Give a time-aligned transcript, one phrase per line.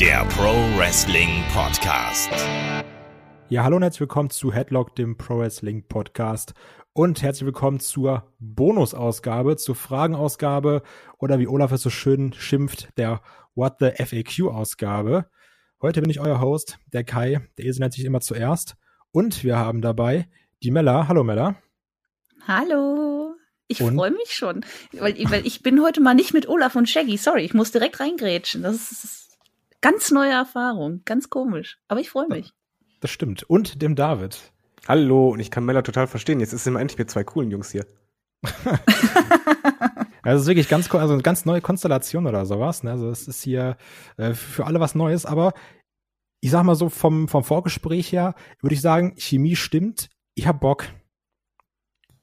[0.00, 2.28] der Pro Wrestling Podcast.
[3.48, 6.52] Ja, hallo und herzlich willkommen zu Headlock, dem Pro Wrestling Podcast.
[6.92, 10.82] Und herzlich willkommen zur Bonusausgabe, zur Fragenausgabe
[11.18, 13.22] oder wie Olaf es so schön schimpft, der
[13.54, 15.30] What the FAQ-Ausgabe.
[15.80, 17.48] Heute bin ich euer Host, der Kai.
[17.56, 18.76] Der Esel nennt sich immer zuerst.
[19.12, 20.28] Und wir haben dabei
[20.62, 21.08] die Mella.
[21.08, 21.56] Hallo Mella.
[22.46, 23.34] Hallo.
[23.66, 27.16] Ich freue mich schon, weil, weil ich bin heute mal nicht mit Olaf und Shaggy.
[27.16, 28.62] Sorry, ich muss direkt reingrätschen.
[28.62, 29.25] Das ist
[29.86, 31.78] ganz neue Erfahrung, ganz komisch.
[31.86, 32.52] Aber ich freue mich.
[33.00, 33.44] Das stimmt.
[33.44, 34.52] Und dem David.
[34.88, 36.40] Hallo, und ich kann Mella total verstehen.
[36.40, 37.86] Jetzt sind wir endlich mit zwei coolen Jungs hier.
[40.22, 42.82] Also es ist wirklich ganz, also eine ganz neue Konstellation oder sowas.
[42.82, 42.90] Ne?
[42.90, 43.76] Also es ist hier
[44.16, 45.52] äh, für alle was Neues, aber
[46.40, 50.10] ich sag mal so vom, vom Vorgespräch her würde ich sagen, Chemie stimmt.
[50.34, 50.86] Ich hab Bock,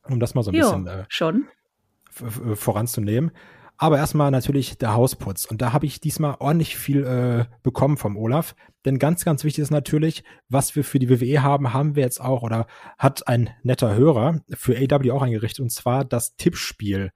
[0.10, 1.48] um das mal so ein jo, bisschen äh, schon.
[2.10, 3.32] voranzunehmen.
[3.78, 5.46] Aber erstmal natürlich der Hausputz.
[5.46, 8.56] Und da habe ich diesmal ordentlich viel äh, bekommen vom Olaf.
[8.86, 12.22] Denn ganz, ganz wichtig ist natürlich, was wir für die WWE haben, haben wir jetzt
[12.22, 15.62] auch oder hat ein netter Hörer für AW auch eingerichtet.
[15.62, 17.12] Und zwar das Tippspiel.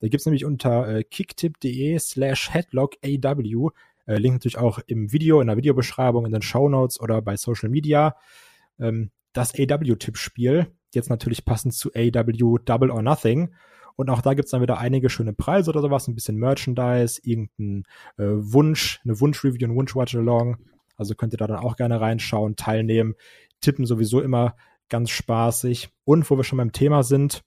[0.00, 3.70] Da gibt's nämlich unter äh, kicktip.de slash headlock AW,
[4.06, 7.36] äh, Link natürlich auch im Video, in der Videobeschreibung, in den Show Notes oder bei
[7.36, 8.16] Social Media,
[8.78, 10.66] ähm, das AW-Tippspiel.
[10.92, 13.54] Jetzt natürlich passend zu AW Double or Nothing.
[13.96, 17.84] Und auch da gibt's dann wieder einige schöne Preise oder sowas, ein bisschen Merchandise, irgendein
[18.16, 20.56] äh, Wunsch, eine Wunsch-Review, ein Wunsch-Watch-Along.
[20.96, 23.14] Also könnt ihr da dann auch gerne reinschauen, teilnehmen.
[23.60, 24.56] Tippen sowieso immer
[24.88, 25.90] ganz spaßig.
[26.04, 27.42] Und wo wir schon beim Thema sind,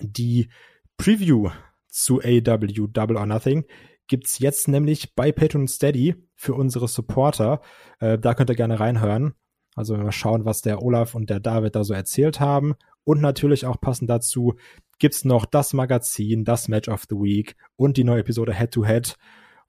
[0.00, 0.48] die
[0.96, 1.50] Preview
[1.88, 3.64] zu AW Double or Nothing
[4.06, 7.60] gibt's jetzt nämlich bei Patreon Steady für unsere Supporter.
[8.00, 9.34] Äh, da könnt ihr gerne reinhören.
[9.76, 12.74] Also mal schauen, was der Olaf und der David da so erzählt haben.
[13.04, 14.54] Und natürlich auch passend dazu
[14.98, 18.84] gibt's noch das Magazin, das Match of the Week und die neue Episode Head to
[18.84, 19.16] Head,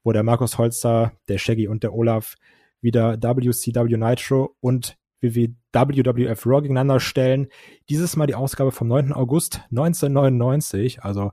[0.03, 2.35] wo der Markus Holzer, der Shaggy und der Olaf
[2.81, 7.47] wieder WCW Nitro und WWF Raw gegeneinander stellen.
[7.89, 9.13] Dieses Mal die Ausgabe vom 9.
[9.13, 11.31] August 1999, also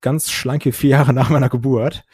[0.00, 2.04] ganz schlanke vier Jahre nach meiner Geburt,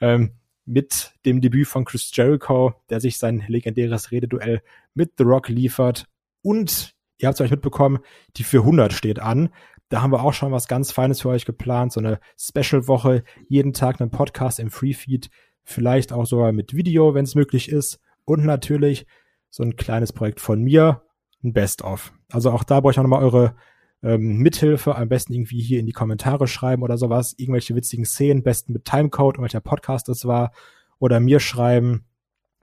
[0.00, 0.32] ähm,
[0.64, 4.62] mit dem Debüt von Chris Jericho, der sich sein legendäres Rededuell
[4.94, 6.06] mit The Rock liefert.
[6.42, 8.00] Und ihr habt es euch mitbekommen,
[8.36, 9.50] die 400 steht an.
[9.88, 13.72] Da haben wir auch schon was ganz Feines für euch geplant, so eine Special-Woche, jeden
[13.72, 15.30] Tag einen Podcast im Freefeed,
[15.62, 18.00] vielleicht auch sogar mit Video, wenn es möglich ist.
[18.24, 19.06] Und natürlich
[19.50, 21.02] so ein kleines Projekt von mir,
[21.44, 22.12] ein Best-of.
[22.30, 23.54] Also auch da brauche ich auch nochmal eure
[24.02, 28.42] ähm, Mithilfe, am besten irgendwie hier in die Kommentare schreiben oder sowas, irgendwelche witzigen Szenen,
[28.42, 30.52] besten mit Timecode und welcher Podcast es war,
[30.98, 32.06] oder mir schreiben.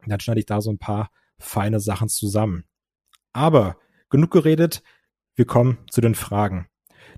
[0.06, 2.66] Dann schneide ich da so ein paar feine Sachen zusammen.
[3.32, 3.78] Aber
[4.10, 4.84] genug geredet,
[5.36, 6.68] wir kommen zu den Fragen.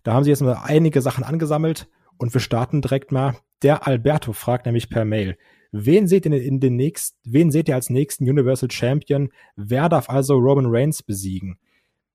[0.03, 3.35] Da haben sie jetzt mal einige Sachen angesammelt und wir starten direkt mal.
[3.62, 5.38] Der Alberto fragt nämlich per Mail.
[5.72, 9.29] Wen seht ihr in den nächsten, wen seht ihr als nächsten Universal Champion?
[9.56, 11.57] Wer darf also Roman Reigns besiegen?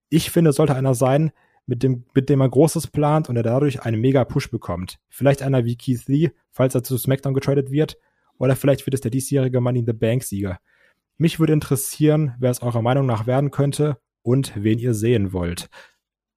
[0.08, 1.32] Ich finde, es sollte einer sein,
[1.66, 4.98] mit dem, mit dem er Großes plant und er dadurch einen mega Push bekommt.
[5.08, 7.98] Vielleicht einer wie Keith Lee, falls er zu SmackDown getradet wird,
[8.38, 10.60] oder vielleicht wird es der diesjährige Money in the Bank Sieger.
[11.16, 15.68] Mich würde interessieren, wer es eurer Meinung nach werden könnte und wen ihr sehen wollt.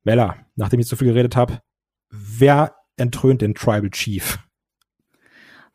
[0.03, 1.61] Mella, nachdem ich so viel geredet habe,
[2.09, 4.37] wer entrönt den Tribal Chief?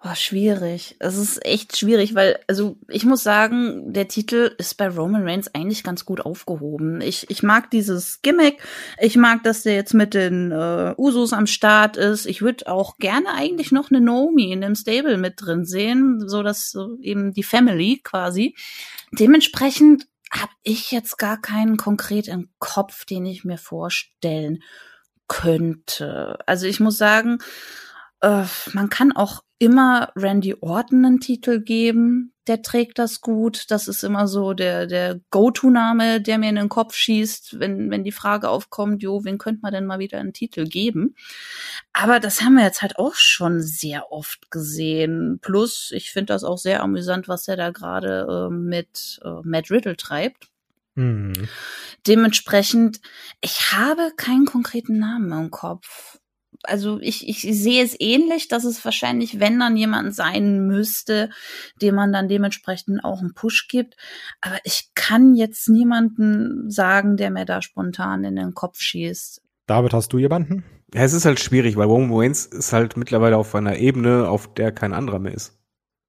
[0.07, 0.97] Oh, schwierig.
[0.99, 5.55] Es ist echt schwierig, weil, also ich muss sagen, der Titel ist bei Roman Reigns
[5.55, 7.01] eigentlich ganz gut aufgehoben.
[7.01, 8.63] Ich, ich mag dieses Gimmick.
[9.01, 12.27] Ich mag, dass der jetzt mit den äh, Usos am Start ist.
[12.27, 16.43] Ich würde auch gerne eigentlich noch eine Naomi in dem Stable mit drin sehen, so
[16.43, 18.55] dass so eben die Family quasi.
[19.11, 24.63] Dementsprechend habe ich jetzt gar keinen konkret im Kopf, den ich mir vorstellen
[25.29, 26.39] könnte.
[26.47, 27.39] Also ich muss sagen,
[28.21, 32.34] äh, man kann auch immer Randy Orton einen Titel geben.
[32.47, 33.71] Der trägt das gut.
[33.71, 38.05] Das ist immer so der, der Go-To-Name, der mir in den Kopf schießt, wenn, wenn
[38.05, 41.15] die Frage aufkommt, jo, wen könnte man denn mal wieder einen Titel geben?
[41.93, 45.39] Aber das haben wir jetzt halt auch schon sehr oft gesehen.
[45.41, 49.71] Plus, ich finde das auch sehr amüsant, was er da gerade äh, mit äh, Matt
[49.71, 50.49] Riddle treibt.
[50.95, 51.49] Mhm.
[52.07, 53.01] Dementsprechend,
[53.41, 56.19] ich habe keinen konkreten Namen im Kopf
[56.65, 61.31] also ich, ich sehe es ähnlich, dass es wahrscheinlich, wenn dann jemand sein müsste,
[61.81, 63.97] dem man dann dementsprechend auch einen Push gibt.
[64.41, 69.43] Aber ich kann jetzt niemanden sagen, der mir da spontan in den Kopf schießt.
[69.67, 70.65] David, hast du jemanden?
[70.93, 74.53] Ja, es ist halt schwierig, weil Roman Reigns ist halt mittlerweile auf einer Ebene, auf
[74.55, 75.59] der kein anderer mehr ist.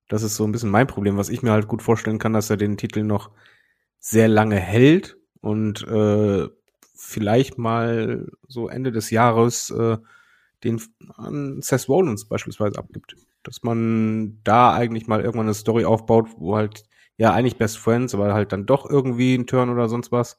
[0.07, 2.49] Das ist so ein bisschen mein Problem, was ich mir halt gut vorstellen kann, dass
[2.49, 3.31] er den Titel noch
[3.99, 6.47] sehr lange hält und äh,
[6.95, 9.97] vielleicht mal so Ende des Jahres äh,
[10.65, 10.81] den
[11.15, 13.15] an Seth Rollins beispielsweise abgibt.
[13.43, 16.83] Dass man da eigentlich mal irgendwann eine Story aufbaut, wo halt
[17.17, 20.37] ja, eigentlich Best Friends, aber halt dann doch irgendwie ein Turn oder sonst was.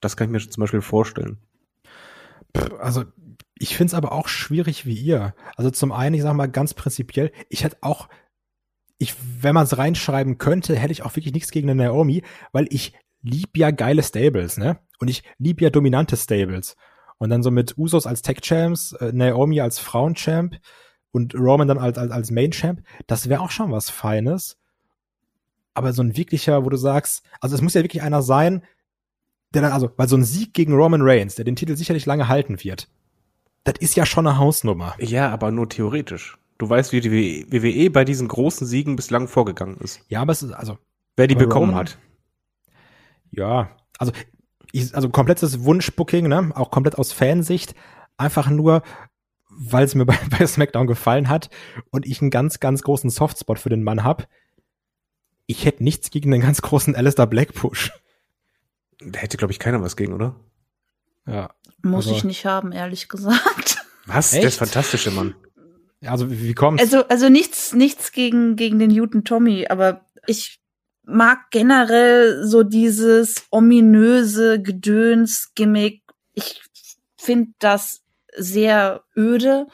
[0.00, 1.38] Das kann ich mir zum Beispiel vorstellen.
[2.80, 3.04] Also
[3.58, 5.34] ich finde es aber auch schwierig wie ihr.
[5.56, 8.08] Also zum einen, ich sage mal ganz prinzipiell, ich hätte auch,
[8.98, 12.22] ich, wenn man es reinschreiben könnte, hätte ich auch wirklich nichts gegen eine Naomi,
[12.52, 14.78] weil ich lieb ja geile Stables, ne?
[15.00, 16.76] Und ich lieb ja dominante Stables.
[17.18, 20.56] Und dann so mit Usos als Tech-Champs, äh, Naomi als Frauen-Champ
[21.10, 24.56] und Roman dann als, als, als Main-Champ, das wäre auch schon was Feines.
[25.74, 28.62] Aber so ein wirklicher, wo du sagst, also es muss ja wirklich einer sein,
[29.54, 32.28] der dann, also, weil so ein Sieg gegen Roman Reigns, der den Titel sicherlich lange
[32.28, 32.88] halten wird,
[33.64, 34.94] das ist ja schon eine Hausnummer.
[34.98, 36.38] Ja, aber nur theoretisch.
[36.58, 40.00] Du weißt, wie die WWE bei diesen großen Siegen bislang vorgegangen ist.
[40.08, 40.78] Ja, aber es ist, also.
[41.16, 41.98] Wer die bekommen Roman, hat.
[43.30, 44.12] Ja, also,
[44.72, 47.74] ich, also komplettes Wunschbooking, ne, auch komplett aus Fansicht,
[48.16, 48.82] einfach nur,
[49.48, 51.50] weil es mir bei, bei SmackDown gefallen hat
[51.90, 54.28] und ich einen ganz, ganz großen Softspot für den Mann hab.
[55.46, 57.90] Ich hätte nichts gegen den ganz großen Alistair Black Push.
[59.00, 60.34] Da hätte, glaube ich, keiner was gegen, oder?
[61.26, 61.54] Ja.
[61.82, 63.86] Muss also, ich nicht haben, ehrlich gesagt.
[64.06, 64.32] Was?
[64.32, 64.42] Echt?
[64.42, 65.34] Der ist fantastische Mann.
[66.04, 66.82] Also, wie, wie kommt's?
[66.82, 70.60] Also, also nichts, nichts gegen, gegen den Newton Tommy, aber ich
[71.08, 76.02] mag generell so dieses ominöse Gedöns, Gimmick.
[76.34, 76.60] Ich
[77.16, 78.02] finde das
[78.36, 79.66] sehr öde.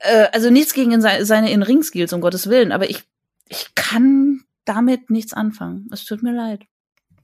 [0.00, 3.04] Äh, also nichts gegen seine In-Ring-Skills, um Gottes Willen, aber ich,
[3.48, 5.88] ich kann damit nichts anfangen.
[5.92, 6.62] Es tut mir leid.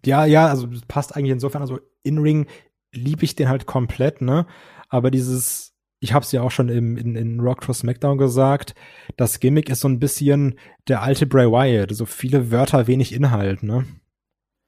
[0.06, 1.62] Ja, ja, also passt eigentlich insofern.
[1.62, 2.46] Also In-Ring
[2.92, 4.46] liebe ich den halt komplett, ne?
[4.88, 8.74] Aber dieses, ich habe es ja auch schon im, in, in Rock Cross SmackDown gesagt,
[9.16, 13.62] das Gimmick ist so ein bisschen der alte Bray Wyatt, so viele Wörter, wenig Inhalt,
[13.62, 13.84] ne?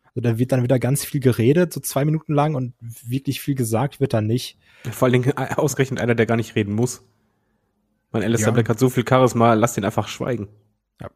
[0.06, 3.54] Also da wird dann wieder ganz viel geredet, so zwei Minuten lang und wirklich viel
[3.54, 4.58] gesagt wird dann nicht.
[4.90, 7.04] Vor allen Dingen äh, ausgerechnet einer, der gar nicht reden muss.
[8.10, 8.54] Mein Alistair ja.
[8.54, 10.48] Black hat so viel Charisma, lass den einfach schweigen.
[11.00, 11.10] Ja.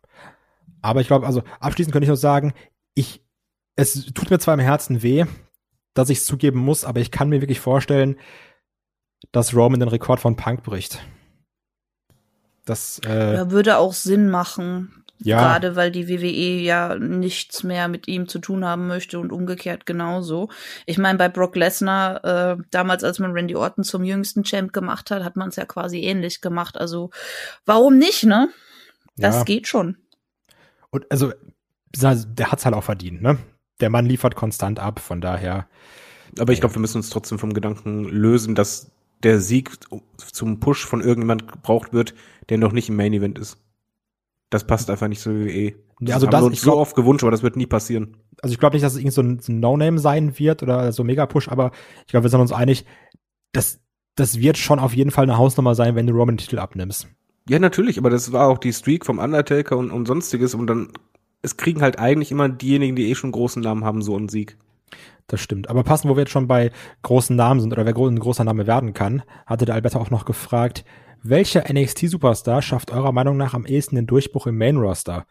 [0.81, 2.52] Aber ich glaube, also abschließend könnte ich nur sagen,
[2.94, 3.25] ich,
[3.75, 5.25] es tut mir zwar im Herzen weh,
[5.93, 8.16] dass ich es zugeben muss, aber ich kann mir wirklich vorstellen,
[9.32, 11.00] dass Roman den Rekord von Punk bricht.
[12.65, 15.05] Das äh, ja, würde auch Sinn machen.
[15.19, 15.38] Ja.
[15.38, 19.87] Gerade weil die WWE ja nichts mehr mit ihm zu tun haben möchte und umgekehrt
[19.87, 20.50] genauso.
[20.87, 25.11] Ich meine, bei Brock Lesnar, äh, damals als man Randy Orton zum jüngsten Champ gemacht
[25.11, 26.76] hat, hat man es ja quasi ähnlich gemacht.
[26.76, 27.11] Also
[27.65, 28.50] warum nicht, ne?
[29.17, 29.44] Das ja.
[29.44, 29.97] geht schon.
[30.91, 31.32] Und also,
[31.93, 33.38] der hat's halt auch verdient, ne?
[33.81, 35.69] Der Mann liefert konstant ab, von daher.
[36.38, 38.91] Aber ich glaube, wir müssen uns trotzdem vom Gedanken lösen, dass
[39.25, 39.71] der Sieg
[40.17, 42.15] zum Push von irgendjemand gebraucht wird,
[42.49, 43.59] der noch nicht im Main Event ist.
[44.50, 45.75] Das passt einfach nicht so wie WWE.
[46.00, 48.17] Ja, also das, haben wir uns so oft gewünscht, aber das wird nie passieren.
[48.43, 50.93] Also ich glaube nicht, dass es irgend so ein, so ein No-Name sein wird oder
[50.93, 52.85] so Mega-Push, aber ich glaube, wir sind uns einig,
[53.53, 53.81] dass
[54.17, 57.09] das wird schon auf jeden Fall eine Hausnummer sein, wenn du Roman den Titel abnimmst.
[57.49, 60.93] Ja, natürlich, aber das war auch die Streak vom Undertaker und, und sonstiges und dann,
[61.43, 64.56] es kriegen halt eigentlich immer diejenigen, die eh schon großen Namen haben, so einen Sieg.
[65.26, 65.71] Das stimmt.
[65.71, 66.71] Aber passend, wo wir jetzt schon bei
[67.03, 70.26] großen Namen sind oder wer ein großer Name werden kann, hatte der Alberto auch noch
[70.26, 70.85] gefragt,
[71.23, 75.26] welcher NXT-Superstar schafft eurer Meinung nach am ehesten den Durchbruch im Main-Roster?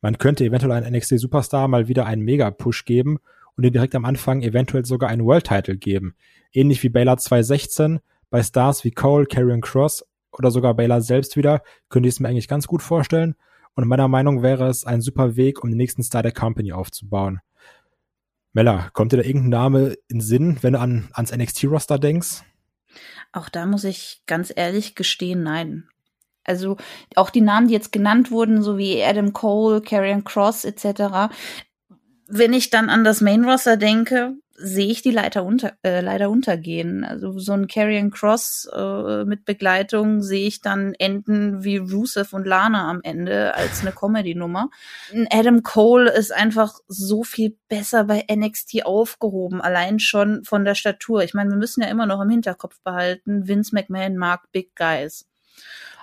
[0.00, 3.18] Man könnte eventuell einen NXT-Superstar mal wieder einen Mega-Push geben
[3.54, 6.16] und dir direkt am Anfang eventuell sogar einen World-Title geben.
[6.52, 11.62] Ähnlich wie Baylor 2016, bei Stars wie Cole, Karrion Cross oder sogar Baylor selbst wieder,
[11.88, 13.36] könnte ich es mir eigentlich ganz gut vorstellen.
[13.74, 17.40] Und meiner Meinung wäre es ein super Weg, um den nächsten Star der Company aufzubauen.
[18.56, 22.42] Mella, kommt dir da irgendein Name in Sinn, wenn du an, ans NXT-Roster denkst?
[23.30, 25.90] Auch da muss ich ganz ehrlich gestehen, nein.
[26.42, 26.78] Also
[27.16, 31.30] auch die Namen, die jetzt genannt wurden, so wie Adam Cole, Karrion Cross etc.
[32.28, 36.30] Wenn ich dann an das Main Roster denke, sehe ich die Leiter unter, äh, leider
[36.30, 37.04] untergehen.
[37.04, 42.46] Also so ein Carrion Cross äh, mit Begleitung sehe ich dann enden wie Rusev und
[42.46, 44.70] Lana am Ende als eine Comedy-Nummer.
[45.30, 51.22] Adam Cole ist einfach so viel besser bei NXT aufgehoben, allein schon von der Statur.
[51.22, 55.26] Ich meine, wir müssen ja immer noch im Hinterkopf behalten, Vince McMahon mag Big Guys.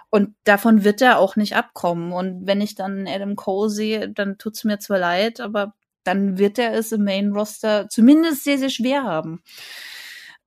[0.09, 2.11] Und davon wird er auch nicht abkommen.
[2.11, 6.59] Und wenn ich dann Adam Cole sehe, dann tut's mir zwar leid, aber dann wird
[6.59, 9.41] er es im Main Roster zumindest sehr, sehr schwer haben.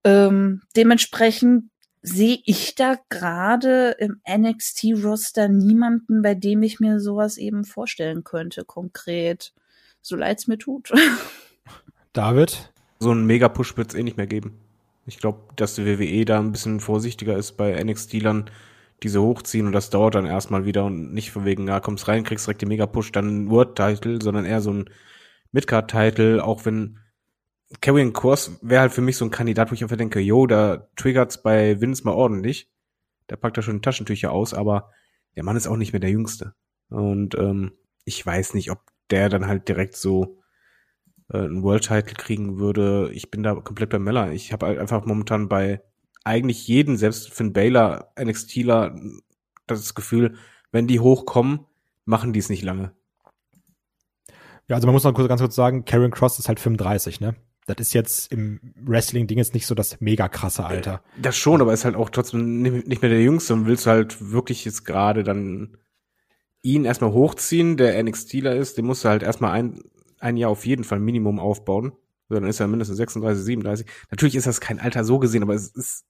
[0.05, 1.71] Ähm, dementsprechend
[2.03, 8.65] sehe ich da gerade im NXT-Roster niemanden, bei dem ich mir sowas eben vorstellen könnte,
[8.65, 9.53] konkret.
[10.03, 10.93] So leid's mir tut.
[12.13, 12.73] David?
[13.01, 14.61] So einen Mega-Push wird es eh nicht mehr geben.
[15.07, 18.51] Ich glaube, dass die WWE da ein bisschen vorsichtiger ist bei NXT-Lern,
[19.03, 22.25] diese hochziehen und das dauert dann erstmal wieder und nicht von wegen, ja, kommst rein,
[22.25, 24.91] kriegst direkt den Mega-Push, dann ein Word-Title, sondern eher so ein
[25.57, 26.99] Midcard-Title, auch wenn
[27.81, 30.87] Carrion Cross wäre halt für mich so ein Kandidat, wo ich einfach denke, yo, da
[30.97, 32.71] triggert's bei Vince mal ordentlich.
[33.31, 34.91] Der packt da schon Taschentücher aus, aber
[35.35, 36.55] der Mann ist auch nicht mehr der Jüngste.
[36.91, 37.73] Und ähm,
[38.05, 40.39] ich weiß nicht, ob der dann halt direkt so
[41.33, 43.11] äh, einen World Title kriegen würde.
[43.13, 44.33] Ich bin da komplett bei Meller.
[44.33, 45.83] Ich habe halt einfach momentan bei
[46.23, 48.95] eigentlich jeden, selbst Finn Baylor, NXTler,
[49.67, 50.37] das Gefühl,
[50.71, 51.61] wenn die hochkommen,
[52.05, 52.96] machen die es nicht lange.
[54.69, 57.37] Ja, also man muss noch ganz kurz sagen, Karen Cross ist halt 35, ne?
[57.67, 61.03] Das ist jetzt im Wrestling-Ding jetzt nicht so das mega krasse Alter.
[61.21, 64.31] Das schon, aber ist halt auch trotzdem nicht mehr der Jüngste und willst du halt
[64.31, 65.77] wirklich jetzt gerade dann
[66.63, 69.81] ihn erstmal hochziehen, der NXTler ist, den musst du halt erstmal ein,
[70.21, 71.93] ein Jahr auf jeden Fall Minimum aufbauen.
[72.29, 73.87] Dann ist er mindestens 36, 37.
[74.11, 76.05] Natürlich ist das kein Alter so gesehen, aber es ist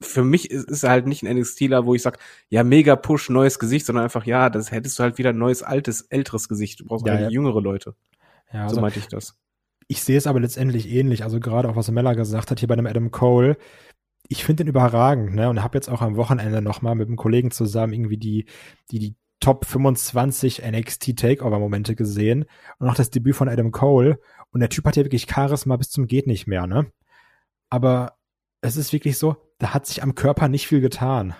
[0.00, 3.30] für mich ist, ist er halt nicht ein NXTler, wo ich sag, ja, mega Push,
[3.30, 6.80] neues Gesicht, sondern einfach, ja, das hättest du halt wieder ein neues, altes, älteres Gesicht.
[6.80, 7.30] Du brauchst Ja, halt ja.
[7.30, 7.94] jüngere Leute.
[8.52, 9.38] Ja, so also meinte ich das.
[9.88, 11.24] ich sehe es aber letztendlich ähnlich.
[11.24, 13.56] Also gerade auch was Mella gesagt hat hier bei dem Adam Cole.
[14.28, 15.48] Ich finde den überragend, ne?
[15.48, 18.46] Und habe jetzt auch am Wochenende noch mal mit einem Kollegen zusammen irgendwie die
[18.90, 22.46] die die Top 25 NXT Takeover Momente gesehen
[22.78, 24.18] und auch das Debüt von Adam Cole.
[24.50, 26.90] Und der Typ hat ja wirklich Charisma bis zum geht nicht mehr, ne?
[27.70, 28.18] Aber
[28.60, 31.34] es ist wirklich so, da hat sich am Körper nicht viel getan.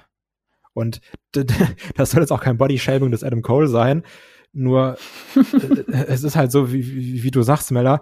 [0.73, 1.00] Und
[1.32, 4.02] das soll jetzt auch kein Body-Shaming des Adam Cole sein.
[4.52, 4.96] Nur
[5.35, 8.00] äh, es ist halt so, wie, wie, du sagst, Mella,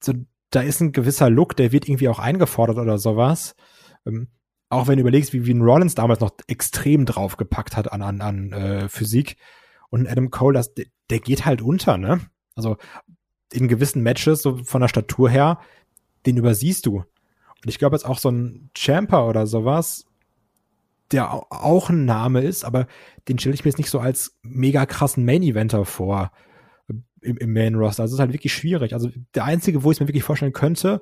[0.00, 0.12] so,
[0.50, 3.54] da ist ein gewisser Look, der wird irgendwie auch eingefordert oder sowas.
[4.06, 4.28] Ähm,
[4.68, 8.20] auch wenn du überlegst, wie, wie ein Rollins damals noch extrem draufgepackt hat an, an,
[8.20, 9.36] an äh, Physik.
[9.90, 12.20] Und Adam Cole, das, der, der geht halt unter, ne?
[12.56, 12.76] Also
[13.52, 15.60] in gewissen Matches, so von der Statur her,
[16.26, 17.04] den übersiehst du.
[17.64, 20.04] Und ich glaube jetzt auch so ein Champer oder sowas,
[21.12, 22.86] der au- auch ein Name ist, aber
[23.28, 26.30] den stelle ich mir jetzt nicht so als mega krassen Main-Eventer vor
[27.20, 28.02] im, im Main Roster.
[28.02, 28.92] Also es ist halt wirklich schwierig.
[28.92, 31.00] Also der einzige, wo ich es mir wirklich vorstellen könnte,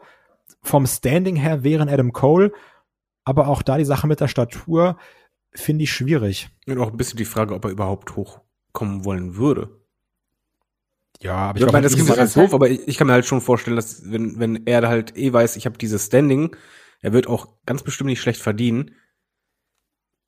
[0.63, 2.53] vom Standing her wäre Adam Cole,
[3.25, 4.99] aber auch da die Sache mit der Statur
[5.53, 6.49] finde ich schwierig.
[6.67, 9.82] Und auch ein bisschen die Frage, ob er überhaupt hochkommen wollen würde.
[11.23, 13.27] Ja, aber Ich, meine, das ich klingt das doof, aber ich, ich kann mir halt
[13.27, 16.57] schon vorstellen, dass wenn, wenn er halt eh weiß, ich habe dieses Standing,
[17.01, 18.93] er wird auch ganz bestimmt nicht schlecht verdienen.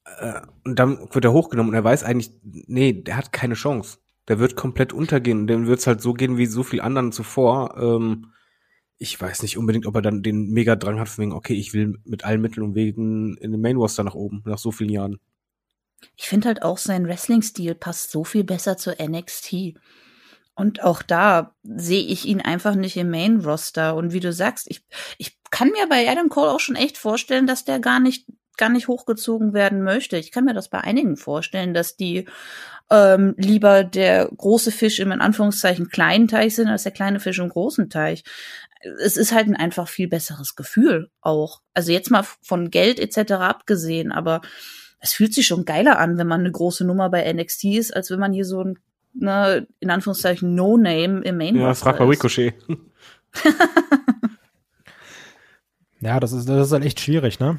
[0.04, 3.98] Äh, und dann wird er hochgenommen und er weiß eigentlich, nee, der hat keine Chance.
[4.28, 7.76] Der wird komplett untergehen und dann wird's halt so gehen wie so viel anderen zuvor.
[7.76, 8.32] Ähm,
[8.96, 11.98] ich weiß nicht unbedingt, ob er dann den Mega-Drang hat, von wegen, okay, ich will
[12.04, 15.18] mit allen Mitteln und Wegen in den Main Roster nach oben, nach so vielen Jahren.
[16.16, 19.74] Ich finde halt auch sein Wrestling-Stil passt so viel besser zu NXT.
[20.54, 23.96] Und auch da sehe ich ihn einfach nicht im Main-Roster.
[23.96, 24.84] Und wie du sagst, ich,
[25.18, 28.68] ich kann mir bei Adam Cole auch schon echt vorstellen, dass der gar nicht, gar
[28.68, 30.16] nicht hochgezogen werden möchte.
[30.16, 32.26] Ich kann mir das bei einigen vorstellen, dass die
[32.90, 37.38] ähm, lieber der große Fisch im in Anführungszeichen kleinen Teich sind, als der kleine Fisch
[37.38, 38.24] im großen Teich.
[39.02, 41.60] Es ist halt ein einfach viel besseres Gefühl auch.
[41.72, 43.32] Also jetzt mal von Geld etc.
[43.32, 44.42] abgesehen, aber
[45.00, 48.10] es fühlt sich schon geiler an, wenn man eine große Nummer bei NXT ist, als
[48.10, 48.78] wenn man hier so ein,
[49.14, 52.08] ne, in Anführungszeichen, No-Name im Main Ja, frag mal.
[52.08, 52.54] Ricochet.
[56.00, 57.58] Ja, das ist, das ist halt echt schwierig, ne?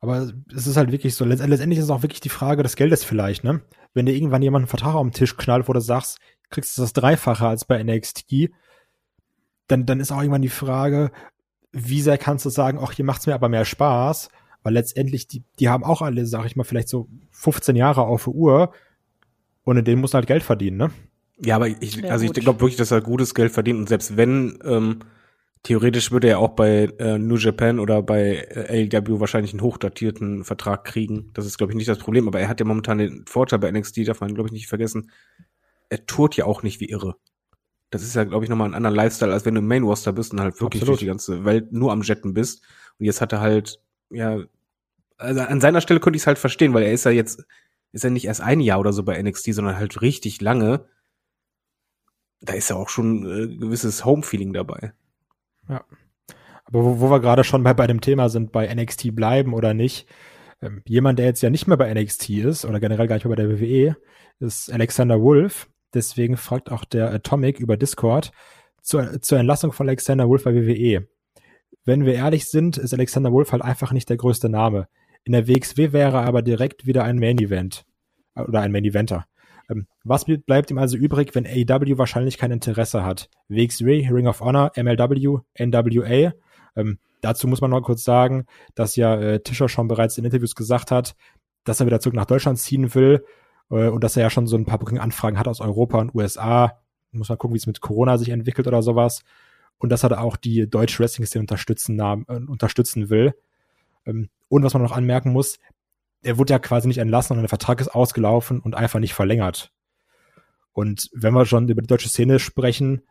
[0.00, 2.76] Aber es ist halt wirklich so, letzt- letztendlich ist es auch wirklich die Frage des
[2.76, 3.62] Geldes vielleicht, ne?
[3.94, 6.18] Wenn dir irgendwann jemand einen Vertrag auf den Tisch knallt, wo du sagst,
[6.50, 8.50] kriegst du das Dreifache als bei NXT,
[9.68, 11.10] dann, dann ist auch irgendwann die Frage,
[11.72, 14.28] wie sehr kannst du sagen, ach, hier macht's mir aber mehr Spaß,
[14.62, 18.24] weil letztendlich, die, die haben auch alle, sag ich mal, vielleicht so 15 Jahre auf
[18.24, 18.72] der Uhr
[19.66, 20.90] und in denen muss halt Geld verdienen, ne?
[21.44, 24.16] Ja, aber ich, Ja, also ich glaube wirklich, dass er gutes Geld verdient und selbst
[24.16, 25.00] wenn, ähm,
[25.64, 30.44] theoretisch würde er auch bei äh, New Japan oder bei äh, AEW wahrscheinlich einen hochdatierten
[30.44, 31.30] Vertrag kriegen.
[31.34, 33.70] Das ist, glaube ich, nicht das Problem, aber er hat ja momentan den Vorteil bei
[33.70, 35.10] NXT, darf man, glaube ich, nicht vergessen.
[35.88, 37.16] Er tourt ja auch nicht wie irre.
[37.90, 40.12] Das ist ja, glaube ich, nochmal ein anderer Lifestyle, als wenn du im Main Roster
[40.12, 40.88] bist und halt wirklich Absolut.
[40.88, 42.62] durch die ganze Welt nur am Jetten bist.
[42.98, 43.80] Und jetzt hat er halt,
[44.10, 44.38] ja,
[45.18, 47.44] also an seiner Stelle könnte ich es halt verstehen, weil er ist ja jetzt,
[47.96, 50.86] ist ja nicht erst ein Jahr oder so bei NXT, sondern halt richtig lange.
[52.42, 54.92] Da ist ja auch schon äh, gewisses Home-Feeling dabei.
[56.66, 59.72] Aber wo, wo wir gerade schon bei, bei dem Thema sind, bei NXT bleiben oder
[59.72, 60.06] nicht,
[60.60, 63.34] ähm, jemand, der jetzt ja nicht mehr bei NXT ist oder generell gar nicht mehr
[63.34, 63.96] bei der WWE,
[64.40, 65.68] ist Alexander Wolf.
[65.94, 68.30] Deswegen fragt auch der Atomic über Discord
[68.82, 71.08] zur, zur Entlassung von Alexander Wolf bei WWE.
[71.86, 74.88] Wenn wir ehrlich sind, ist Alexander Wolf halt einfach nicht der größte Name.
[75.26, 77.84] In der WXW wäre er aber direkt wieder ein Main Event
[78.36, 79.26] äh, oder ein Main Eventer.
[79.68, 83.28] Ähm, was bl- bleibt ihm also übrig, wenn AEW wahrscheinlich kein Interesse hat?
[83.48, 86.32] WXW, Ring of Honor, MLW, NWA.
[86.76, 90.54] Ähm, dazu muss man noch kurz sagen, dass ja äh, Tischer schon bereits in Interviews
[90.54, 91.16] gesagt hat,
[91.64, 93.24] dass er wieder zurück nach Deutschland ziehen will
[93.70, 96.78] äh, und dass er ja schon so ein paar Booking-Anfragen hat aus Europa und USA.
[97.10, 99.24] Muss man gucken, wie es mit Corona sich entwickelt oder sowas.
[99.78, 102.14] Und dass er da auch die deutsche Wrestling-Szene unterstützen, äh,
[102.46, 103.34] unterstützen will.
[104.04, 105.58] Ähm, und was man noch anmerken muss,
[106.22, 109.70] er wurde ja quasi nicht entlassen, sondern der Vertrag ist ausgelaufen und einfach nicht verlängert.
[110.72, 113.02] Und wenn wir schon über die deutsche Szene sprechen,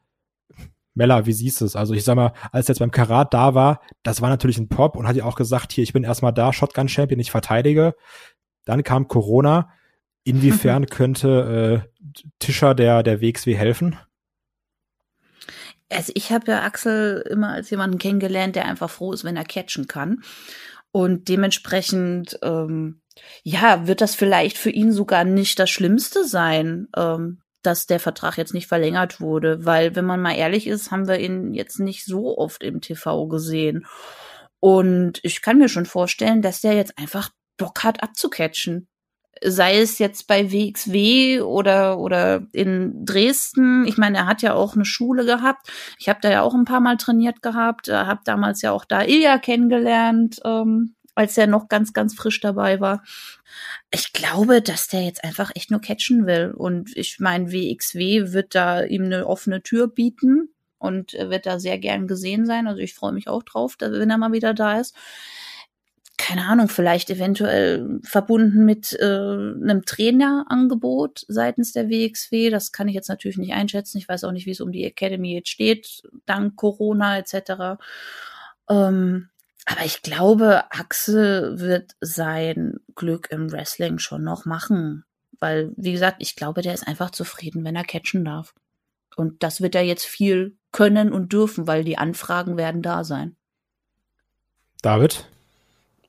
[0.94, 1.76] Mella, wie siehst du es?
[1.76, 4.70] Also ich sag mal, als er jetzt beim Karat da war, das war natürlich ein
[4.70, 7.96] Pop und hat ja auch gesagt, hier, ich bin erstmal da, Shotgun Champion, ich verteidige.
[8.64, 9.70] Dann kam Corona.
[10.24, 13.98] Inwiefern könnte äh, Tischer der, der WXW helfen?
[15.90, 19.44] Also ich habe ja Axel immer als jemanden kennengelernt, der einfach froh ist, wenn er
[19.44, 20.24] catchen kann.
[20.96, 23.02] Und dementsprechend, ähm,
[23.44, 28.38] ja, wird das vielleicht für ihn sogar nicht das Schlimmste sein, ähm, dass der Vertrag
[28.38, 32.06] jetzt nicht verlängert wurde, weil wenn man mal ehrlich ist, haben wir ihn jetzt nicht
[32.06, 33.86] so oft im TV gesehen.
[34.62, 38.88] Und ich kann mir schon vorstellen, dass der jetzt einfach Bock hat abzucatchen.
[39.44, 43.86] Sei es jetzt bei WXW oder, oder in Dresden.
[43.86, 45.68] Ich meine, er hat ja auch eine Schule gehabt.
[46.00, 47.90] Ich habe da ja auch ein paar Mal trainiert gehabt.
[47.90, 52.80] Habe damals ja auch da Ilja kennengelernt, ähm, als er noch ganz, ganz frisch dabei
[52.80, 53.02] war
[53.92, 56.54] ich glaube, dass der jetzt einfach echt nur catchen will.
[56.56, 61.78] Und ich meine, WXW wird da ihm eine offene Tür bieten und wird da sehr
[61.78, 62.68] gern gesehen sein.
[62.68, 64.96] Also ich freue mich auch drauf, wenn er mal wieder da ist.
[66.18, 72.50] Keine Ahnung, vielleicht eventuell verbunden mit äh, einem Trainerangebot seitens der WXW.
[72.50, 73.98] Das kann ich jetzt natürlich nicht einschätzen.
[73.98, 77.82] Ich weiß auch nicht, wie es um die Academy jetzt steht, dank Corona etc.
[78.70, 79.30] Ähm,
[79.66, 85.04] aber ich glaube, Axel wird sein Glück im Wrestling schon noch machen.
[85.40, 88.54] Weil, wie gesagt, ich glaube, der ist einfach zufrieden, wenn er catchen darf.
[89.16, 93.36] Und das wird er jetzt viel können und dürfen, weil die Anfragen werden da sein.
[94.82, 95.26] David?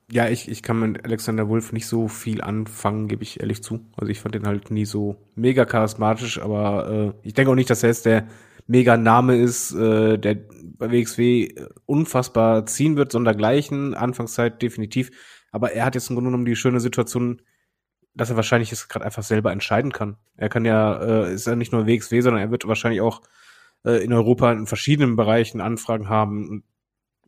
[0.09, 3.85] Ja, ich, ich kann mit Alexander Wolf nicht so viel anfangen, gebe ich ehrlich zu.
[3.97, 7.69] Also ich fand den halt nie so mega charismatisch, aber äh, ich denke auch nicht,
[7.69, 8.25] dass er jetzt der
[8.67, 10.37] mega Name ist, äh, der
[10.77, 11.53] bei WXW
[11.85, 13.95] unfassbar ziehen wird, sondergleichen.
[13.95, 15.11] Anfangszeit definitiv.
[15.51, 17.41] Aber er hat jetzt im Grunde genommen die schöne Situation,
[18.13, 20.17] dass er wahrscheinlich es gerade einfach selber entscheiden kann.
[20.37, 23.21] Er kann ja, äh, ist ja nicht nur WXW, sondern er wird wahrscheinlich auch
[23.85, 26.63] äh, in Europa in verschiedenen Bereichen Anfragen haben.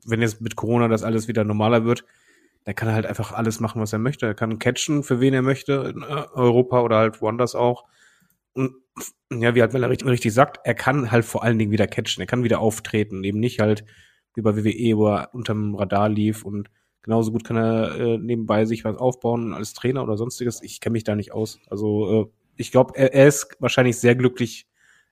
[0.05, 2.05] Wenn jetzt mit Corona das alles wieder normaler wird,
[2.65, 4.25] dann kann halt einfach alles machen, was er möchte.
[4.25, 7.85] Er kann catchen, für wen er möchte, in äh, Europa oder halt woanders auch.
[8.53, 8.75] Und
[9.31, 12.21] ja, wie halt Mella richtig, richtig sagt, er kann halt vor allen Dingen wieder catchen,
[12.21, 13.85] er kann wieder auftreten, eben nicht halt
[14.35, 16.69] wie bei WWE, wo er unterm Radar lief und
[17.01, 20.61] genauso gut kann er äh, nebenbei sich was aufbauen als Trainer oder sonstiges.
[20.61, 21.59] Ich kenne mich da nicht aus.
[21.69, 22.25] Also äh,
[22.57, 24.67] ich glaube, er, er, ist wahrscheinlich sehr glücklich,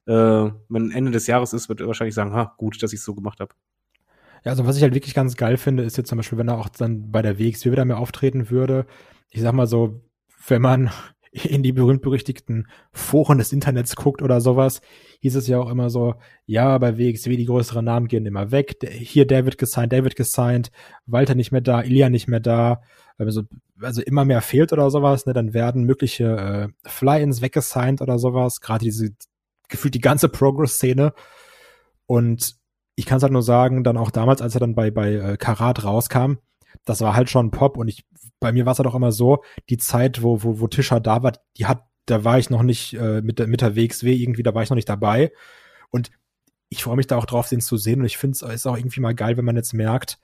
[0.05, 0.11] äh,
[0.69, 3.15] wenn Ende des Jahres ist, wird er wahrscheinlich sagen, ha, gut, dass ich es so
[3.15, 3.55] gemacht habe.
[4.43, 6.57] Ja, also was ich halt wirklich ganz geil finde, ist jetzt zum Beispiel, wenn er
[6.57, 8.85] auch dann bei der WXW wieder mehr auftreten würde.
[9.29, 10.01] Ich sag mal so,
[10.47, 10.91] wenn man
[11.31, 14.81] in die berühmt-berüchtigten Foren des Internets guckt oder sowas,
[15.21, 18.75] hieß es ja auch immer so, ja, bei WXW die größeren Namen gehen immer weg.
[18.89, 20.71] Hier wird gesigned, wird gesigned,
[21.05, 22.81] Walter nicht mehr da, Ilya nicht mehr da.
[23.17, 23.43] Also,
[23.81, 26.25] also immer mehr fehlt oder sowas, ne, dann werden mögliche
[26.85, 28.61] äh, Fly-ins weggesigned oder sowas.
[28.61, 29.09] Gerade diese,
[29.69, 31.13] gefühlt die ganze Progress-Szene.
[32.05, 32.55] Und
[32.97, 35.37] ich kann es halt nur sagen, dann auch damals, als er dann bei, bei äh,
[35.37, 36.33] Karat rauskam,
[36.83, 38.05] das war halt schon Pop und ich
[38.39, 41.23] bei mir war es halt auch immer so, die Zeit, wo, wo, wo Tischer da
[41.23, 44.43] war, die hat, da war ich noch nicht äh, mit, der, mit der WXW irgendwie,
[44.43, 45.31] da war ich noch nicht dabei.
[45.89, 46.11] Und
[46.69, 48.01] ich freue mich da auch drauf, den zu sehen.
[48.01, 50.19] Und ich finde es ist auch irgendwie mal geil, wenn man jetzt merkt,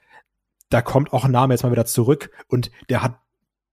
[0.70, 3.20] da kommt auch ein Name jetzt mal wieder zurück und der hat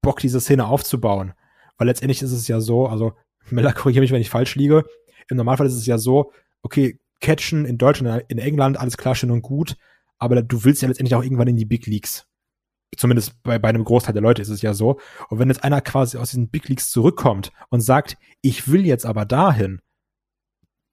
[0.03, 1.35] Bock, diese Szene aufzubauen.
[1.79, 3.13] Weil letztendlich ist es ja so, also
[3.51, 4.85] Miller korrigiere mich, wenn ich falsch liege.
[5.29, 6.33] Im Normalfall ist es ja so,
[6.63, 9.77] okay, Catchen in Deutschland, in England, alles klar, schön und gut,
[10.19, 12.27] aber du willst ja letztendlich auch irgendwann in die Big Leagues
[12.97, 14.99] zumindest bei, bei einem Großteil der Leute ist es ja so.
[15.29, 19.07] Und wenn jetzt einer quasi aus diesen Big Leagues zurückkommt und sagt, ich will jetzt
[19.07, 19.81] aber dahin,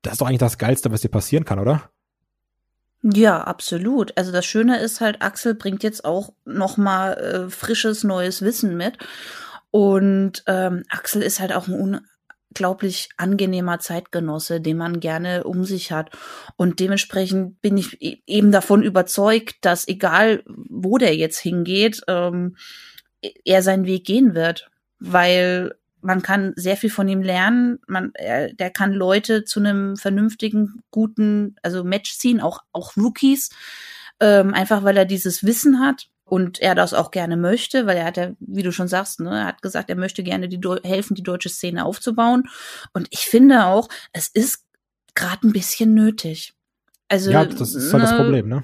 [0.02, 1.90] das ist doch eigentlich das Geilste, was dir passieren kann, oder?
[3.02, 4.18] Ja, absolut.
[4.18, 8.76] Also das Schöne ist halt, Axel bringt jetzt auch noch mal äh, frisches neues Wissen
[8.76, 8.98] mit.
[9.72, 12.02] Und ähm, Axel ist halt auch ein
[12.50, 16.12] unglaublich angenehmer Zeitgenosse, den man gerne um sich hat.
[16.56, 22.56] Und dementsprechend bin ich e-, eben davon überzeugt, dass egal wo der jetzt hingeht, ähm,
[23.46, 24.70] er seinen Weg gehen wird.
[25.00, 27.80] Weil man kann sehr viel von ihm lernen.
[27.88, 33.50] Man, er, der kann Leute zu einem vernünftigen, guten, also Match ziehen, auch, auch Rookies,
[34.20, 38.06] ähm, einfach weil er dieses Wissen hat und er das auch gerne möchte, weil er
[38.06, 41.16] hat ja, wie du schon sagst, ne, er hat gesagt, er möchte gerne die helfen,
[41.16, 42.44] die deutsche Szene aufzubauen.
[42.94, 44.66] Und ich finde auch, es ist
[45.16, 46.54] gerade ein bisschen nötig.
[47.08, 48.64] Also ja, das ist halt ne, das Problem, ne?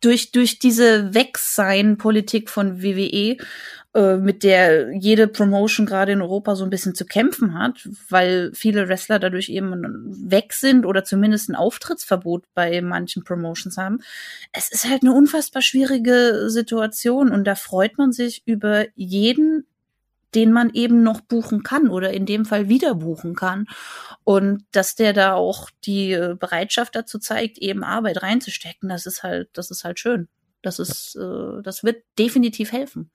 [0.00, 3.36] Durch durch diese Wegsein-Politik von WWE
[3.94, 8.50] äh, mit der jede Promotion gerade in Europa so ein bisschen zu kämpfen hat, weil
[8.52, 14.00] viele Wrestler dadurch eben weg sind oder zumindest ein Auftrittsverbot bei manchen Promotions haben.
[14.52, 19.64] Es ist halt eine unfassbar schwierige Situation und da freut man sich über jeden
[20.34, 23.66] den man eben noch buchen kann oder in dem Fall wieder buchen kann.
[24.24, 29.22] Und dass der da auch die äh, Bereitschaft dazu zeigt, eben Arbeit reinzustecken, das ist
[29.22, 30.26] halt, das ist halt schön.
[30.62, 33.12] Das ist, äh, das wird definitiv helfen.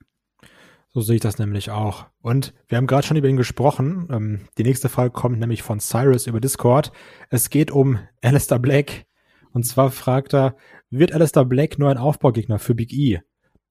[0.92, 2.06] So sehe ich das nämlich auch.
[2.20, 4.08] Und wir haben gerade schon über ihn gesprochen.
[4.10, 6.90] Ähm, die nächste Frage kommt nämlich von Cyrus über Discord.
[7.28, 9.06] Es geht um Alistair Black.
[9.52, 10.56] Und zwar fragt er,
[10.90, 13.20] wird Alistair Black nur ein Aufbaugegner für Big E?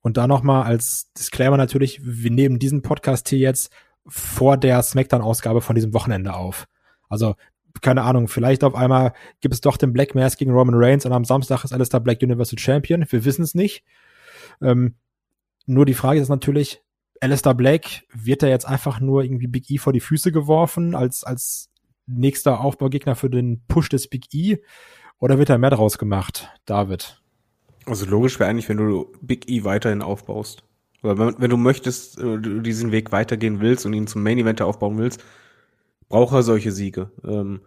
[0.01, 3.71] Und da nochmal als Disclaimer natürlich, wir nehmen diesen Podcast hier jetzt
[4.07, 6.67] vor der Smackdown-Ausgabe von diesem Wochenende auf.
[7.09, 7.35] Also,
[7.81, 11.11] keine Ahnung, vielleicht auf einmal gibt es doch den Black Mass gegen Roman Reigns und
[11.11, 13.05] am Samstag ist Alistair Black Universal Champion.
[13.09, 13.83] Wir wissen es nicht.
[14.61, 14.95] Ähm,
[15.65, 16.81] nur die Frage ist natürlich,
[17.21, 21.23] Alistair Black, wird er jetzt einfach nur irgendwie Big E vor die Füße geworfen als,
[21.23, 21.69] als
[22.07, 24.57] nächster Aufbaugegner für den Push des Big E?
[25.19, 27.21] Oder wird da mehr draus gemacht, David?
[27.85, 30.63] Also logisch wäre eigentlich, wenn du Big E weiterhin aufbaust.
[31.03, 34.37] Oder wenn, wenn du möchtest, äh, du diesen Weg weitergehen willst und ihn zum Main
[34.37, 35.23] Event aufbauen willst,
[36.07, 37.11] braucht er solche Siege.
[37.23, 37.61] Ähm,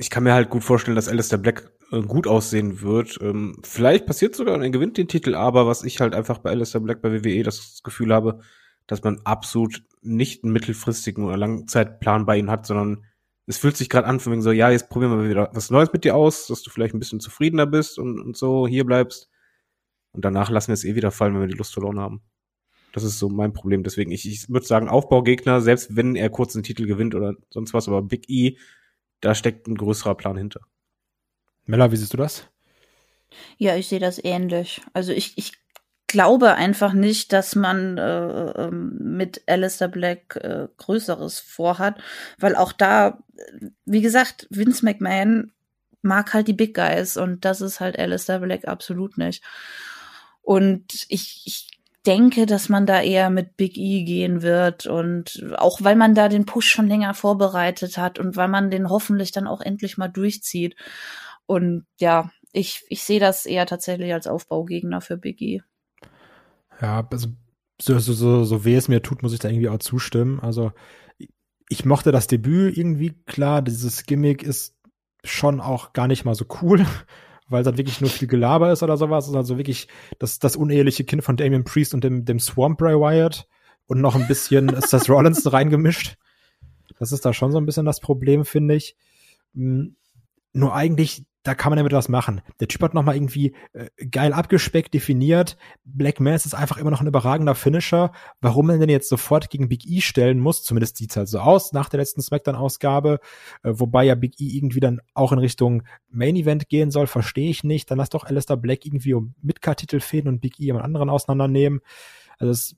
[0.00, 3.18] ich kann mir halt gut vorstellen, dass Alistair Black äh, gut aussehen wird.
[3.20, 6.48] Ähm, vielleicht passiert sogar und er gewinnt den Titel, aber was ich halt einfach bei
[6.48, 8.40] Alistair Black bei WWE das Gefühl habe,
[8.86, 13.04] dass man absolut nicht einen mittelfristigen oder Langzeitplan bei ihm hat, sondern
[13.46, 15.92] es fühlt sich gerade an, von wegen so, ja, jetzt probieren wir wieder was Neues
[15.92, 19.28] mit dir aus, dass du vielleicht ein bisschen zufriedener bist und, und so hier bleibst.
[20.12, 22.22] Und danach lassen wir es eh wieder fallen, wenn wir die Lust verloren haben.
[22.94, 23.82] Das ist so mein Problem.
[23.82, 27.74] Deswegen, ich, ich würde sagen, Aufbaugegner, selbst wenn er kurz einen Titel gewinnt oder sonst
[27.74, 28.56] was, aber Big E,
[29.20, 30.60] da steckt ein größerer Plan hinter.
[31.66, 32.48] Mella, wie siehst du das?
[33.58, 34.80] Ja, ich sehe das ähnlich.
[34.92, 35.52] Also ich, ich
[36.06, 42.02] glaube einfach nicht, dass man äh, ähm, mit Alistair Black äh, Größeres vorhat,
[42.38, 43.22] weil auch da,
[43.84, 45.52] wie gesagt, Vince McMahon
[46.02, 49.44] mag halt die Big Guys und das ist halt Alistair Black absolut nicht.
[50.42, 55.82] Und ich, ich denke, dass man da eher mit Big E gehen wird und auch
[55.82, 59.46] weil man da den Push schon länger vorbereitet hat und weil man den hoffentlich dann
[59.46, 60.76] auch endlich mal durchzieht.
[61.46, 65.62] Und ja, ich, ich sehe das eher tatsächlich als Aufbaugegner für Big E.
[66.80, 67.28] Ja, also
[67.80, 70.40] so, so, so, so weh es mir tut, muss ich da irgendwie auch zustimmen.
[70.40, 70.72] Also
[71.68, 74.74] ich mochte das Debüt irgendwie, klar, dieses Gimmick ist
[75.22, 76.86] schon auch gar nicht mal so cool,
[77.50, 79.32] weil es dann wirklich nur viel Gelaber ist oder sowas.
[79.34, 83.46] Also wirklich das, das uneheliche Kind von Damien Priest und dem, dem Swamp Bray Wyatt
[83.86, 86.16] und noch ein bisschen Seth Rollins reingemischt.
[86.98, 88.96] Das ist da schon so ein bisschen das Problem, finde ich.
[89.54, 89.96] Hm,
[90.52, 92.42] nur eigentlich da kann man damit was machen.
[92.60, 95.56] Der Typ hat nochmal irgendwie äh, geil abgespeckt, definiert.
[95.84, 98.12] Black Mass ist einfach immer noch ein überragender Finisher.
[98.40, 101.72] Warum man denn jetzt sofort gegen Big E stellen muss, zumindest sieht's halt so aus
[101.72, 103.20] nach der letzten Smackdown-Ausgabe,
[103.62, 107.48] äh, wobei ja Big E irgendwie dann auch in Richtung Main Event gehen soll, verstehe
[107.48, 107.90] ich nicht.
[107.90, 111.80] Dann lass doch Alistair Black irgendwie um Midcard-Titel fehlen und Big E am anderen auseinandernehmen.
[112.38, 112.76] Also das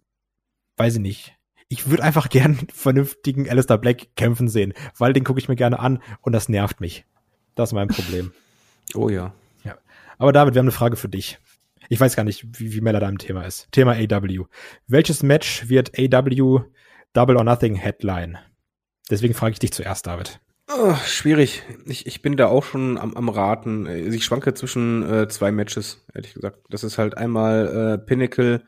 [0.76, 1.36] weiß ich nicht
[1.68, 5.78] ich würde einfach gern vernünftigen Alistair Black kämpfen sehen, weil den gucke ich mir gerne
[5.78, 7.06] an und das nervt mich.
[7.54, 8.32] Das ist mein Problem.
[8.94, 9.34] Oh ja.
[9.64, 9.78] Ja.
[10.18, 11.38] Aber David, wir haben eine Frage für dich.
[11.88, 13.70] Ich weiß gar nicht, wie, wie Mella da im Thema ist.
[13.72, 14.46] Thema AW.
[14.86, 16.62] Welches Match wird AW
[17.12, 18.38] Double or Nothing Headline?
[19.10, 20.40] Deswegen frage ich dich zuerst, David.
[20.68, 21.62] Oh, schwierig.
[21.86, 23.86] Ich, ich bin da auch schon am, am Raten.
[23.86, 26.60] Ich schwanke zwischen äh, zwei Matches, ehrlich gesagt.
[26.70, 28.64] Das ist halt einmal äh, Pinnacle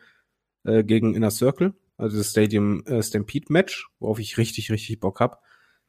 [0.64, 5.20] äh, gegen Inner Circle, also das Stadium äh, Stampede Match, worauf ich richtig, richtig Bock
[5.20, 5.42] hab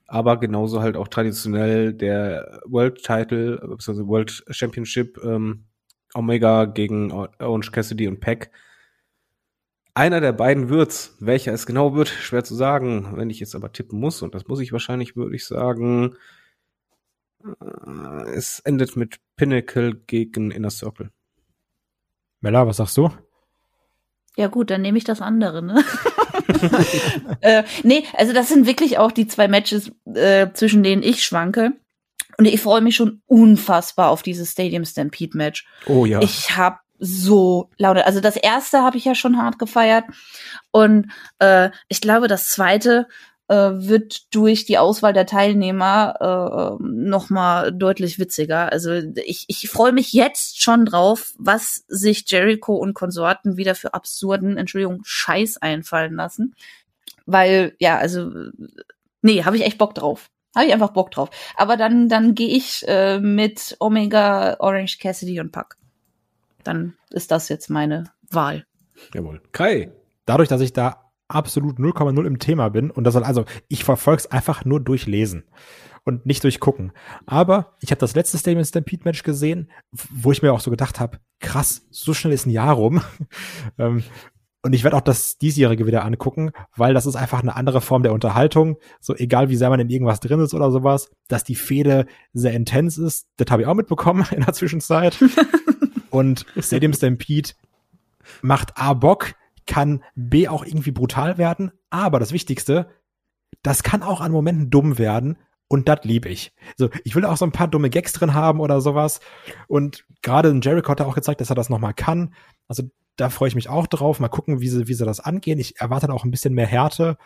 [0.07, 5.65] aber genauso halt auch traditionell der World Title, beziehungsweise World Championship ähm,
[6.13, 8.51] Omega gegen Orange Cassidy und Peck.
[9.93, 11.15] Einer der beiden wird's.
[11.19, 13.15] Welcher es genau wird, schwer zu sagen.
[13.15, 16.15] Wenn ich jetzt aber tippen muss, und das muss ich wahrscheinlich, würde ich sagen,
[17.43, 21.11] äh, es endet mit Pinnacle gegen Inner Circle.
[22.41, 23.09] Mella, was sagst du?
[24.37, 25.83] Ja gut, dann nehme ich das andere, ne?
[27.41, 31.73] äh, nee, also das sind wirklich auch die zwei Matches, äh, zwischen denen ich schwanke.
[32.37, 35.65] Und ich freue mich schon unfassbar auf dieses Stadium Stampede Match.
[35.85, 36.21] Oh ja.
[36.21, 38.05] Ich habe so Laune.
[38.05, 40.05] Also das erste habe ich ja schon hart gefeiert.
[40.71, 43.07] Und äh, ich glaube, das zweite
[43.53, 48.71] wird durch die Auswahl der Teilnehmer äh, noch mal deutlich witziger.
[48.71, 53.93] Also ich, ich freue mich jetzt schon drauf, was sich Jericho und Konsorten wieder für
[53.93, 56.55] absurden, Entschuldigung, Scheiß einfallen lassen.
[57.27, 58.31] Weil, ja, also,
[59.21, 60.29] nee, habe ich echt Bock drauf.
[60.55, 61.29] Habe ich einfach Bock drauf.
[61.55, 65.77] Aber dann, dann gehe ich äh, mit Omega, Orange Cassidy und Puck.
[66.63, 68.65] Dann ist das jetzt meine Wahl.
[69.13, 69.41] Jawohl.
[69.51, 69.91] Kai.
[70.25, 74.19] Dadurch, dass ich da absolut 0,0 im Thema bin und das soll also, ich verfolge
[74.19, 75.43] es einfach nur durchlesen
[76.03, 76.91] und nicht durchgucken.
[77.25, 80.99] Aber ich habe das letzte Statement Stampede Match gesehen, wo ich mir auch so gedacht
[80.99, 83.01] habe, krass, so schnell ist ein Jahr rum.
[83.79, 84.03] ähm,
[84.61, 88.03] Und ich werde auch das diesjährige wieder angucken, weil das ist einfach eine andere Form
[88.03, 88.77] der Unterhaltung.
[88.99, 92.53] So egal wie sehr man in irgendwas drin ist oder sowas, dass die Fehde sehr
[92.53, 95.17] intens ist, das habe ich auch mitbekommen in der Zwischenzeit.
[96.09, 97.49] Und Stadium Stampede
[98.41, 99.33] macht A Bock,
[99.65, 102.87] kann B auch irgendwie brutal werden, aber das Wichtigste,
[103.63, 106.53] das kann auch an Momenten dumm werden und das liebe ich.
[106.77, 109.19] So, ich will auch so ein paar dumme Gags drin haben oder sowas.
[109.67, 112.33] Und gerade Jericho hat er auch gezeigt, dass er das nochmal kann.
[112.67, 112.83] Also
[113.15, 114.19] da freue ich mich auch drauf.
[114.19, 115.59] Mal gucken, wie sie, wie sie das angehen.
[115.59, 117.17] Ich erwarte auch ein bisschen mehr Härte.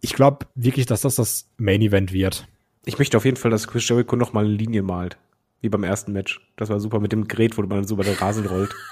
[0.00, 2.46] Ich glaube wirklich, dass das das Main Event wird.
[2.84, 5.18] Ich möchte auf jeden Fall, dass Chris Jericho noch mal eine Linie malt.
[5.60, 6.40] Wie beim ersten Match.
[6.56, 8.74] Das war super mit dem Gerät, wo man so über den Rasen rollt.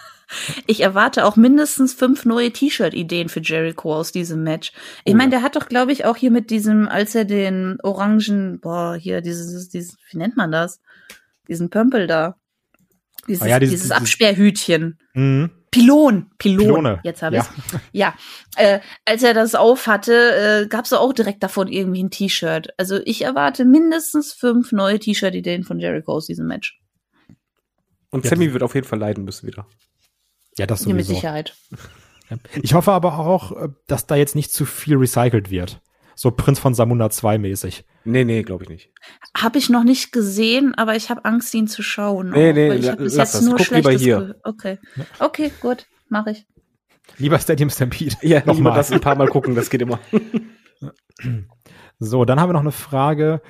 [0.67, 4.73] Ich erwarte auch mindestens fünf neue T-Shirt-Ideen für Jericho aus diesem Match.
[5.05, 5.39] Ich Oh meine, ja.
[5.39, 9.21] der hat doch, glaube ich, auch hier mit diesem, als er den orangen, boah, hier,
[9.21, 10.81] dieses, dieses, wie nennt man das?
[11.49, 12.37] Diesen Pömpel da.
[13.29, 14.99] Dieses, Ah ja, dieses- dieses, Absperrhütchen.
[15.15, 15.51] Mhm.
[15.71, 16.67] Pilon, Pilon.
[16.67, 17.47] Pylone, Jetzt habe ja.
[17.57, 17.81] ich's.
[17.93, 18.15] Ja,
[18.57, 22.69] äh, als er das auf hatte, äh, gab's da auch direkt davon irgendwie ein T-Shirt.
[22.77, 26.79] Also ich erwarte mindestens fünf neue T-Shirt-Ideen von Jericho aus diesem Match.
[28.11, 29.67] Und Ja, Sammy wird auf jeden Fall leiden müssen wieder.
[30.59, 31.17] Ja, das Hier mit sowieso.
[31.21, 31.55] Sicherheit.
[32.63, 35.81] Ich hoffe aber auch, äh, dass da jetzt nicht zu viel recycelt wird.
[36.15, 37.85] So Prinz von Samunda 2 mäßig.
[38.05, 38.91] Nee, nee, glaube ich nicht.
[39.37, 42.31] Habe ich noch nicht gesehen, aber ich habe Angst, ihn zu schauen.
[42.31, 43.49] Nee, nee, weil ich la- hab bis lass jetzt das.
[43.49, 44.19] nur Guck lieber Schlechtes hier.
[44.19, 44.41] gehört.
[44.45, 44.79] Okay.
[45.19, 46.47] Okay, gut, mache ich.
[47.19, 48.17] Lieber Stadium Stampede.
[48.23, 48.75] Ja, Nochmal.
[48.75, 49.99] das ein paar Mal gucken, das geht immer.
[51.99, 53.43] So, dann haben wir noch eine Frage.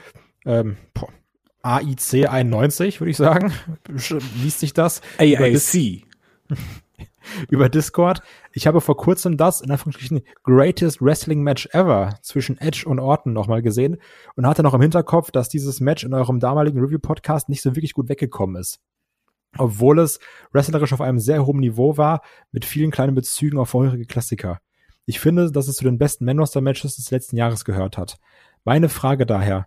[0.44, 1.08] Ähm, boah,
[1.62, 3.52] AIC 91, würde ich sagen.
[4.42, 5.00] Liest sich das?
[5.18, 6.04] AIC.
[7.50, 8.22] über Discord.
[8.52, 13.32] Ich habe vor kurzem das, in Anführungsstrichen, Greatest Wrestling Match Ever zwischen Edge und Orton
[13.32, 13.98] nochmal gesehen
[14.36, 17.94] und hatte noch im Hinterkopf, dass dieses Match in eurem damaligen Review-Podcast nicht so wirklich
[17.94, 18.80] gut weggekommen ist.
[19.58, 20.18] Obwohl es
[20.52, 24.60] wrestlerisch auf einem sehr hohen Niveau war, mit vielen kleinen Bezügen auf vorherige Klassiker.
[25.04, 28.18] Ich finde, dass es zu den besten Man-Roster-Matches des letzten Jahres gehört hat.
[28.64, 29.66] Meine Frage daher,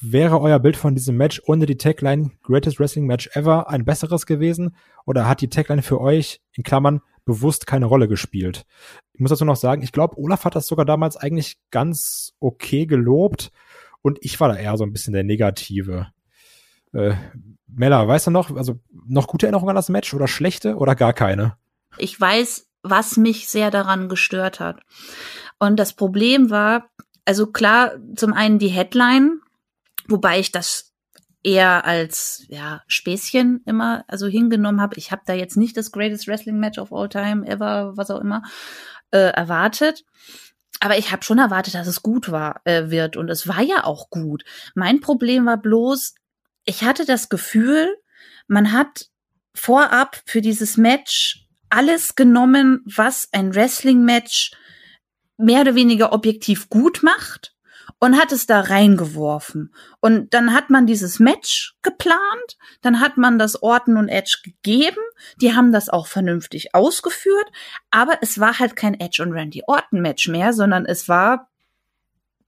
[0.00, 4.26] wäre euer Bild von diesem Match ohne die Tagline Greatest Wrestling Match Ever ein besseres
[4.26, 4.76] gewesen?
[5.06, 8.64] Oder hat die Tagline für euch, in Klammern, bewusst keine Rolle gespielt?
[9.12, 12.86] Ich muss dazu noch sagen, ich glaube, Olaf hat das sogar damals eigentlich ganz okay
[12.86, 13.50] gelobt
[14.02, 16.08] und ich war da eher so ein bisschen der Negative.
[16.92, 17.14] Äh,
[17.66, 21.12] Mella, weißt du noch, also noch gute Erinnerungen an das Match oder schlechte oder gar
[21.12, 21.56] keine?
[21.98, 24.80] Ich weiß, was mich sehr daran gestört hat.
[25.58, 26.90] Und das Problem war,
[27.24, 29.40] also klar, zum einen die Headline,
[30.12, 30.92] wobei ich das
[31.42, 34.96] eher als ja Späßchen immer also hingenommen habe.
[34.96, 38.20] Ich habe da jetzt nicht das greatest Wrestling Match of all time ever, was auch
[38.20, 38.42] immer
[39.10, 40.04] äh, erwartet.
[40.80, 43.84] Aber ich habe schon erwartet, dass es gut war äh, wird und es war ja
[43.84, 44.44] auch gut.
[44.74, 46.14] Mein Problem war bloß,
[46.64, 47.96] ich hatte das Gefühl,
[48.46, 49.06] man hat
[49.54, 54.52] vorab für dieses Match alles genommen, was ein Wrestling-Match
[55.36, 57.51] mehr oder weniger objektiv gut macht
[58.02, 59.72] und hat es da reingeworfen.
[60.00, 64.98] Und dann hat man dieses Match geplant, dann hat man das Orton und Edge gegeben,
[65.36, 67.46] die haben das auch vernünftig ausgeführt,
[67.92, 71.48] aber es war halt kein Edge und Randy Orton Match mehr, sondern es war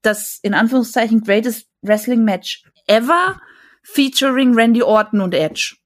[0.01, 3.39] das in Anführungszeichen greatest Wrestling Match ever
[3.81, 5.77] featuring Randy Orton und Edge.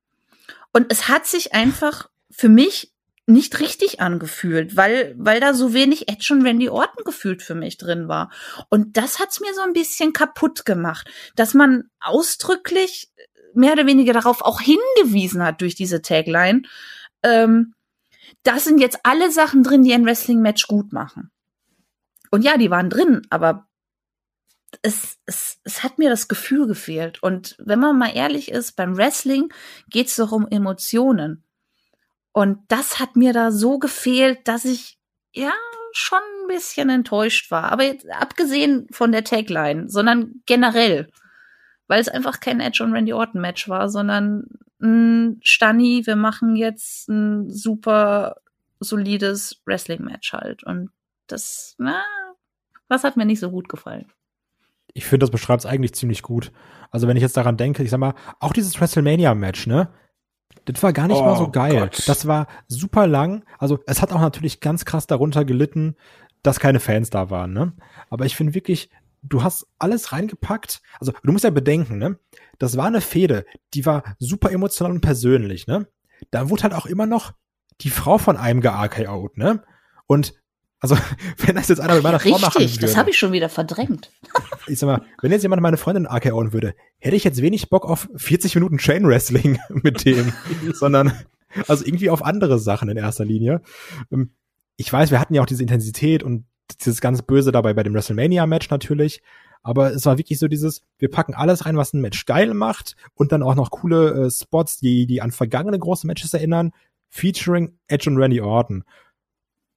[0.74, 2.89] Und es hat sich einfach für mich
[3.30, 8.08] nicht richtig angefühlt, weil, weil da so wenig und Randy Orton gefühlt für mich drin
[8.08, 8.32] war.
[8.70, 13.12] Und das hat's mir so ein bisschen kaputt gemacht, dass man ausdrücklich
[13.54, 16.64] mehr oder weniger darauf auch hingewiesen hat durch diese Tagline.
[17.24, 17.74] Ähm,
[18.44, 21.32] das sind jetzt alle Sachen drin, die ein Wrestling-Match gut machen.
[22.32, 23.68] Und ja, die waren drin, aber
[24.82, 27.22] es, es, es hat mir das Gefühl gefehlt.
[27.22, 29.52] Und wenn man mal ehrlich ist, beim Wrestling
[29.90, 31.44] geht's doch um Emotionen.
[32.32, 34.98] Und das hat mir da so gefehlt, dass ich
[35.34, 35.52] ja
[35.92, 37.72] schon ein bisschen enttäuscht war.
[37.72, 41.10] Aber jetzt abgesehen von der Tagline, sondern generell,
[41.88, 44.48] weil es einfach kein Edge und Randy Orton Match war, sondern
[44.82, 48.36] ein Stani, wir machen jetzt ein super
[48.80, 50.64] solides Wrestling Match halt.
[50.64, 50.92] Und
[51.28, 52.04] das, na,
[52.88, 54.12] das hat mir nicht so gut gefallen.
[54.94, 56.52] Ich finde, das beschreibt es eigentlich ziemlich gut.
[56.92, 59.90] Also wenn ich jetzt daran denke, ich sag mal, auch dieses WrestleMania-Match, ne?
[60.66, 61.80] Das war gar nicht Oh mal so geil.
[61.80, 62.08] Gott.
[62.08, 63.44] Das war super lang.
[63.58, 65.96] Also es hat auch natürlich ganz krass darunter gelitten,
[66.44, 67.74] dass keine Fans da waren, ne?
[68.10, 68.90] Aber ich finde wirklich,
[69.22, 70.82] du hast alles reingepackt.
[71.00, 72.20] Also du musst ja bedenken, ne?
[72.58, 75.88] Das war eine Fehde, die war super emotional und persönlich, ne?
[76.32, 77.34] Da wurde halt auch immer noch
[77.82, 79.64] die Frau von einem gearkout, ne?
[80.08, 80.34] Und
[80.80, 80.98] also,
[81.38, 82.66] wenn das jetzt einer mit meiner Frau machen würde.
[82.66, 84.12] Richtig, das habe ich schon wieder verdrängt.
[84.68, 87.86] ich sag mal, wenn jetzt jemand meine Freundin AKOen würde, hätte ich jetzt wenig Bock
[87.86, 90.34] auf 40 Minuten Chain Wrestling mit dem,
[90.74, 91.14] sondern
[91.68, 93.62] also irgendwie auf andere Sachen in erster Linie.
[94.12, 94.32] Ähm,
[94.78, 96.46] ich weiß, wir hatten ja auch diese Intensität und
[96.82, 99.22] dieses ganz Böse dabei bei dem WrestleMania-Match natürlich.
[99.62, 102.96] Aber es war wirklich so dieses, wir packen alles rein, was ein Match geil macht
[103.14, 106.72] und dann auch noch coole äh, Spots, die, die an vergangene große Matches erinnern,
[107.10, 108.86] featuring Edge und Randy Orton.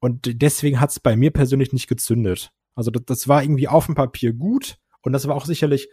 [0.02, 2.50] Und deswegen hat's bei mir persönlich nicht gezündet.
[2.74, 5.88] Also das, das war irgendwie auf dem Papier gut und das war auch sicherlich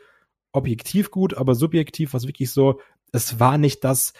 [0.51, 4.13] objektiv gut, aber subjektiv war es wirklich so, es war nicht das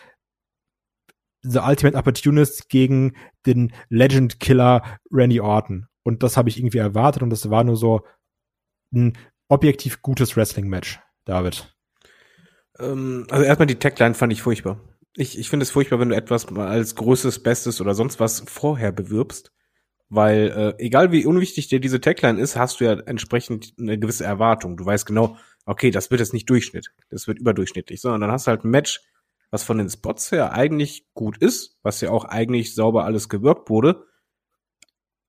[1.41, 3.15] The Ultimate Opportunist gegen
[3.47, 5.87] den Legend Killer Randy Orton.
[6.03, 8.05] Und das habe ich irgendwie erwartet und das war nur so
[8.93, 11.75] ein objektiv gutes Wrestling-Match, David.
[12.77, 14.79] Ähm, also erstmal die Tagline fand ich furchtbar.
[15.15, 18.91] Ich, ich finde es furchtbar, wenn du etwas als größtes, bestes oder sonst was vorher
[18.91, 19.51] bewirbst.
[20.09, 24.25] Weil äh, egal wie unwichtig dir diese Tagline ist, hast du ja entsprechend eine gewisse
[24.25, 24.75] Erwartung.
[24.75, 28.47] Du weißt genau, okay, das wird jetzt nicht Durchschnitt, das wird überdurchschnittlich, sondern dann hast
[28.47, 29.01] du halt ein Match,
[29.51, 33.69] was von den Spots her eigentlich gut ist, was ja auch eigentlich sauber alles gewirkt
[33.69, 34.03] wurde,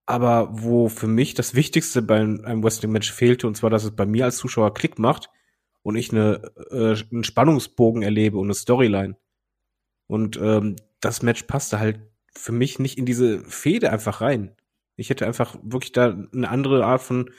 [0.07, 4.07] aber wo für mich das Wichtigste bei einem Wrestling-Match fehlte, und zwar, dass es bei
[4.07, 5.31] mir als Zuschauer Klick macht
[5.83, 9.17] und ich eine, äh, einen Spannungsbogen erlebe und eine Storyline.
[10.07, 12.01] Und ähm, das Match passte halt
[12.35, 14.57] für mich nicht in diese Fehde einfach rein.
[15.01, 17.31] Ich hätte einfach wirklich da eine andere Art von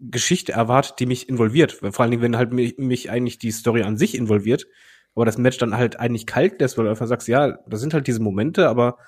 [0.00, 1.72] Geschichte erwartet, die mich involviert.
[1.72, 4.66] Vor allen Dingen, wenn halt mich, mich eigentlich die Story an sich involviert,
[5.14, 7.94] aber das Match dann halt eigentlich kalt lässt, weil du einfach sagst, ja, da sind
[7.94, 8.98] halt diese Momente, aber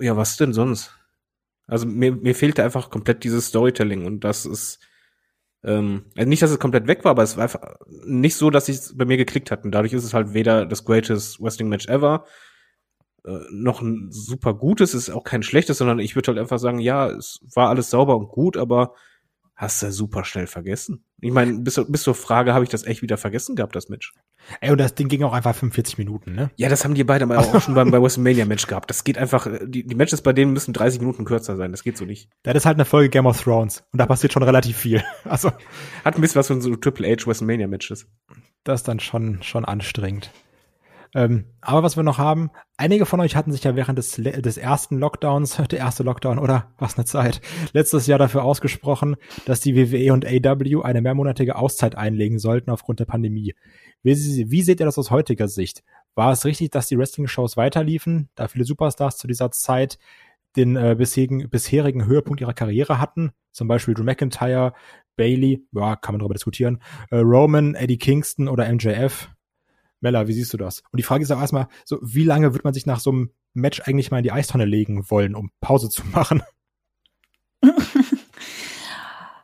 [0.00, 0.92] ja, was denn sonst?
[1.66, 4.80] Also mir, mir fehlte einfach komplett dieses Storytelling und das ist
[5.66, 8.68] ähm, also nicht, dass es komplett weg war, aber es war einfach nicht so, dass
[8.68, 9.64] es bei mir geklickt hat.
[9.64, 12.24] Und dadurch ist es halt weder das greatest Wrestling Match ever,
[13.50, 17.08] noch ein super gutes, ist auch kein schlechtes, sondern ich würde halt einfach sagen, ja,
[17.08, 18.94] es war alles sauber und gut, aber
[19.56, 21.02] hast du super schnell vergessen.
[21.20, 24.12] Ich meine, bis, bis zur Frage habe ich das echt wieder vergessen gehabt, das Match.
[24.60, 26.50] Ey, und das Ding ging auch einfach 45 Minuten, ne?
[26.56, 28.90] Ja, das haben die beide aber auch schon beim bei WrestleMania-Match gehabt.
[28.90, 31.70] Das geht einfach, die, die Matches bei denen müssen 30 Minuten kürzer sein.
[31.70, 32.28] Das geht so nicht.
[32.42, 33.82] Das ist halt eine Folge Game of Thrones.
[33.92, 35.02] Und da passiert schon relativ viel.
[35.24, 35.50] Also.
[36.04, 38.06] Hat ein bisschen was von so Triple H WrestleMania-Matches.
[38.62, 40.30] Das ist dann schon, schon anstrengend.
[41.16, 44.58] Ähm, aber was wir noch haben, einige von euch hatten sich ja während des, des
[44.58, 47.40] ersten Lockdowns, der erste Lockdown oder was eine Zeit,
[47.72, 53.00] letztes Jahr dafür ausgesprochen, dass die WWE und AW eine mehrmonatige Auszeit einlegen sollten aufgrund
[53.00, 53.54] der Pandemie.
[54.02, 54.14] Wie,
[54.50, 55.84] wie seht ihr das aus heutiger Sicht?
[56.14, 59.98] War es richtig, dass die Wrestling-Shows weiterliefen, da viele Superstars zu dieser Zeit
[60.54, 63.30] den äh, bisherigen, bisherigen Höhepunkt ihrer Karriere hatten?
[63.52, 64.74] Zum Beispiel Drew McIntyre,
[65.16, 69.30] Bailey, ja, kann man darüber diskutieren, äh, Roman, Eddie Kingston oder MJF.
[70.06, 70.84] Mella, wie siehst du das?
[70.92, 73.32] Und die Frage ist auch erstmal, so, wie lange wird man sich nach so einem
[73.54, 76.44] Match eigentlich mal in die Eistonne legen wollen, um Pause zu machen?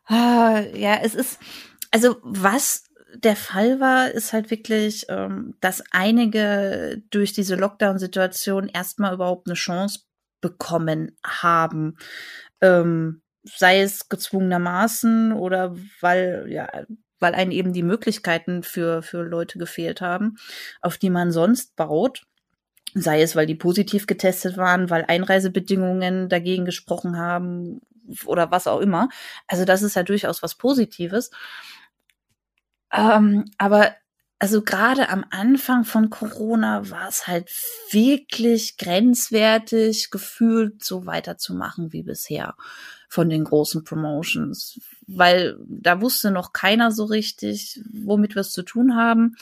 [0.07, 1.41] ah, ja, es ist,
[1.91, 9.15] also was der Fall war, ist halt wirklich, ähm, dass einige durch diese Lockdown-Situation erstmal
[9.15, 10.03] überhaupt eine Chance
[10.41, 11.97] bekommen haben.
[12.61, 16.69] Ähm, sei es gezwungenermaßen oder weil, ja,
[17.23, 20.37] weil einen eben die Möglichkeiten für, für Leute gefehlt haben,
[20.81, 22.25] auf die man sonst baut.
[22.95, 27.81] Sei es, weil die positiv getestet waren, weil Einreisebedingungen dagegen gesprochen haben
[28.27, 29.09] oder was auch immer.
[29.47, 31.31] Also das ist ja durchaus was Positives.
[32.93, 33.95] Ähm, aber
[34.39, 37.49] also gerade am Anfang von Corona war es halt
[37.93, 42.57] wirklich grenzwertig, gefühlt so weiterzumachen wie bisher
[43.09, 44.81] von den großen Promotions,
[45.17, 49.37] weil da wusste noch keiner so richtig, womit wir es zu tun haben.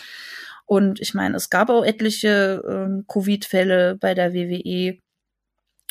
[0.66, 4.98] Und ich meine, es gab auch etliche ähm, Covid-Fälle bei der WWE,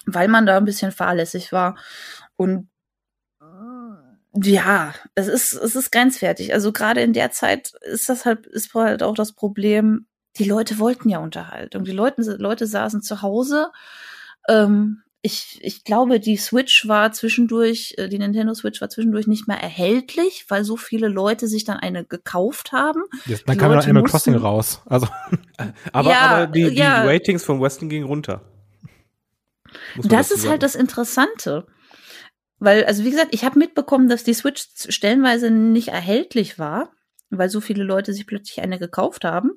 [0.05, 1.77] weil man da ein bisschen fahrlässig war.
[2.37, 2.69] Und
[4.33, 6.53] ja, es ist, es ist grenzwertig.
[6.53, 10.79] Also gerade in der Zeit ist das halt, ist halt auch das Problem, die Leute
[10.79, 11.83] wollten ja Unterhaltung.
[11.83, 13.71] Die Leute, Leute saßen zu Hause.
[14.47, 19.47] Ähm, ich, ich glaube, die Switch war zwischendurch, äh, die Nintendo Switch war zwischendurch nicht
[19.47, 23.03] mehr erhältlich, weil so viele Leute sich dann eine gekauft haben.
[23.25, 24.81] Jetzt, dann kam ja Animal Crossing raus.
[24.85, 25.07] Also.
[25.91, 27.03] aber, ja, aber die, die ja.
[27.03, 28.41] Ratings von Weston gingen runter.
[30.03, 31.67] Das ist halt das Interessante.
[32.59, 36.91] Weil, also wie gesagt, ich habe mitbekommen, dass die Switch stellenweise nicht erhältlich war,
[37.29, 39.51] weil so viele Leute sich plötzlich eine gekauft haben.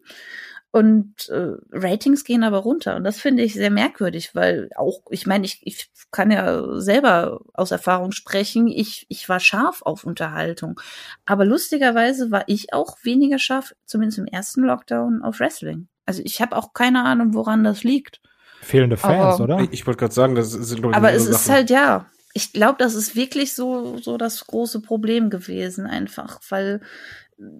[0.72, 2.96] Und äh, Ratings gehen aber runter.
[2.96, 7.42] Und das finde ich sehr merkwürdig, weil auch, ich meine, ich, ich kann ja selber
[7.52, 10.80] aus Erfahrung sprechen, ich, ich war scharf auf Unterhaltung.
[11.26, 15.88] Aber lustigerweise war ich auch weniger scharf, zumindest im ersten Lockdown, auf Wrestling.
[16.06, 18.22] Also ich habe auch keine Ahnung, woran das liegt.
[18.62, 19.60] Fehlende Fans, aber, oder?
[19.60, 21.34] Ich, ich wollte gerade sagen, das sind Aber es Sachen.
[21.34, 26.40] ist halt ja, ich glaube, das ist wirklich so, so das große Problem gewesen, einfach,
[26.48, 26.80] weil,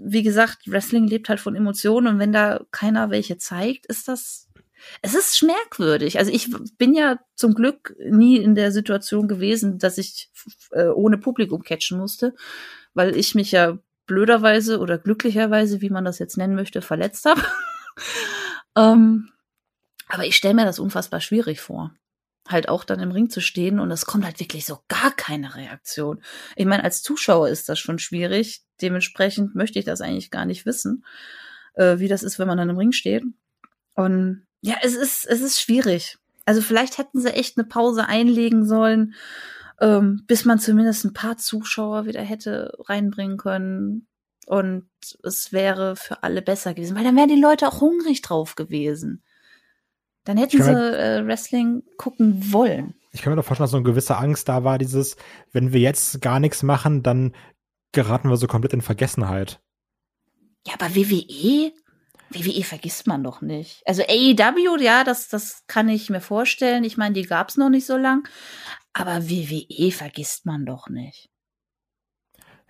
[0.04, 4.48] wie gesagt, Wrestling lebt halt von Emotionen und wenn da keiner welche zeigt, ist das,
[5.00, 6.18] es ist merkwürdig.
[6.18, 10.30] Also ich bin ja zum Glück nie in der Situation gewesen, dass ich
[10.70, 12.34] äh, ohne Publikum catchen musste,
[12.94, 17.42] weil ich mich ja blöderweise oder glücklicherweise, wie man das jetzt nennen möchte, verletzt habe.
[18.76, 19.30] ähm,
[20.08, 21.94] aber ich stelle mir das unfassbar schwierig vor.
[22.52, 25.54] Halt auch dann im Ring zu stehen und es kommt halt wirklich so gar keine
[25.54, 26.22] Reaktion.
[26.56, 28.62] Ich meine, als Zuschauer ist das schon schwierig.
[28.80, 31.04] Dementsprechend möchte ich das eigentlich gar nicht wissen,
[31.74, 33.24] äh, wie das ist, wenn man dann im Ring steht.
[33.94, 36.18] Und ja, es ist, es ist schwierig.
[36.44, 39.14] Also vielleicht hätten sie echt eine Pause einlegen sollen,
[39.80, 44.06] ähm, bis man zumindest ein paar Zuschauer wieder hätte reinbringen können.
[44.46, 44.88] Und
[45.22, 49.22] es wäre für alle besser gewesen, weil dann wären die Leute auch hungrig drauf gewesen.
[50.24, 52.94] Dann hätten sie äh, Wrestling gucken wollen.
[53.10, 55.16] Ich kann mir doch vorstellen, dass so eine gewisse Angst da war, dieses,
[55.52, 57.34] wenn wir jetzt gar nichts machen, dann
[57.92, 59.60] geraten wir so komplett in Vergessenheit.
[60.66, 61.72] Ja, aber WWE?
[62.30, 63.82] WWE vergisst man doch nicht.
[63.84, 66.84] Also AEW, ja, das, das kann ich mir vorstellen.
[66.84, 68.26] Ich meine, die gab's noch nicht so lang.
[68.94, 71.28] Aber WWE vergisst man doch nicht.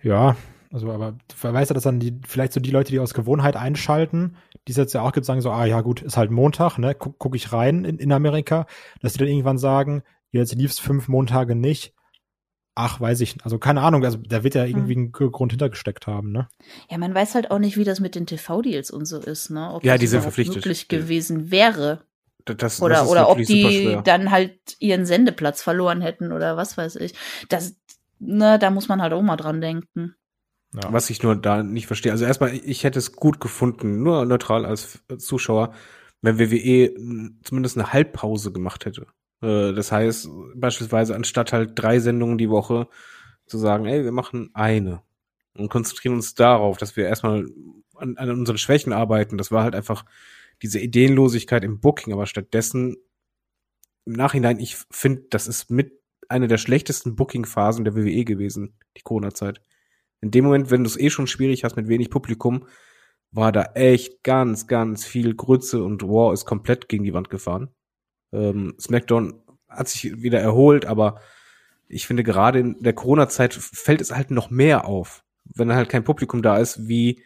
[0.01, 0.35] Ja,
[0.71, 4.35] also, aber weißt du, dass dann die, vielleicht so die Leute, die aus Gewohnheit einschalten,
[4.67, 6.95] die es jetzt ja auch gibt, sagen so, ah ja gut, ist halt Montag, ne,
[6.95, 8.65] guck, guck ich rein in, in Amerika,
[9.01, 11.93] dass die dann irgendwann sagen, jetzt lief's fünf Montage nicht.
[12.75, 15.03] Ach, weiß ich, also keine Ahnung, also da wird ja irgendwie hm.
[15.03, 16.47] ein Grund hintergesteckt haben, ne?
[16.89, 19.71] Ja, man weiß halt auch nicht, wie das mit den TV-Deals und so ist, ne?
[19.71, 20.55] Ob ja, das die sind verpflichtet.
[20.55, 22.05] möglich gewesen wäre.
[22.45, 26.97] Das, oder das oder ob die dann halt ihren Sendeplatz verloren hätten oder was weiß
[26.97, 27.13] ich.
[27.47, 27.75] Das,
[28.19, 30.15] ne, da muss man halt auch mal dran denken.
[30.73, 30.91] Ja.
[30.91, 32.11] Was ich nur da nicht verstehe.
[32.11, 35.73] Also erstmal, ich hätte es gut gefunden, nur neutral als Zuschauer,
[36.21, 36.93] wenn WWE
[37.43, 39.07] zumindest eine Halbpause gemacht hätte.
[39.41, 42.87] Äh, das heißt, beispielsweise anstatt halt drei Sendungen die Woche
[43.45, 45.03] zu sagen, ey, wir machen eine
[45.55, 47.45] und konzentrieren uns darauf, dass wir erstmal
[47.95, 49.37] an, an unseren Schwächen arbeiten.
[49.37, 50.05] Das war halt einfach
[50.61, 52.95] diese Ideenlosigkeit im Booking, aber stattdessen
[54.05, 55.99] im Nachhinein, ich finde, das ist mit
[56.29, 59.61] einer der schlechtesten Booking-Phasen der WWE gewesen, die Corona-Zeit.
[60.23, 62.65] In dem Moment, wenn du es eh schon schwierig hast mit wenig Publikum,
[63.31, 67.69] war da echt ganz, ganz viel Grütze und War ist komplett gegen die Wand gefahren.
[68.31, 69.33] Ähm, SmackDown
[69.67, 71.19] hat sich wieder erholt, aber
[71.89, 76.05] ich finde gerade in der Corona-Zeit fällt es halt noch mehr auf, wenn halt kein
[76.05, 77.21] Publikum da ist, wie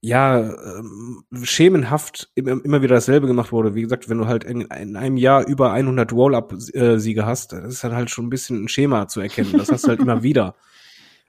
[0.00, 3.74] ja, ähm, schemenhaft immer wieder dasselbe gemacht wurde.
[3.74, 7.82] Wie gesagt, wenn du halt in, in einem Jahr über 100 Roll-Up-Siege hast, das ist
[7.82, 9.54] halt schon ein bisschen ein Schema zu erkennen.
[9.58, 10.54] Das hast du halt immer wieder.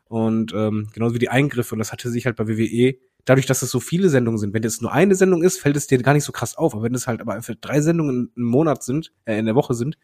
[0.08, 2.96] Und ähm, genauso wie die Eingriffe, und das hatte sich halt bei WWE,
[3.26, 5.88] dadurch, dass es so viele Sendungen sind, wenn es nur eine Sendung ist, fällt es
[5.88, 6.74] dir gar nicht so krass auf.
[6.74, 9.74] Aber wenn es halt aber für drei Sendungen im Monat sind, äh, in der Woche
[9.74, 9.98] sind,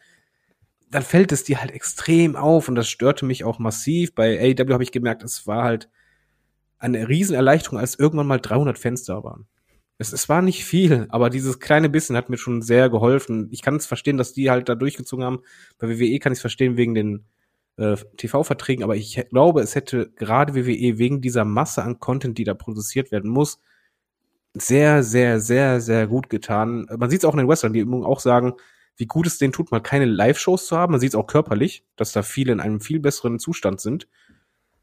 [0.92, 4.14] dann fällt es dir halt extrem auf und das störte mich auch massiv.
[4.14, 5.90] Bei AEW habe ich gemerkt, es war halt
[6.78, 9.48] eine Riesenerleichterung, als irgendwann mal 300 Fans da waren.
[9.98, 13.48] Es, es war nicht viel, aber dieses kleine bisschen hat mir schon sehr geholfen.
[13.52, 15.40] Ich kann es verstehen, dass die halt da durchgezogen haben.
[15.80, 17.26] Bei WWE kann ich es verstehen wegen den
[17.78, 22.44] äh, TV-Verträgen, aber ich glaube, es hätte gerade WWE wegen dieser Masse an Content, die
[22.44, 23.60] da produziert werden muss,
[24.54, 26.88] sehr, sehr, sehr, sehr gut getan.
[26.98, 28.54] Man sieht es auch in den Western, die immer auch sagen,
[28.98, 30.92] wie gut es denen tut, mal keine Live-Shows zu haben.
[30.92, 34.08] Man sieht es auch körperlich, dass da viele in einem viel besseren Zustand sind.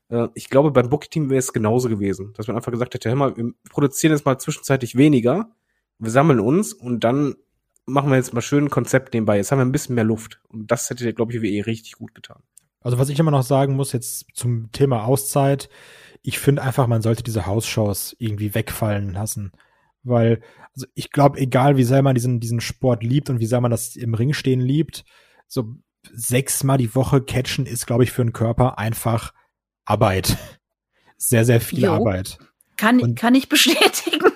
[0.09, 3.17] Äh, ich glaube, beim Booking-Team wäre es genauso gewesen, dass man einfach gesagt hätte, hör
[3.17, 5.51] mal, wir produzieren jetzt mal zwischenzeitlich weniger,
[5.99, 7.37] wir sammeln uns und dann
[7.87, 9.37] machen wir jetzt mal schön ein Konzept nebenbei.
[9.37, 10.41] Jetzt haben wir ein bisschen mehr Luft.
[10.49, 12.43] Und das hätte, glaube ich, WWE richtig gut getan.
[12.81, 15.69] Also was ich immer noch sagen muss jetzt zum Thema Auszeit,
[16.23, 19.53] ich finde einfach, man sollte diese Hausshows irgendwie wegfallen lassen.
[20.03, 20.41] Weil,
[20.75, 23.71] also ich glaube, egal wie sehr man diesen, diesen Sport liebt und wie sehr man
[23.71, 25.05] das im Ring stehen liebt,
[25.47, 25.75] so
[26.13, 29.33] sechsmal die Woche catchen ist, glaube ich, für einen Körper einfach
[29.85, 30.37] Arbeit.
[31.17, 31.93] Sehr, sehr viel jo.
[31.93, 32.39] Arbeit.
[32.77, 34.21] Kann, und, kann ich bestätigen.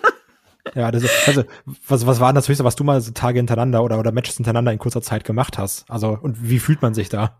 [0.74, 1.44] Ja, das, also
[1.86, 4.36] was, was war denn das höchste, was du mal so Tage hintereinander oder, oder Matches
[4.36, 5.88] hintereinander in kurzer Zeit gemacht hast?
[5.90, 7.38] Also, und wie fühlt man sich da?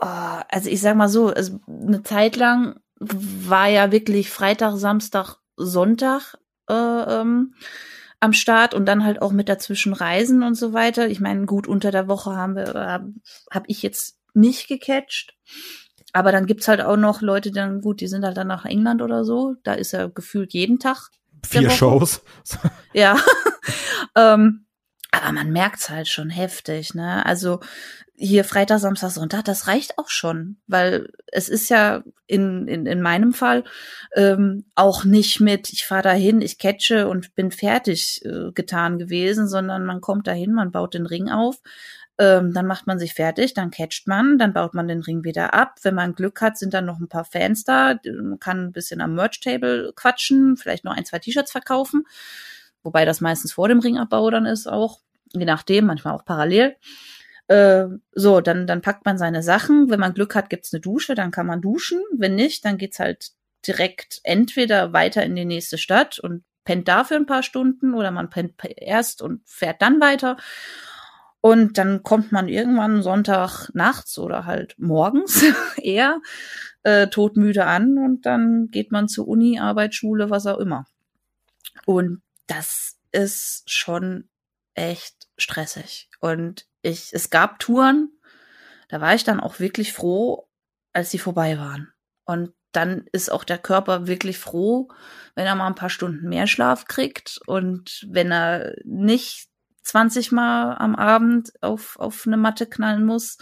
[0.00, 5.36] Oh, also ich sag mal so, es, eine Zeit lang war ja wirklich Freitag, Samstag,
[5.56, 6.38] Sonntag
[6.68, 7.54] äh, ähm,
[8.20, 11.08] am Start und dann halt auch mit dazwischen Reisen und so weiter.
[11.08, 12.74] Ich meine, gut, unter der Woche haben wir,
[13.50, 15.34] habe ich jetzt nicht gecatcht.
[16.12, 18.64] Aber dann gibt's halt auch noch Leute, die dann, gut, die sind halt dann nach
[18.64, 19.54] England oder so.
[19.62, 21.08] Da ist er gefühlt jeden Tag.
[21.46, 22.22] Vier Shows.
[22.92, 23.16] ja.
[24.16, 24.66] ähm,
[25.12, 27.24] aber man merkt's halt schon heftig, ne?
[27.26, 27.60] Also
[28.22, 33.00] hier Freitag, Samstag, Sonntag, das reicht auch schon, weil es ist ja in, in, in
[33.00, 33.64] meinem Fall
[34.14, 39.48] ähm, auch nicht mit, ich fahre dahin, ich catche und bin fertig äh, getan gewesen,
[39.48, 41.62] sondern man kommt dahin, man baut den Ring auf,
[42.18, 45.54] ähm, dann macht man sich fertig, dann catcht man, dann baut man den Ring wieder
[45.54, 45.76] ab.
[45.80, 47.94] Wenn man Glück hat, sind dann noch ein paar Fans da,
[48.38, 52.04] kann ein bisschen am Merch-Table quatschen, vielleicht noch ein, zwei T-Shirts verkaufen.
[52.82, 55.00] wobei das meistens vor dem Ringabbau dann ist auch,
[55.32, 56.76] je nachdem, manchmal auch parallel.
[57.50, 59.90] Äh, so, dann, dann packt man seine Sachen.
[59.90, 62.00] Wenn man Glück hat, gibt's eine Dusche, dann kann man duschen.
[62.16, 63.32] Wenn nicht, dann geht's halt
[63.66, 68.30] direkt entweder weiter in die nächste Stadt und pennt dafür ein paar Stunden oder man
[68.30, 70.36] pennt erst und fährt dann weiter.
[71.40, 75.44] Und dann kommt man irgendwann Sonntag nachts oder halt morgens
[75.76, 76.20] eher
[76.84, 80.86] äh, todmüde an und dann geht man zur Uni, Arbeit, Schule, was auch immer.
[81.84, 84.29] Und das ist schon
[84.80, 86.08] echt stressig.
[86.20, 88.10] Und ich, es gab Touren,
[88.88, 90.48] da war ich dann auch wirklich froh,
[90.92, 91.92] als sie vorbei waren.
[92.24, 94.88] Und dann ist auch der Körper wirklich froh,
[95.34, 99.48] wenn er mal ein paar Stunden mehr Schlaf kriegt und wenn er nicht
[99.82, 103.38] 20 Mal am Abend auf, auf eine Matte knallen muss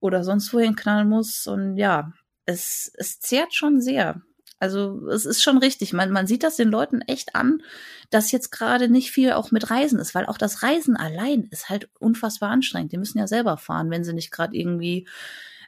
[0.00, 1.46] oder sonst wohin knallen muss.
[1.46, 2.12] Und ja,
[2.46, 4.22] es, es zehrt schon sehr.
[4.62, 5.92] Also es ist schon richtig.
[5.92, 7.64] Man, man sieht das den Leuten echt an,
[8.10, 11.68] dass jetzt gerade nicht viel auch mit Reisen ist, weil auch das Reisen allein ist
[11.68, 12.92] halt unfassbar anstrengend.
[12.92, 15.08] Die müssen ja selber fahren, wenn sie nicht gerade irgendwie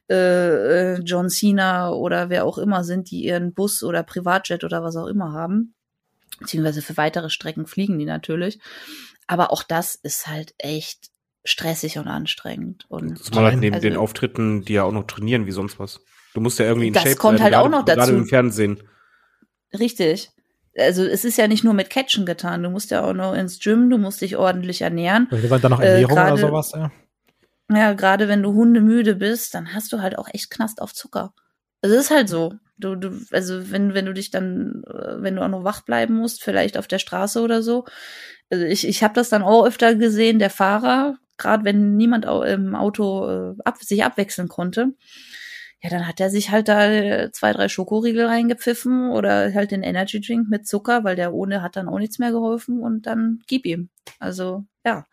[0.09, 4.85] äh, äh, John Cena oder wer auch immer sind, die ihren Bus oder Privatjet oder
[4.85, 5.75] was auch immer haben.
[6.39, 8.61] Beziehungsweise für weitere Strecken fliegen die natürlich.
[9.27, 11.11] Aber auch das ist halt echt
[11.45, 12.85] stressig und anstrengend.
[12.89, 16.01] Und Zumal halt neben also, den Auftritten, die ja auch noch trainieren wie sonst was.
[16.35, 17.99] Du musst ja irgendwie in das Shape kommt werden, halt gerade, auch noch dazu.
[18.01, 18.83] Gerade im Fernsehen.
[19.79, 20.31] Richtig.
[20.77, 22.63] Also es ist ja nicht nur mit Catchen getan.
[22.63, 25.29] Du musst ja auch noch ins Gym, du musst dich ordentlich ernähren.
[25.31, 26.91] Vielleicht dann noch äh, Ernährung äh, grade, oder sowas, ja.
[27.71, 31.33] Ja, gerade wenn du hundemüde bist, dann hast du halt auch echt Knast auf Zucker.
[31.81, 32.55] Also es ist halt so.
[32.77, 36.15] Du, du, also wenn, wenn du dich dann, äh, wenn du auch noch wach bleiben
[36.15, 37.85] musst, vielleicht auf der Straße oder so.
[38.51, 42.75] Also ich, ich habe das dann auch öfter gesehen, der Fahrer, gerade wenn niemand im
[42.75, 44.89] Auto äh, ab, sich abwechseln konnte,
[45.85, 49.83] ja, dann hat er sich halt da äh, zwei, drei Schokoriegel reingepfiffen oder halt den
[49.83, 53.43] Energy Drink mit Zucker, weil der ohne hat dann auch nichts mehr geholfen und dann
[53.47, 53.91] gib ihm.
[54.19, 55.05] Also, ja.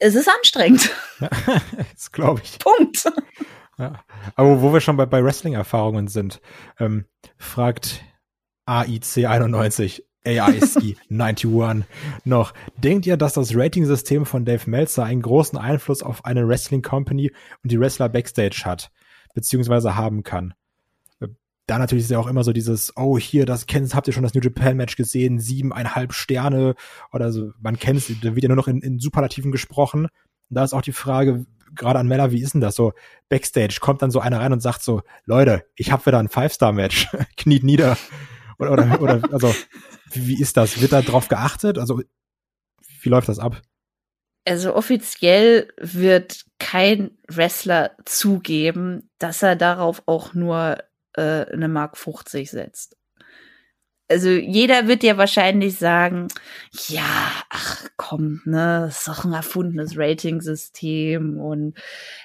[0.00, 0.90] Es ist anstrengend.
[1.20, 1.28] Ja,
[1.94, 2.58] das glaube ich.
[2.58, 3.04] Punkt.
[3.78, 4.02] Ja.
[4.34, 6.40] Aber wo wir schon bei, bei Wrestling-Erfahrungen sind,
[6.80, 7.04] ähm,
[7.36, 8.02] fragt
[8.66, 11.86] AIC91, AIC 91
[12.24, 17.30] noch, denkt ihr, dass das Rating-System von Dave Meltzer einen großen Einfluss auf eine Wrestling-Company
[17.62, 18.90] und die Wrestler Backstage hat?
[19.34, 20.54] Beziehungsweise haben kann.
[21.66, 24.22] Da natürlich ist ja auch immer so dieses, oh, hier, das kennst, habt ihr schon
[24.22, 26.74] das New Japan Match gesehen, siebeneinhalb Sterne
[27.12, 30.06] oder so, man kennt es, da wird ja nur noch in, in Superlativen gesprochen.
[30.06, 32.94] Und da ist auch die Frage, gerade an Mella, wie ist denn das so?
[33.28, 37.08] Backstage kommt dann so einer rein und sagt so, Leute, ich hab wieder ein Five-Star-Match,
[37.36, 37.98] kniet nieder.
[38.58, 39.54] Oder, oder, oder also,
[40.12, 40.80] wie, wie ist das?
[40.80, 41.76] Wird da drauf geachtet?
[41.76, 42.00] Also,
[43.02, 43.60] wie läuft das ab?
[44.48, 50.76] also offiziell wird kein Wrestler zugeben, dass er darauf auch nur
[51.14, 52.94] äh, eine Mark 50 setzt.
[54.10, 56.28] Also jeder wird ja wahrscheinlich sagen,
[56.88, 61.78] ja, ach komm, ne, ist doch ein erfundenes Rating-System und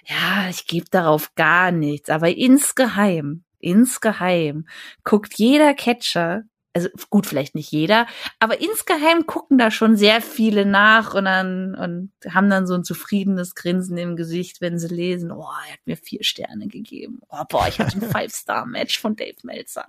[0.05, 2.09] ja, ich gebe darauf gar nichts.
[2.09, 4.67] Aber insgeheim, insgeheim
[5.05, 8.07] guckt jeder Catcher also gut, vielleicht nicht jeder,
[8.39, 12.83] aber insgeheim gucken da schon sehr viele nach und dann und haben dann so ein
[12.83, 17.21] zufriedenes Grinsen im Gesicht, wenn sie lesen, oh, er hat mir vier Sterne gegeben.
[17.29, 19.85] Oh, boah, ich hatte ein Five-Star-Match von Dave Meltzer.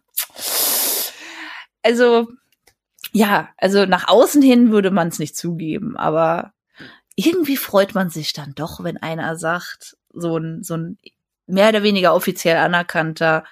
[1.83, 2.29] Also,
[3.13, 6.53] ja, also nach außen hin würde man es nicht zugeben, aber
[7.17, 10.99] irgendwie freut man sich dann doch, wenn einer sagt, so ein, so ein
[11.47, 13.45] mehr oder weniger offiziell anerkannter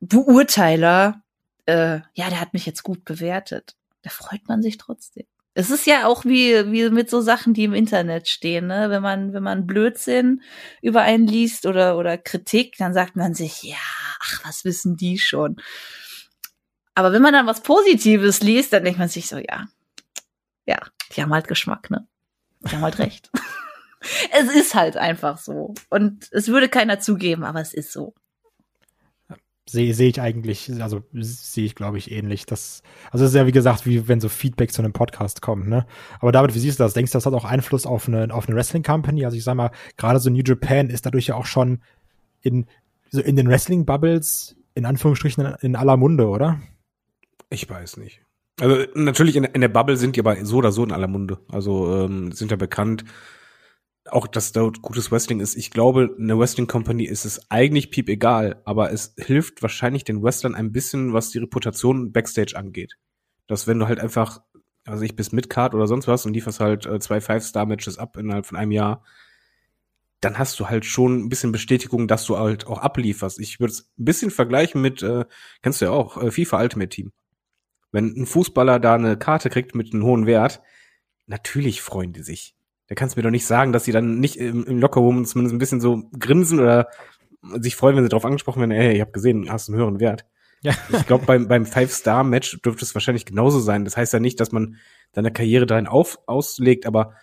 [0.00, 1.22] Beurteiler
[1.66, 3.76] äh, ja, der hat mich jetzt gut bewertet.
[4.02, 5.26] Da freut man sich trotzdem.
[5.54, 8.90] Es ist ja auch wie, wie mit so Sachen, die im Internet stehen, ne?
[8.90, 10.42] Wenn man, wenn man Blödsinn
[10.82, 13.76] über einen liest oder, oder Kritik, dann sagt man sich, ja,
[14.20, 15.56] ach, was wissen die schon?
[16.94, 19.66] Aber wenn man dann was Positives liest, dann denkt man sich so, ja,
[20.66, 20.78] ja,
[21.14, 22.06] die haben halt Geschmack, ne?
[22.60, 23.30] Die haben halt recht.
[24.32, 25.74] es ist halt einfach so.
[25.88, 28.14] Und es würde keiner zugeben, aber es ist so
[29.68, 32.46] sehe seh ich eigentlich, also sehe ich, glaube ich, ähnlich.
[32.46, 35.66] Das, also es ist ja wie gesagt, wie wenn so Feedback zu einem Podcast kommt,
[35.66, 35.86] ne?
[36.20, 36.94] Aber David, wie siehst du das?
[36.94, 39.24] Denkst du, das hat auch Einfluss auf eine, auf eine Wrestling-Company?
[39.24, 41.80] Also ich sag mal, gerade so New Japan ist dadurch ja auch schon
[42.42, 42.66] in,
[43.10, 46.60] so in den Wrestling-Bubbles, in Anführungsstrichen, in, aller Munde, oder?
[47.50, 48.22] Ich weiß nicht.
[48.60, 51.38] Also natürlich in, in der Bubble sind die aber so oder so in aller Munde.
[51.48, 53.04] Also ähm, sind ja bekannt
[54.12, 55.56] auch, dass dort gutes Wrestling ist.
[55.56, 60.22] Ich glaube, eine Wrestling Company ist es eigentlich piep egal, aber es hilft wahrscheinlich den
[60.22, 62.94] Wrestlern ein bisschen, was die Reputation Backstage angeht.
[63.46, 64.40] Dass wenn du halt einfach,
[64.84, 68.46] also ich bis Midcard oder sonst was und lieferst halt äh, zwei Five-Star-Matches ab innerhalb
[68.46, 69.04] von einem Jahr,
[70.20, 73.38] dann hast du halt schon ein bisschen Bestätigung, dass du halt auch ablieferst.
[73.38, 75.24] Ich würde es ein bisschen vergleichen mit, äh,
[75.62, 77.12] kennst du ja auch, äh, FIFA Ultimate Team.
[77.92, 80.62] Wenn ein Fußballer da eine Karte kriegt mit einem hohen Wert,
[81.26, 82.55] natürlich freuen die sich.
[82.88, 85.54] Da kannst du mir doch nicht sagen, dass sie dann nicht im, im Lockerroom zumindest
[85.54, 86.88] ein bisschen so grinsen oder
[87.60, 90.24] sich freuen, wenn sie darauf angesprochen werden, ey, ich habe gesehen, hast einen höheren Wert.
[90.62, 90.72] Ja.
[90.92, 93.84] Ich glaube, beim, beim Five-Star-Match dürfte es wahrscheinlich genauso sein.
[93.84, 94.76] Das heißt ja nicht, dass man
[95.12, 97.14] seine Karriere dahin auf, auslegt, aber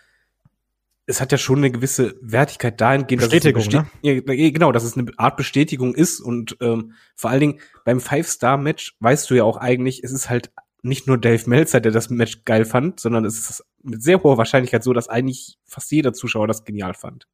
[1.05, 3.87] es hat ja schon eine gewisse Wertigkeit dahingehend, Bestätigung, dass es ne?
[4.01, 8.95] ja, genau, dass es eine Art Bestätigung ist und ähm, vor allen Dingen beim Five-Star-Match
[8.99, 10.51] weißt du ja auch eigentlich, es ist halt
[10.83, 14.37] nicht nur Dave Meltzer, der das Match geil fand, sondern es ist mit sehr hoher
[14.37, 17.27] Wahrscheinlichkeit so, dass eigentlich fast jeder Zuschauer das genial fand.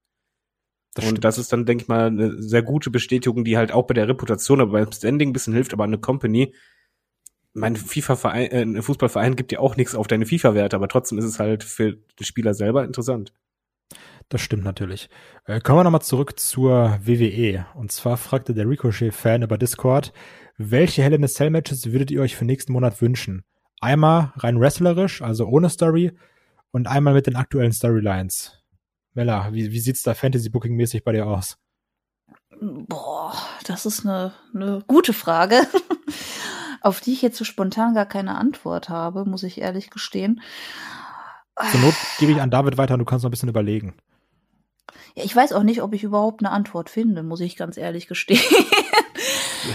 [0.93, 3.87] Das und das ist dann, denke ich mal, eine sehr gute Bestätigung, die halt auch
[3.87, 6.53] bei der Reputation, aber beim Standing ein bisschen hilft, aber eine Company,
[7.53, 11.25] mein FIFA-Verein, äh, ein Fußballverein gibt ja auch nichts auf deine FIFA-Werte, aber trotzdem ist
[11.25, 13.33] es halt für den Spieler selber interessant.
[14.29, 15.09] Das stimmt natürlich.
[15.45, 17.65] Äh, kommen wir nochmal zurück zur WWE.
[17.73, 20.13] Und zwar fragte der Ricochet-Fan über Discord,
[20.59, 23.43] welche Hell in a Cell Matches würdet ihr euch für nächsten Monat wünschen?
[23.79, 26.11] Einmal rein wrestlerisch, also ohne Story,
[26.71, 28.61] und einmal mit den aktuellen Storylines.
[29.13, 31.57] Mella, wie, wie sieht's da Fantasy-Booking-mäßig bei dir aus?
[32.59, 33.33] Boah,
[33.65, 35.61] das ist eine, eine gute Frage,
[36.81, 40.41] auf die ich jetzt so spontan gar keine Antwort habe, muss ich ehrlich gestehen.
[41.71, 43.95] Zur Not gebe ich an David weiter und du kannst noch ein bisschen überlegen.
[45.15, 48.07] Ja, ich weiß auch nicht, ob ich überhaupt eine Antwort finde, muss ich ganz ehrlich
[48.07, 48.41] gestehen.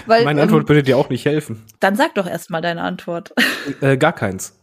[0.06, 1.64] Weil, Meine Antwort ähm, würde dir auch nicht helfen.
[1.80, 3.34] Dann sag doch erstmal deine Antwort.
[3.80, 4.58] Äh, gar keins.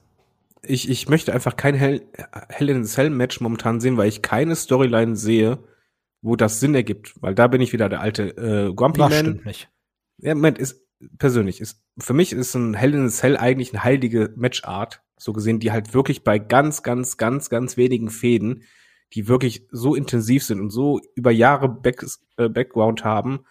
[0.62, 2.04] Ich, ich möchte einfach kein Hell,
[2.50, 5.58] Hell in a Cell Match momentan sehen, weil ich keine Storyline sehe,
[6.22, 7.14] wo das Sinn ergibt.
[7.20, 9.20] Weil da bin ich wieder der alte äh, Grumpy das Man.
[9.20, 9.70] stimmt nicht.
[10.20, 10.82] Ja, Moment, ist
[11.18, 15.34] persönlich ist für mich ist ein Hell in a Cell eigentlich eine heilige Matchart, so
[15.34, 18.64] gesehen, die halt wirklich bei ganz, ganz, ganz, ganz wenigen Fäden,
[19.14, 22.06] die wirklich so intensiv sind und so über Jahre Back,
[22.38, 23.46] äh, Background haben,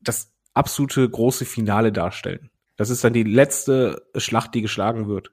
[0.00, 2.50] das absolute große Finale darstellen.
[2.76, 5.32] Das ist dann die letzte Schlacht, die geschlagen wird.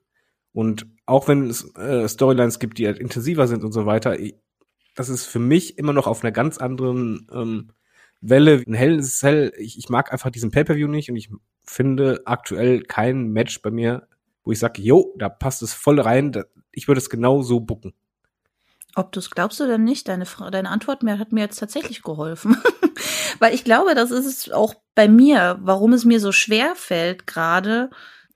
[0.52, 4.36] Und auch wenn es äh, Storylines gibt, die halt intensiver sind und so weiter, ich,
[4.96, 7.72] das ist für mich immer noch auf einer ganz anderen ähm,
[8.22, 8.64] Welle.
[8.68, 11.30] Ein Hell Cell, ich, ich mag einfach diesen Pay-Per-View nicht und ich
[11.64, 14.08] finde aktuell kein Match bei mir,
[14.44, 17.60] wo ich sage, jo, da passt es voll rein, da, ich würde es genau so
[17.60, 17.94] bucken.
[18.96, 22.58] Ob du es glaubst oder nicht, deine, deine Antwort mir, hat mir jetzt tatsächlich geholfen.
[23.40, 27.28] Weil ich glaube, das ist es auch bei mir, warum es mir so schwer fällt,
[27.28, 27.90] gerade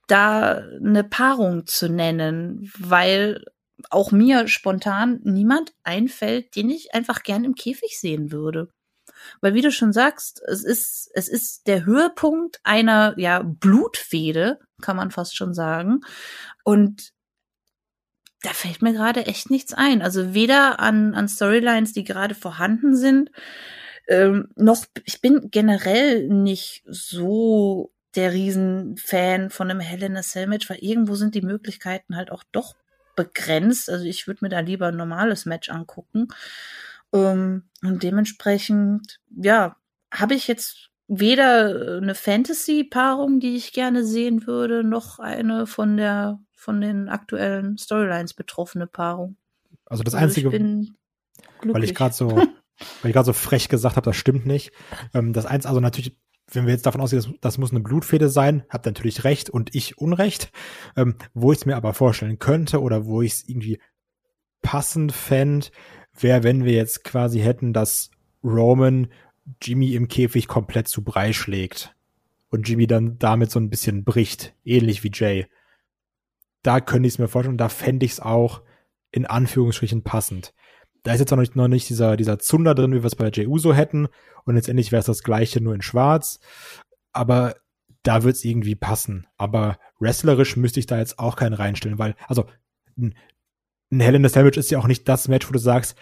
[0.07, 3.43] da eine Paarung zu nennen, weil
[3.89, 8.69] auch mir spontan niemand einfällt, den ich einfach gern im Käfig sehen würde.
[9.41, 14.97] Weil wie du schon sagst, es ist, es ist der Höhepunkt einer, ja, Blutfehde, kann
[14.97, 16.01] man fast schon sagen.
[16.63, 17.13] Und
[18.43, 20.01] da fällt mir gerade echt nichts ein.
[20.01, 23.31] Also weder an, an Storylines, die gerade vorhanden sind,
[24.07, 30.69] ähm, noch, ich bin generell nicht so der Riesenfan von einem Hell in Cell Match,
[30.69, 32.75] weil irgendwo sind die Möglichkeiten halt auch doch
[33.15, 33.89] begrenzt.
[33.89, 36.27] Also ich würde mir da lieber ein normales Match angucken.
[37.13, 39.77] Ähm, und dementsprechend, ja,
[40.11, 46.39] habe ich jetzt weder eine Fantasy-Paarung, die ich gerne sehen würde, noch eine von der
[46.63, 49.35] von den aktuellen Storylines betroffene Paarung.
[49.85, 50.51] Also das also einzige,
[51.63, 52.47] weil ich gerade so, weil
[53.03, 54.71] ich gerade so frech gesagt habe, das stimmt nicht.
[55.13, 56.17] Ähm, das eins, also natürlich,
[56.51, 59.49] wenn wir jetzt davon ausgehen, das, das muss eine Blutfede sein, habt ihr natürlich recht
[59.49, 60.51] und ich Unrecht.
[60.95, 63.79] Ähm, wo ich es mir aber vorstellen könnte oder wo ich es irgendwie
[64.61, 65.67] passend fände,
[66.17, 68.09] wäre, wenn wir jetzt quasi hätten, dass
[68.41, 69.09] Roman
[69.61, 71.93] Jimmy im Käfig komplett zu Brei schlägt
[72.49, 75.47] und Jimmy dann damit so ein bisschen bricht, ähnlich wie Jay
[76.63, 78.61] da könnte ich es mir vorstellen, da fände ich es auch
[79.11, 80.53] in Anführungsstrichen passend.
[81.03, 83.29] Da ist jetzt noch nicht, noch nicht dieser, dieser Zunder drin, wie wir es bei
[83.29, 84.07] Jey Uso hätten.
[84.45, 86.39] Und letztendlich wäre es das gleiche, nur in schwarz.
[87.11, 87.55] Aber
[88.03, 89.27] da wird es irgendwie passen.
[89.37, 92.45] Aber wrestlerisch müsste ich da jetzt auch keinen reinstellen, weil, also,
[92.97, 93.15] ein,
[93.91, 95.95] ein Hell in the Sandwich ist ja auch nicht das Match, wo du sagst,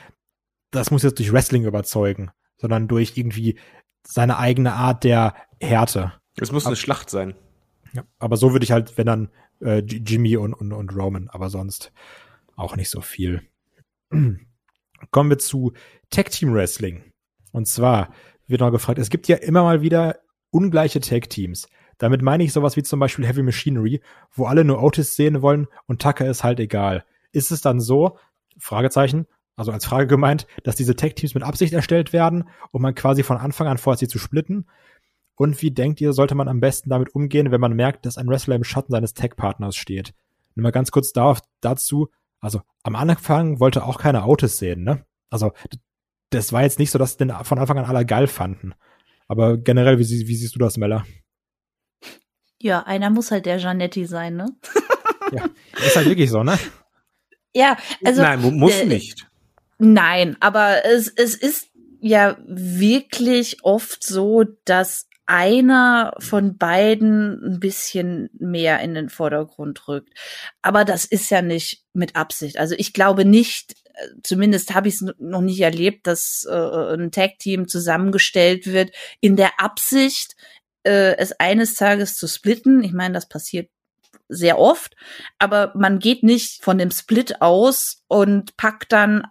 [0.69, 3.59] das muss jetzt durch Wrestling überzeugen, sondern durch irgendwie
[4.05, 6.13] seine eigene Art der Härte.
[6.37, 7.35] Es muss eine Schlacht sein.
[7.93, 9.29] Ja, aber so würde ich halt, wenn dann
[9.61, 11.91] äh, Jimmy und, und, und Roman, aber sonst
[12.55, 13.41] auch nicht so viel.
[15.11, 15.73] Kommen wir zu
[16.09, 17.03] Tag Team Wrestling.
[17.51, 18.13] Und zwar
[18.47, 20.19] wird noch gefragt, es gibt ja immer mal wieder
[20.51, 21.67] ungleiche Tag Teams.
[21.97, 24.01] Damit meine ich sowas wie zum Beispiel Heavy Machinery,
[24.33, 27.05] wo alle nur Otis sehen wollen und Tucker ist halt egal.
[27.31, 28.17] Ist es dann so,
[28.57, 32.95] Fragezeichen, also als Frage gemeint, dass diese Tag Teams mit Absicht erstellt werden und man
[32.95, 34.67] quasi von Anfang an vorhat, sie zu splitten?
[35.35, 38.27] Und wie denkt ihr, sollte man am besten damit umgehen, wenn man merkt, dass ein
[38.27, 40.13] Wrestler im Schatten seines Tag-Partners steht?
[40.55, 42.09] Nur mal ganz kurz darauf, dazu,
[42.39, 45.05] also am Anfang wollte auch keiner Autos sehen, ne?
[45.29, 45.51] Also
[46.29, 48.73] das war jetzt nicht so, dass den von Anfang an alle geil fanden.
[49.27, 51.05] Aber generell, wie, wie siehst du das, Mella?
[52.61, 54.45] Ja, einer muss halt der Janetti sein, ne?
[55.31, 55.45] ja,
[55.85, 56.57] ist halt wirklich so, ne?
[57.53, 57.75] Ja,
[58.05, 58.21] also.
[58.21, 59.27] Nein, mu- muss äh, nicht.
[59.77, 61.67] Nein, aber es, es ist
[61.99, 70.09] ja wirklich oft so, dass einer von beiden ein bisschen mehr in den Vordergrund rückt.
[70.61, 72.57] Aber das ist ja nicht mit Absicht.
[72.57, 77.11] Also ich glaube nicht, äh, zumindest habe ich es noch nicht erlebt, dass äh, ein
[77.11, 80.35] Tag-Team zusammengestellt wird in der Absicht,
[80.83, 82.83] äh, es eines Tages zu splitten.
[82.83, 83.69] Ich meine, das passiert
[84.31, 84.95] sehr oft,
[85.39, 89.27] aber man geht nicht von dem Split aus und packt dann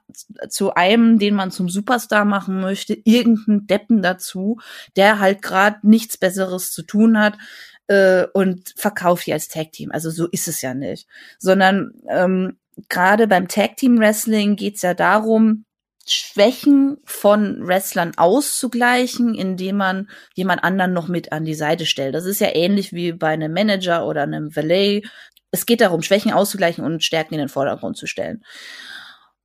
[0.48, 4.60] zu einem, den man zum Superstar machen möchte, irgendeinen Deppen dazu,
[4.96, 7.38] der halt gerade nichts Besseres zu tun hat
[7.86, 9.90] äh, und verkauft die als Tag Team.
[9.90, 14.94] Also so ist es ja nicht, sondern ähm, gerade beim Tag Team Wrestling geht's ja
[14.94, 15.64] darum,
[16.12, 22.14] Schwächen von Wrestlern auszugleichen, indem man jemand anderen noch mit an die Seite stellt.
[22.14, 25.06] Das ist ja ähnlich wie bei einem Manager oder einem Valet.
[25.50, 28.44] Es geht darum, Schwächen auszugleichen und Stärken in den Vordergrund zu stellen.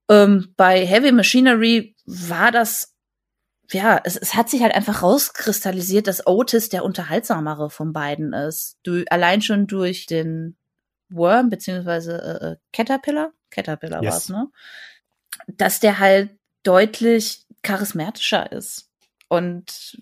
[0.09, 2.93] Ähm, bei Heavy Machinery war das,
[3.71, 8.77] ja, es, es hat sich halt einfach rauskristallisiert, dass Otis der unterhaltsamere von beiden ist.
[8.83, 10.55] Du, allein schon durch den
[11.09, 14.13] Worm, beziehungsweise äh, Caterpillar, Caterpillar Yes.
[14.13, 14.47] war's, ne?
[15.47, 16.31] Dass der halt
[16.65, 18.89] deutlich charismatischer ist.
[19.27, 20.01] Und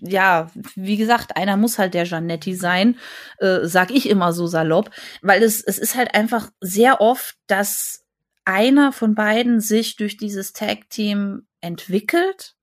[0.00, 2.98] ja, wie gesagt, einer muss halt der Janetti sein,
[3.38, 4.90] äh, sag ich immer so salopp,
[5.22, 8.04] weil es, es ist halt einfach sehr oft, dass
[8.44, 12.56] einer von beiden sich durch dieses Tag-Team entwickelt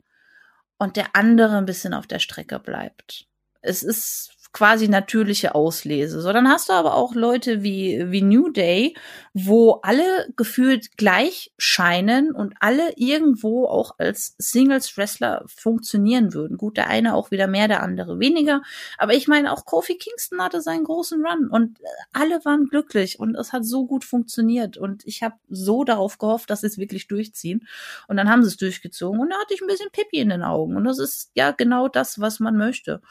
[0.77, 3.27] und der andere ein bisschen auf der Strecke bleibt.
[3.61, 6.21] Es ist quasi natürliche Auslese.
[6.21, 8.95] So, dann hast du aber auch Leute wie, wie New Day,
[9.33, 16.57] wo alle gefühlt gleich scheinen und alle irgendwo auch als Singles-Wrestler funktionieren würden.
[16.57, 18.61] Gut, der eine auch wieder mehr, der andere weniger.
[18.97, 23.19] Aber ich meine, auch Kofi Kingston hatte seinen großen Run und äh, alle waren glücklich
[23.19, 24.75] und es hat so gut funktioniert.
[24.77, 27.67] Und ich habe so darauf gehofft, dass sie es wirklich durchziehen.
[28.09, 30.43] Und dann haben sie es durchgezogen und da hatte ich ein bisschen Pippi in den
[30.43, 30.75] Augen.
[30.75, 33.01] Und das ist ja genau das, was man möchte.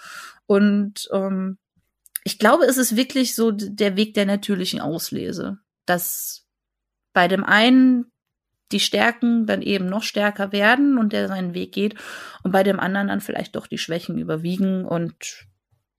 [0.50, 1.58] Und ähm,
[2.24, 6.44] ich glaube, es ist wirklich so der Weg der natürlichen Auslese, dass
[7.12, 8.06] bei dem einen
[8.72, 11.94] die Stärken dann eben noch stärker werden und der seinen Weg geht
[12.42, 15.46] und bei dem anderen dann vielleicht doch die Schwächen überwiegen und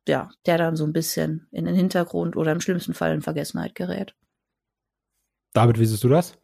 [0.06, 3.74] ja, der dann so ein bisschen in den Hintergrund oder im schlimmsten Fall in Vergessenheit
[3.74, 4.16] gerät.
[5.54, 6.38] David, wie siehst du das?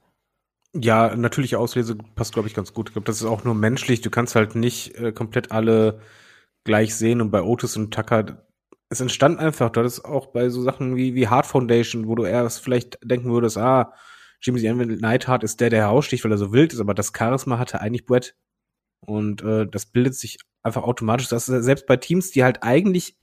[0.74, 2.88] Ja, natürliche Auslese passt, glaube ich, ganz gut.
[2.88, 4.00] Ich glaube, das ist auch nur menschlich.
[4.00, 6.00] Du kannst halt nicht äh, komplett alle
[6.68, 7.22] gleich sehen.
[7.22, 8.46] Und bei Otis und Tucker,
[8.90, 12.26] es entstand einfach, das ist auch bei so Sachen wie, wie Hard Foundation, wo du
[12.26, 13.94] erst vielleicht denken würdest, ah,
[14.40, 17.82] Jimmy Neidhart ist der, der heraussticht, weil er so wild ist, aber das Charisma hatte
[17.82, 18.36] eigentlich Brett.
[19.00, 21.28] Und äh, das bildet sich einfach automatisch.
[21.28, 23.18] Das ist selbst bei Teams, die halt eigentlich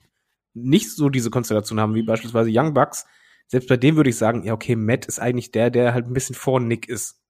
[0.53, 3.05] nicht so diese Konstellation haben, wie beispielsweise Young Bucks,
[3.47, 6.13] selbst bei dem würde ich sagen, ja, okay, Matt ist eigentlich der, der halt ein
[6.13, 7.21] bisschen vor Nick ist.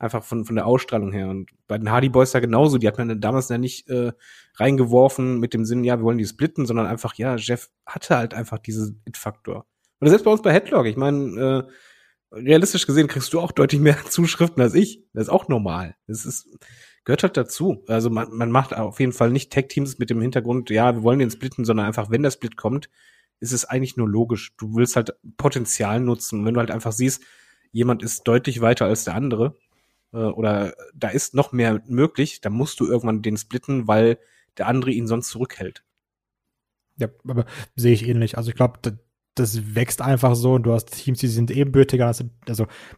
[0.00, 1.28] Einfach von, von der Ausstrahlung her.
[1.28, 2.78] Und bei den Hardy Boys ja genauso.
[2.78, 4.12] Die hat man damals ja nicht äh,
[4.56, 8.34] reingeworfen mit dem Sinn, ja, wir wollen die splitten, sondern einfach, ja, Jeff hatte halt
[8.34, 9.66] einfach diesen It-Faktor.
[10.00, 11.68] Oder selbst bei uns bei Headlock, ich meine,
[12.32, 15.04] äh, realistisch gesehen kriegst du auch deutlich mehr Zuschriften als ich.
[15.12, 15.96] Das ist auch normal.
[16.06, 16.48] Das ist,
[17.04, 17.84] gehört halt dazu.
[17.86, 21.18] Also man, man macht auf jeden Fall nicht Tag-Teams mit dem Hintergrund, ja, wir wollen
[21.18, 22.88] den splitten, sondern einfach, wenn der Split kommt,
[23.40, 24.54] ist es eigentlich nur logisch.
[24.56, 26.40] Du willst halt Potenzial nutzen.
[26.40, 27.22] Und wenn du halt einfach siehst,
[27.72, 29.56] jemand ist deutlich weiter als der andere,
[30.12, 34.18] äh, oder da ist noch mehr möglich, dann musst du irgendwann den splitten, weil
[34.58, 35.84] der andere ihn sonst zurückhält.
[36.96, 37.46] Ja, aber
[37.76, 38.36] sehe ich ähnlich.
[38.36, 38.78] Also ich glaube,
[39.34, 42.06] das, wächst einfach so und du hast Teams, die sind ebenbürtiger.
[42.06, 42.24] Also,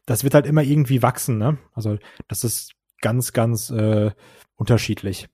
[0.06, 1.58] das wird halt immer irgendwie wachsen, ne?
[1.72, 4.10] Also das ist ganz, ganz äh,
[4.56, 5.28] unterschiedlich.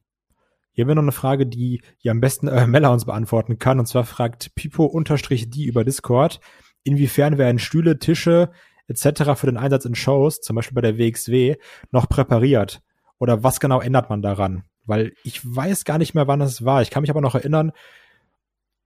[0.73, 3.81] Hier haben wir noch eine Frage, die ja am besten äh, Mella uns beantworten kann.
[3.81, 6.41] Und zwar fragt Pipo-die über Discord,
[6.83, 8.51] inwiefern werden Stühle, Tische
[8.89, 9.35] etc.
[9.35, 11.57] für den Einsatz in Shows, zum Beispiel bei der WXW,
[11.91, 12.83] noch präpariert?
[13.19, 14.65] Oder was genau ändert man daran?
[14.85, 16.83] Weil ich weiß gar nicht mehr, wann das war.
[16.83, 17.73] Ich kann mich aber noch erinnern,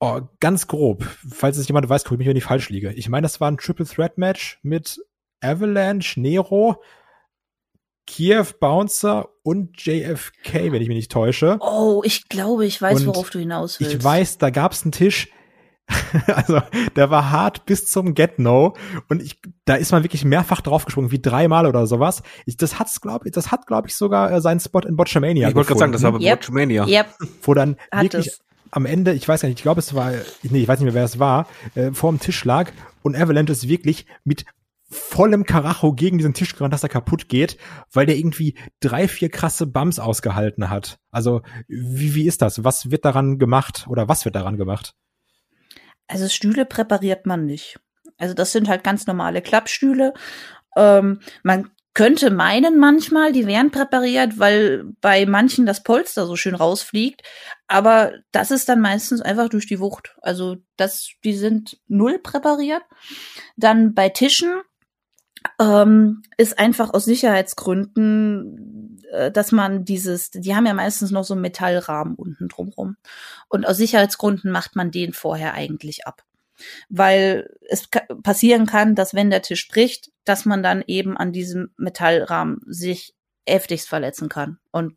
[0.01, 2.93] oh, ganz grob, falls es jemand weiß, guck mich, wenn ich falsch liege.
[2.93, 5.01] Ich meine, das war ein Triple Threat Match mit
[5.41, 6.83] Avalanche, Nero,
[8.07, 11.59] Kiev Bouncer und JFK, wenn ich mich nicht täusche.
[11.61, 13.95] Oh, ich glaube, ich weiß, Und worauf du hinaus willst.
[13.95, 15.29] Ich weiß, da gab's einen Tisch,
[16.27, 16.61] also
[16.97, 18.75] der war hart bis zum Get No
[19.09, 22.23] und ich, da ist man wirklich mehrfach draufgesprungen, wie dreimal oder sowas.
[22.47, 25.49] Ich, das hat's glaube ich, das hat glaube ich sogar äh, seinen Spot in Botchamania.
[25.49, 26.39] ich wollte gerade sagen, das war bei Yep.
[26.39, 26.87] Watchmania.
[26.87, 27.07] Yep,
[27.43, 28.41] wo dann Hat wirklich es.
[28.71, 30.13] am Ende, ich weiß gar nicht, ich glaube es war,
[30.43, 32.71] nee, ich weiß nicht mehr, wer es war, äh, vor dem Tisch lag
[33.03, 34.45] und Avalanche ist wirklich mit
[34.93, 37.57] vollem Karacho gegen diesen Tisch gerannt, dass er kaputt geht,
[37.93, 40.99] weil der irgendwie drei, vier krasse Bums ausgehalten hat.
[41.11, 42.63] Also, wie, wie ist das?
[42.63, 44.95] Was wird daran gemacht oder was wird daran gemacht?
[46.13, 47.81] Also Stühle präpariert man nicht.
[48.19, 50.13] Also das sind halt ganz normale Klappstühle
[50.77, 56.55] Ähm, man könnte meinen manchmal, die wären präpariert, weil bei manchen das Polster so schön
[56.55, 57.23] rausfliegt.
[57.67, 60.17] Aber das ist dann meistens einfach durch die Wucht.
[60.23, 62.83] Also das, die sind null präpariert.
[63.57, 64.61] Dann bei Tischen
[65.59, 68.82] ähm, ist einfach aus Sicherheitsgründen,
[69.33, 72.97] dass man dieses, die haben ja meistens noch so einen Metallrahmen unten drumrum.
[73.49, 76.25] Und aus Sicherheitsgründen macht man den vorher eigentlich ab
[76.89, 77.89] weil es
[78.23, 83.15] passieren kann, dass wenn der Tisch bricht, dass man dann eben an diesem Metallrahmen sich
[83.49, 84.59] heftigst verletzen kann.
[84.71, 84.97] Und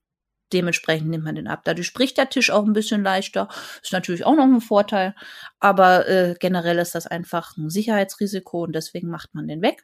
[0.53, 1.61] dementsprechend nimmt man den ab.
[1.65, 3.49] Dadurch spricht der Tisch auch ein bisschen leichter.
[3.81, 5.15] Ist natürlich auch noch ein Vorteil.
[5.59, 9.83] Aber äh, generell ist das einfach ein Sicherheitsrisiko und deswegen macht man den weg.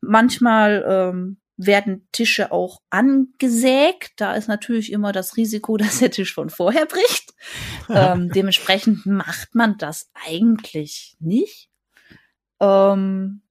[0.00, 4.12] Manchmal ähm, werden Tische auch angesägt.
[4.16, 7.34] Da ist natürlich immer das Risiko, dass der Tisch von vorher bricht.
[7.88, 11.70] ähm, dementsprechend macht man das eigentlich nicht.
[12.60, 13.42] Ähm,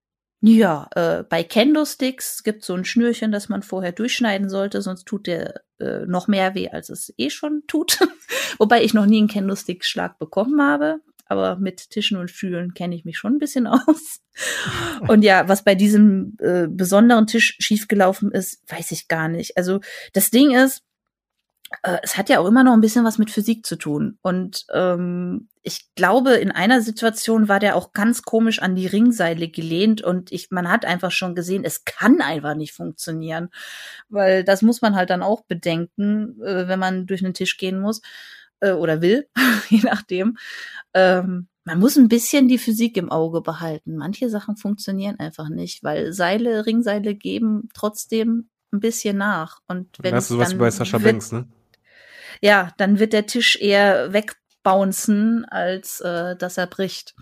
[0.42, 5.28] ja, äh, bei Kendo-Sticks gibt so ein Schnürchen, das man vorher durchschneiden sollte, sonst tut
[5.28, 8.00] der äh, noch mehr weh, als es eh schon tut.
[8.60, 13.06] Wobei ich noch nie einen Kendo-Stick-Schlag bekommen habe aber mit Tischen und Stühlen kenne ich
[13.06, 14.22] mich schon ein bisschen aus.
[15.08, 19.58] Und ja, was bei diesem äh, besonderen Tisch schiefgelaufen ist, weiß ich gar nicht.
[19.58, 19.80] Also
[20.14, 20.84] das Ding ist,
[21.84, 24.18] äh, es hat ja auch immer noch ein bisschen was mit Physik zu tun.
[24.22, 29.48] Und ähm, ich glaube, in einer Situation war der auch ganz komisch an die Ringseile
[29.48, 33.50] gelehnt und ich, man hat einfach schon gesehen, es kann einfach nicht funktionieren.
[34.10, 37.80] Weil das muss man halt dann auch bedenken, äh, wenn man durch einen Tisch gehen
[37.80, 38.02] muss
[38.60, 39.28] äh, oder will,
[39.70, 40.38] je nachdem.
[40.94, 43.96] Ähm, man muss ein bisschen die Physik im Auge behalten.
[43.96, 49.60] Manche Sachen funktionieren einfach nicht, weil Seile, Ringseile geben trotzdem ein bisschen nach.
[49.68, 51.48] Und wenn das ist was bei Sascha wird, Banks, ne?
[52.42, 57.16] Ja, dann wird der Tisch eher wegbouncen, als äh, dass er bricht.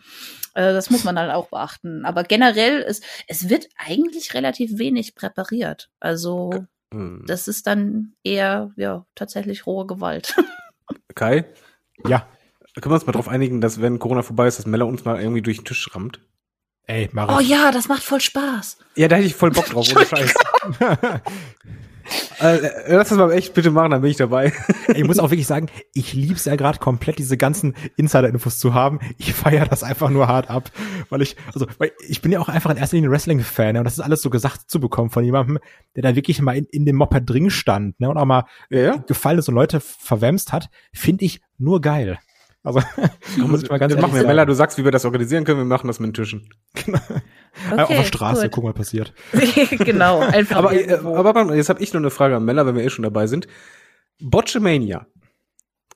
[0.55, 2.03] Äh, das muss man halt auch beachten.
[2.05, 5.89] Aber generell ist, es wird eigentlich relativ wenig präpariert.
[5.99, 7.23] Also, Hm.
[7.25, 10.35] das ist dann eher, ja, tatsächlich rohe Gewalt.
[11.15, 11.45] Kai,
[12.07, 12.27] Ja,
[12.75, 15.19] können wir uns mal drauf einigen, dass wenn Corona vorbei ist, dass Mella uns mal
[15.19, 16.19] irgendwie durch den Tisch rammt?
[16.85, 18.77] ey, mach Oh ja, das macht voll Spaß.
[18.95, 20.33] Ja, da hätte ich voll Bock drauf, ohne Scheiß.
[22.39, 24.53] äh, lass das mal echt bitte machen, dann bin ich dabei.
[24.93, 28.99] Ich muss auch wirklich sagen, ich lieb's ja gerade komplett, diese ganzen Insider-Infos zu haben.
[29.17, 30.71] Ich feiere das einfach nur hart ab,
[31.09, 33.85] weil ich, also, weil ich bin ja auch einfach in erster Linie Wrestling-Fan, ne, und
[33.85, 35.59] das ist alles so gesagt zu bekommen von jemandem,
[35.95, 38.79] der da wirklich mal in, in dem Moped drin stand, ne, und auch mal Ja,
[38.79, 38.95] ja.
[38.97, 42.19] gefallen ist und Leute verwämst hat, finde ich nur geil.
[42.63, 42.79] Also,
[43.37, 44.25] muss ich mal ganz das machen wir.
[44.25, 45.59] Mella, du sagst, wie wir das organisieren können.
[45.59, 46.49] Wir machen das mit den Tischen.
[47.71, 48.51] Äh, auf der Straße, gut.
[48.51, 49.13] guck mal, was passiert.
[49.79, 50.55] genau, einfach.
[50.57, 53.03] Aber, äh, aber jetzt habe ich noch eine Frage an Mella, wenn wir eh schon
[53.03, 53.47] dabei sind.
[54.21, 55.07] Botchamania.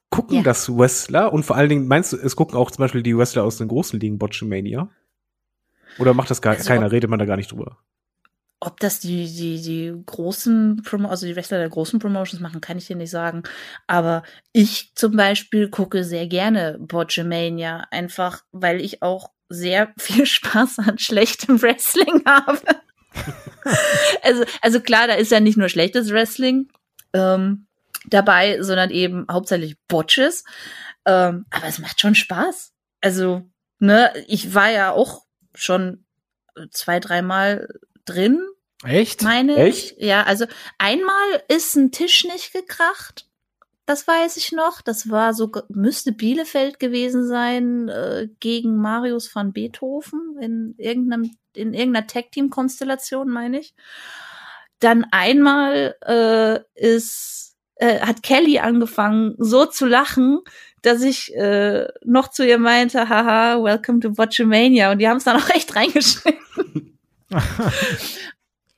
[0.10, 0.44] Gucken Ja.
[0.44, 3.44] das Wrestler und vor allen Dingen, meinst du, es gucken auch zum Beispiel die Wrestler
[3.44, 4.90] aus den großen Ligen Botchamania?
[6.00, 7.78] Oder macht das gar Also- keiner, redet man da gar nicht drüber?
[8.60, 12.78] Ob das die, die, die großen, Promo also die Wrestler der großen Promotions machen, kann
[12.78, 13.44] ich dir nicht sagen.
[13.86, 20.80] Aber ich zum Beispiel gucke sehr gerne Botchamania, einfach weil ich auch sehr viel Spaß
[20.80, 22.60] an schlechtem Wrestling habe.
[24.24, 26.70] also, also klar, da ist ja nicht nur schlechtes Wrestling
[27.14, 27.68] ähm,
[28.06, 30.44] dabei, sondern eben hauptsächlich Botches.
[31.06, 32.74] Ähm, aber es macht schon Spaß.
[33.02, 33.44] Also,
[33.80, 36.06] ne, ich war ja auch schon
[36.72, 37.68] zwei, dreimal
[38.08, 38.40] drin,
[38.84, 39.24] Echt?
[39.24, 39.96] meine Echt?
[39.98, 40.04] ich.
[40.04, 40.46] Ja, also
[40.78, 43.26] einmal ist ein Tisch nicht gekracht.
[43.86, 44.82] Das weiß ich noch.
[44.82, 51.74] Das war so, müsste Bielefeld gewesen sein, äh, gegen Marius van Beethoven in irgendeinem, in
[51.74, 53.74] irgendeiner Tag-Team-Konstellation, meine ich.
[54.80, 60.42] Dann einmal äh, ist, äh, hat Kelly angefangen, so zu lachen,
[60.82, 64.92] dass ich äh, noch zu ihr meinte, haha, welcome to Botchamania.
[64.92, 66.40] Und die haben es dann auch echt reingeschrieben.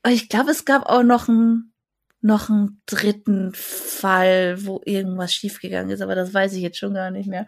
[0.07, 1.73] Ich glaube, es gab auch noch einen
[2.21, 7.11] noch einen dritten Fall, wo irgendwas schiefgegangen ist, aber das weiß ich jetzt schon gar
[7.11, 7.45] nicht mehr.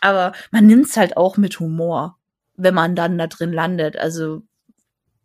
[0.00, 2.18] Aber man nimmt's halt auch mit Humor,
[2.56, 3.96] wenn man dann da drin landet.
[3.96, 4.42] Also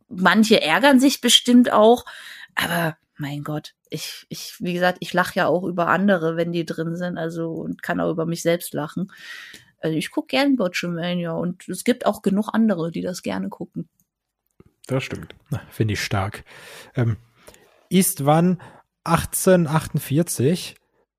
[0.09, 2.05] manche ärgern sich bestimmt auch,
[2.55, 6.65] aber mein Gott, ich, ich, wie gesagt, ich lache ja auch über andere, wenn die
[6.65, 9.11] drin sind, also und kann auch über mich selbst lachen.
[9.79, 13.89] Also ich gucke gern Botchamania und es gibt auch genug andere, die das gerne gucken.
[14.87, 15.35] Das stimmt.
[15.69, 16.43] Finde ich stark.
[16.95, 17.17] Ähm,
[17.89, 18.61] Istvan
[19.05, 20.75] 1848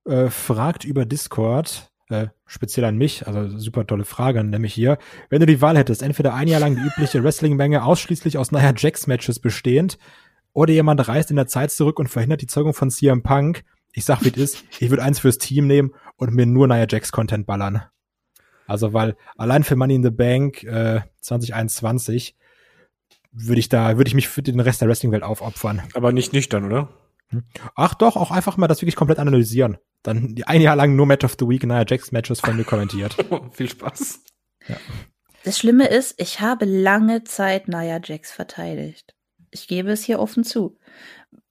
[0.06, 4.98] äh, fragt über Discord, äh, speziell an mich, also super tolle Frage, nämlich hier,
[5.30, 8.74] wenn du die Wahl hättest, entweder ein Jahr lang die übliche Wrestling-Menge ausschließlich aus Nia
[8.76, 9.98] Jax-Matches bestehend,
[10.52, 13.64] oder jemand reist in der Zeit zurück und verhindert die Zeugung von CM Punk.
[13.92, 16.86] Ich sag, wie es ist, ich würde eins fürs Team nehmen und mir nur Nia
[16.88, 17.82] Jax-Content ballern.
[18.66, 22.34] Also, weil allein für Money in the Bank äh, 2021
[23.35, 25.82] würde ich da, würde ich mich für den Rest der Wrestling-Welt aufopfern.
[25.95, 26.89] Aber nicht nüchtern, oder?
[27.74, 29.78] Ach doch, auch einfach mal das wirklich komplett analysieren.
[30.03, 33.16] Dann ein Jahr lang nur Match of the Week, naja, Jax Matches von mir kommentiert.
[33.53, 34.20] Viel Spaß.
[35.45, 39.14] Das Schlimme ist, ich habe lange Zeit Nia Jax verteidigt.
[39.51, 40.78] Ich gebe es hier offen zu.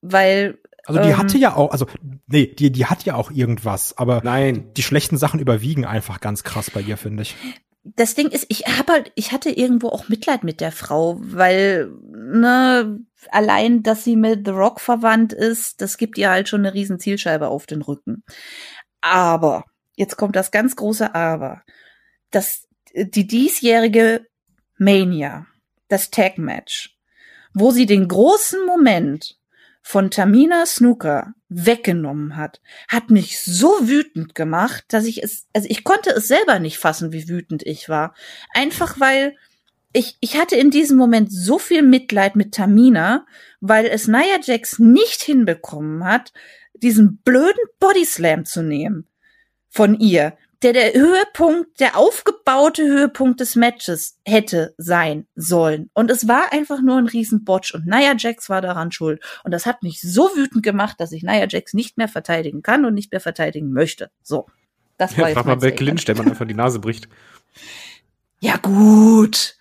[0.00, 0.58] Weil.
[0.86, 1.86] Also die ähm, hatte ja auch, also
[2.26, 4.72] nee, die, die hat ja auch irgendwas, aber Nein.
[4.74, 7.36] die schlechten Sachen überwiegen einfach ganz krass bei ihr, finde ich.
[7.84, 11.92] Das Ding ist, ich habe halt, ich hatte irgendwo auch Mitleid mit der Frau, weil,
[12.10, 12.98] ne,
[13.30, 16.98] allein, dass sie mit The Rock verwandt ist, das gibt ihr halt schon eine riesen
[16.98, 18.24] Zielscheibe auf den Rücken.
[19.02, 19.64] Aber,
[19.96, 21.62] jetzt kommt das ganz große Aber.
[22.30, 24.26] Das, die diesjährige
[24.78, 25.46] Mania,
[25.88, 26.98] das Tag Match,
[27.52, 29.38] wo sie den großen Moment
[29.82, 35.84] von Tamina Snooker weggenommen hat, hat mich so wütend gemacht, dass ich es, also ich
[35.84, 38.14] konnte es selber nicht fassen, wie wütend ich war.
[38.52, 39.36] Einfach weil
[39.92, 43.26] ich, ich hatte in diesem Moment so viel Mitleid mit Tamina,
[43.60, 46.32] weil es Nia Jax nicht hinbekommen hat,
[46.74, 49.06] diesen blöden Bodyslam zu nehmen
[49.68, 55.90] von ihr, der der Höhepunkt, der aufgebaute Höhepunkt des Matches hätte sein sollen.
[55.92, 59.22] Und es war einfach nur ein Riesenbotch und Nia Jax war daran schuld.
[59.44, 62.84] Und das hat mich so wütend gemacht, dass ich Nia Jax nicht mehr verteidigen kann
[62.86, 64.10] und nicht mehr verteidigen möchte.
[64.22, 64.46] So.
[64.96, 65.80] Das war Ja, frag mal Statement.
[65.80, 67.08] Lynch, der man einfach die Nase bricht.
[68.40, 69.56] Ja, gut.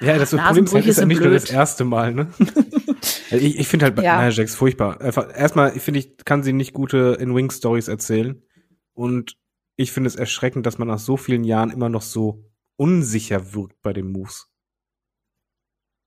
[0.00, 1.54] Ja, das Problem ist, halt, ist ja nicht nur das blöd.
[1.54, 2.28] erste Mal, ne?
[3.30, 4.20] Also ich ich finde halt Ja.
[4.20, 5.00] Nia Jax furchtbar.
[5.00, 8.40] Einfach, erstmal finde ich, kann sie nicht gute In-Wing-Stories erzählen.
[8.94, 9.36] Und
[9.76, 12.44] ich finde es erschreckend, dass man nach so vielen Jahren immer noch so
[12.76, 14.50] unsicher wirkt bei den Moves.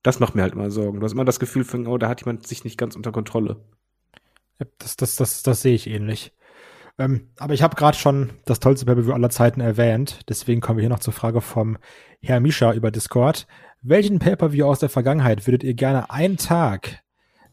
[0.04, 1.00] Das macht mir halt immer Sorgen.
[1.00, 3.64] Du hast immer das Gefühl von, oh, da hat jemand sich nicht ganz unter Kontrolle.
[4.78, 6.34] Das, das, das, das sehe ich ähnlich.
[6.98, 10.20] Ähm, aber ich habe gerade schon das tollste Pay-Per-View aller Zeiten erwähnt.
[10.28, 11.78] Deswegen kommen wir hier noch zur Frage vom
[12.22, 13.48] Herr Misha über Discord.
[13.82, 17.02] Welchen Pay-Per-View aus der Vergangenheit würdet ihr gerne einen Tag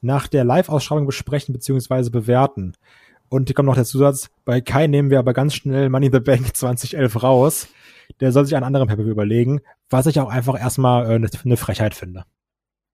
[0.01, 2.11] nach der Live-Ausstrahlung besprechen bzw.
[2.11, 2.75] bewerten?
[3.29, 6.13] Und hier kommt noch der Zusatz, bei Kai nehmen wir aber ganz schnell Money in
[6.13, 7.69] the Bank 2011 raus.
[8.21, 9.61] Der soll sich einen anderen Pay-Per-View überlegen,
[9.91, 12.25] was ich auch einfach erstmal eine äh, ne Frechheit finde.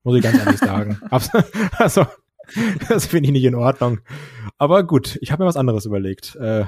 [0.04, 1.00] Muss ich ganz ehrlich sagen.
[1.78, 2.06] Also,
[2.88, 4.00] das finde ich nicht in Ordnung.
[4.58, 6.34] Aber gut, ich habe mir was anderes überlegt.
[6.36, 6.64] Äh,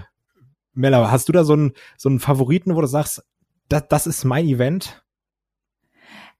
[0.73, 3.25] Mella, hast du da so einen, so einen Favoriten, wo du sagst,
[3.69, 5.05] das, das ist mein Event?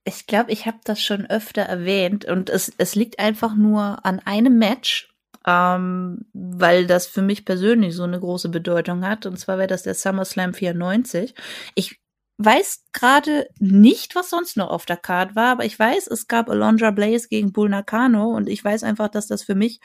[0.05, 4.21] Ich glaube, ich habe das schon öfter erwähnt und es, es liegt einfach nur an
[4.21, 5.14] einem Match,
[5.47, 9.27] ähm, weil das für mich persönlich so eine große Bedeutung hat.
[9.27, 11.35] Und zwar wäre das der SummerSlam 94.
[11.75, 12.01] Ich
[12.39, 16.49] weiß gerade nicht, was sonst noch auf der Card war, aber ich weiß, es gab
[16.51, 19.81] Alondra Blaze gegen Bull Nakano und ich weiß einfach, dass das für mich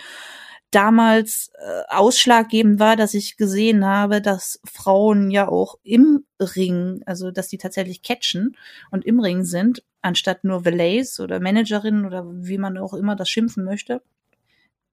[0.72, 7.32] damals äh, ausschlaggebend war, dass ich gesehen habe, dass Frauen ja auch im Ring, also
[7.32, 8.56] dass die tatsächlich catchen
[8.92, 13.30] und im Ring sind, anstatt nur Valets oder Managerinnen oder wie man auch immer das
[13.30, 14.02] schimpfen möchte.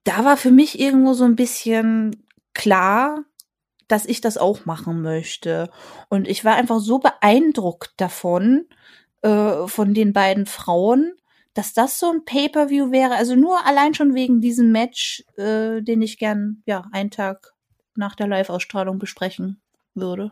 [0.07, 3.25] Da war für mich irgendwo so ein bisschen klar,
[3.89, 5.69] dass ich das auch machen möchte.
[6.09, 8.67] Und ich war einfach so beeindruckt davon,
[9.23, 11.13] äh, von den beiden Frauen,
[11.55, 13.17] dass das so ein Pay-per-View wäre.
[13.17, 17.55] Also nur allein schon wegen diesem Match, äh, den ich gern, ja, einen Tag
[17.97, 19.61] nach der Live-Ausstrahlung besprechen
[19.95, 20.31] würde.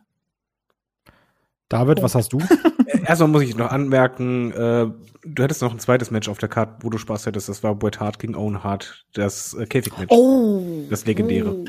[1.74, 2.38] David, was hast du?
[3.04, 4.86] Erstmal muss ich noch anmerken, äh,
[5.24, 7.48] du hättest noch ein zweites Match auf der Karte, wo du Spaß hättest.
[7.48, 10.12] Das war Bret Hart gegen Owen Hart, das äh, Käfig-Match.
[10.12, 10.86] Oh!
[10.88, 11.64] Das legendäre.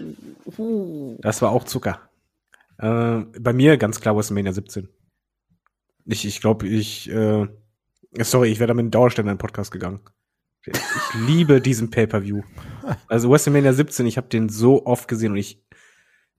[0.45, 1.17] Oh, oh.
[1.21, 2.01] Das war auch Zucker.
[2.77, 4.89] Äh, bei mir ganz klar WrestleMania 17.
[6.05, 7.47] Ich, ich glaube, ich, äh,
[8.19, 10.01] sorry, ich wäre damit in Dauerständer in den Podcast gegangen.
[10.67, 10.79] Ich
[11.27, 12.43] liebe diesen Pay-Per-View.
[13.07, 15.65] Also WrestleMania 17, ich habe den so oft gesehen und ich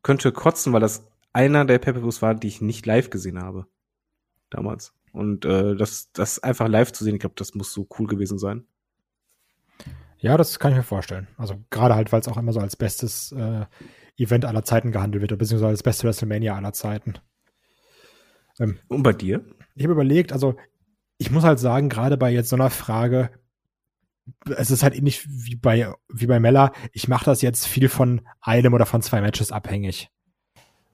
[0.04, 3.66] könnte kotzen, weil das einer der Pay-Per-Views war, die ich nicht live gesehen habe.
[4.48, 4.94] Damals.
[5.12, 8.38] Und äh, das, das einfach live zu sehen, ich glaube, das muss so cool gewesen
[8.38, 8.64] sein.
[10.18, 11.28] Ja, das kann ich mir vorstellen.
[11.36, 13.66] Also gerade halt, weil es auch immer so als bestes äh,
[14.16, 17.14] Event aller Zeiten gehandelt wird, beziehungsweise als beste WrestleMania aller Zeiten.
[18.58, 19.44] Ähm, Und bei dir?
[19.74, 20.56] ich habe überlegt, also
[21.18, 23.30] ich muss halt sagen, gerade bei jetzt so einer Frage,
[24.56, 28.22] es ist halt ähnlich wie bei, wie bei Mella, ich mache das jetzt viel von
[28.40, 30.10] einem oder von zwei Matches abhängig.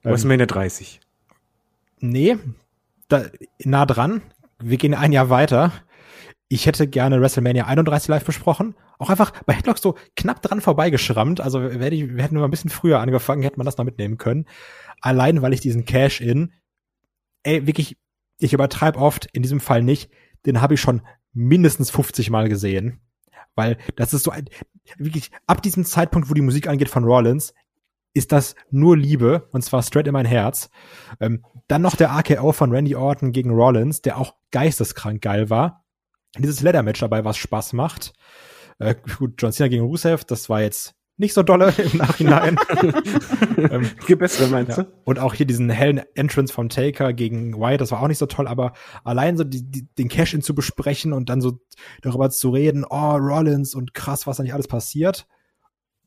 [0.03, 0.99] Ähm, WrestleMania 30.
[1.99, 2.37] Nee,
[3.07, 3.25] da,
[3.63, 4.21] nah dran.
[4.59, 5.71] Wir gehen ein Jahr weiter.
[6.47, 8.75] Ich hätte gerne WrestleMania 31 live besprochen.
[8.99, 11.41] Auch einfach bei Headlock so knapp dran vorbeigeschrammt.
[11.41, 14.45] Also ich, wir hätten wir ein bisschen früher angefangen, hätte man das noch mitnehmen können.
[15.01, 16.53] Allein, weil ich diesen Cash-In,
[17.43, 17.97] ey, wirklich,
[18.37, 20.11] ich übertreibe oft, in diesem Fall nicht,
[20.45, 21.01] den habe ich schon
[21.33, 23.01] mindestens 50 Mal gesehen.
[23.55, 24.45] Weil das ist so ein,
[24.97, 27.53] wirklich, ab diesem Zeitpunkt, wo die Musik angeht von Rollins,
[28.13, 30.69] ist das nur Liebe, und zwar straight in mein Herz.
[31.19, 35.83] Ähm, dann noch der AKO von Randy Orton gegen Rollins, der auch geisteskrank geil war.
[36.37, 38.13] dieses Leather-Match dabei, was Spaß macht.
[38.79, 42.57] Äh, gut, John Cena gegen Rusev, das war jetzt nicht so dolle im Nachhinein.
[43.57, 44.83] ähm, Gibt bessere, meinst ja.
[44.83, 44.91] du?
[45.03, 48.25] Und auch hier diesen hellen Entrance von Taker gegen Wyatt, das war auch nicht so
[48.25, 51.59] toll, aber allein so die, die, den Cash-In zu besprechen und dann so
[52.01, 55.27] darüber zu reden, oh, Rollins und krass, was da nicht alles passiert.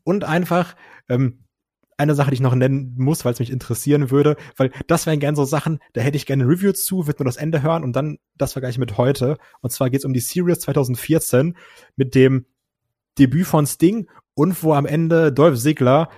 [0.03, 0.75] Und einfach,
[1.09, 1.46] ähm,
[1.97, 5.21] eine Sache, die ich noch nennen muss, weil es mich interessieren würde, weil das wären
[5.21, 7.85] gerne so Sachen, da hätte ich gerne ein Review zu, wird nur das Ende hören
[7.85, 9.39] und dann das vergleichen mit heute.
[9.61, 11.57] Und zwar geht es um die Series 2014
[11.97, 12.47] mit dem
[13.19, 16.11] Debüt von Sting und wo am Ende Dolph Ziggler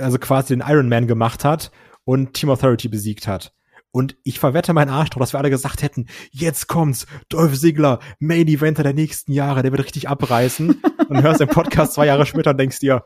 [0.00, 1.70] also quasi den Iron Man gemacht hat
[2.04, 3.52] und Team Authority besiegt hat.
[3.90, 7.98] Und ich verwette meinen Arsch drauf, dass wir alle gesagt hätten, jetzt kommt's, Dolph Ziggler,
[8.20, 10.80] Main Eventer der nächsten Jahre, der wird richtig abreißen.
[11.08, 13.04] und hörst den Podcast zwei Jahre später und denkst dir,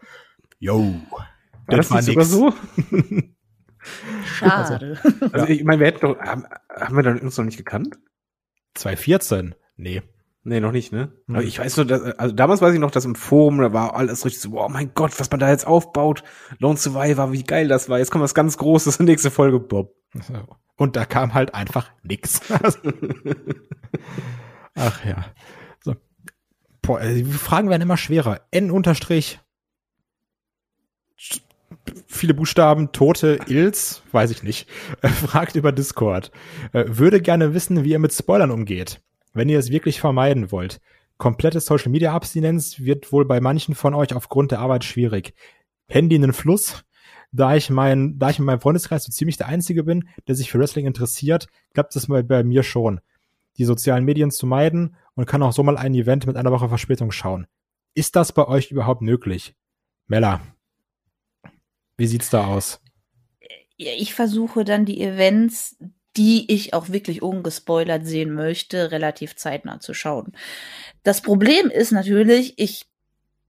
[0.58, 0.94] yo,
[1.66, 2.52] war das, das war so?
[4.24, 4.98] Schade.
[5.02, 7.98] Also, also ich meine, wir hätten doch, haben, haben wir dann uns noch nicht gekannt?
[8.74, 9.54] 2014?
[9.76, 10.02] Nee.
[10.44, 11.12] Nee, noch nicht, ne?
[11.26, 11.36] Mhm.
[11.36, 13.94] Aber ich weiß nur, dass, also damals weiß ich noch, dass im Forum, da war
[13.94, 16.24] alles richtig so, oh mein Gott, was man da jetzt aufbaut.
[16.58, 17.98] Lone Survivor, wie geil das war.
[17.98, 19.94] Jetzt kommt was ganz Großes, nächste Folge, Bob.
[20.76, 22.40] Und da kam halt einfach nix.
[24.74, 25.26] Ach ja.
[25.80, 25.94] So.
[26.80, 28.40] Boah, die Fragen werden immer schwerer.
[28.50, 29.38] N unterstrich
[32.06, 34.68] viele Buchstaben, Tote, Ilz, weiß ich nicht,
[35.02, 36.30] fragt über Discord.
[36.72, 39.00] Äh, würde gerne wissen, wie ihr mit Spoilern umgeht,
[39.32, 40.80] wenn ihr es wirklich vermeiden wollt.
[41.18, 45.34] Komplette Social Media Abstinenz wird wohl bei manchen von euch aufgrund der Arbeit schwierig.
[45.86, 46.84] Handy in den Fluss.
[47.34, 50.50] Da ich mein, da ich in meinem Freundeskreis so ziemlich der Einzige bin, der sich
[50.50, 53.00] für Wrestling interessiert, klappt es mal bei mir schon,
[53.56, 56.68] die sozialen Medien zu meiden und kann auch so mal ein Event mit einer Woche
[56.68, 57.46] Verspätung schauen.
[57.94, 59.54] Ist das bei euch überhaupt möglich?
[60.08, 60.40] Mella,
[61.96, 62.80] wie sieht's da aus?
[63.76, 65.76] Ich versuche dann die Events,
[66.16, 70.32] die ich auch wirklich ungespoilert sehen möchte, relativ zeitnah zu schauen.
[71.02, 72.86] Das Problem ist natürlich, ich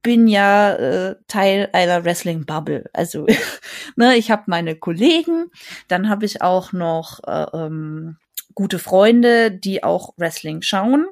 [0.02, 2.90] bin ja äh, Teil einer Wrestling Bubble.
[2.94, 3.26] Also
[3.96, 5.46] ne, ich habe meine Kollegen,
[5.88, 8.18] dann habe ich auch noch äh, ähm,
[8.56, 11.08] gute Freunde, die auch Wrestling schauen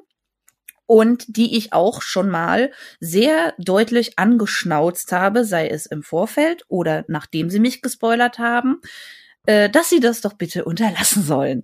[0.92, 2.70] und die ich auch schon mal
[3.00, 8.82] sehr deutlich angeschnauzt habe, sei es im Vorfeld oder nachdem sie mich gespoilert haben,
[9.46, 11.62] äh, dass sie das doch bitte unterlassen sollen.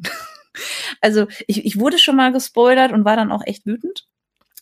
[1.02, 4.08] also ich, ich wurde schon mal gespoilert und war dann auch echt wütend.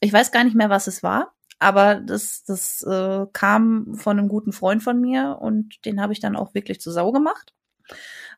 [0.01, 4.29] Ich weiß gar nicht mehr, was es war, aber das, das äh, kam von einem
[4.29, 7.55] guten Freund von mir und den habe ich dann auch wirklich zu Sau gemacht,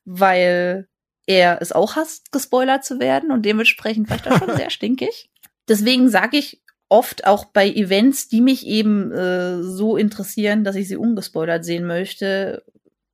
[0.05, 0.89] weil
[1.24, 5.31] er es auch hasst, gespoilert zu werden und dementsprechend war ich da schon sehr stinkig.
[5.69, 10.89] Deswegen sage ich oft auch bei Events, die mich eben äh, so interessieren, dass ich
[10.89, 12.64] sie ungespoilert sehen möchte,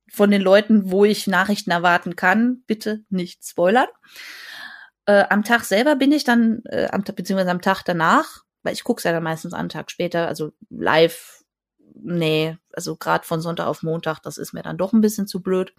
[0.09, 3.87] von den Leuten, wo ich Nachrichten erwarten kann, bitte nicht spoilern.
[5.05, 8.83] Äh, am Tag selber bin ich dann, äh, am, beziehungsweise am Tag danach, weil ich
[8.83, 11.43] gucke es ja dann meistens einen Tag später, also live,
[11.93, 15.41] nee, also gerade von Sonntag auf Montag, das ist mir dann doch ein bisschen zu
[15.41, 15.73] blöd.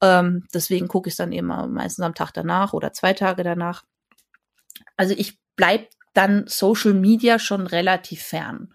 [0.00, 3.84] Ähm, deswegen gucke ich dann immer meistens am Tag danach oder zwei Tage danach.
[4.96, 8.72] Also ich bleibt dann Social Media schon relativ fern.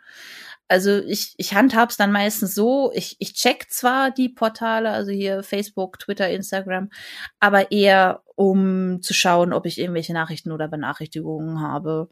[0.67, 5.43] Also ich, ich handhab's dann meistens so, ich, ich check zwar die Portale, also hier
[5.43, 6.89] Facebook, Twitter, Instagram,
[7.39, 12.09] aber eher um zu schauen, ob ich irgendwelche Nachrichten oder Benachrichtigungen habe.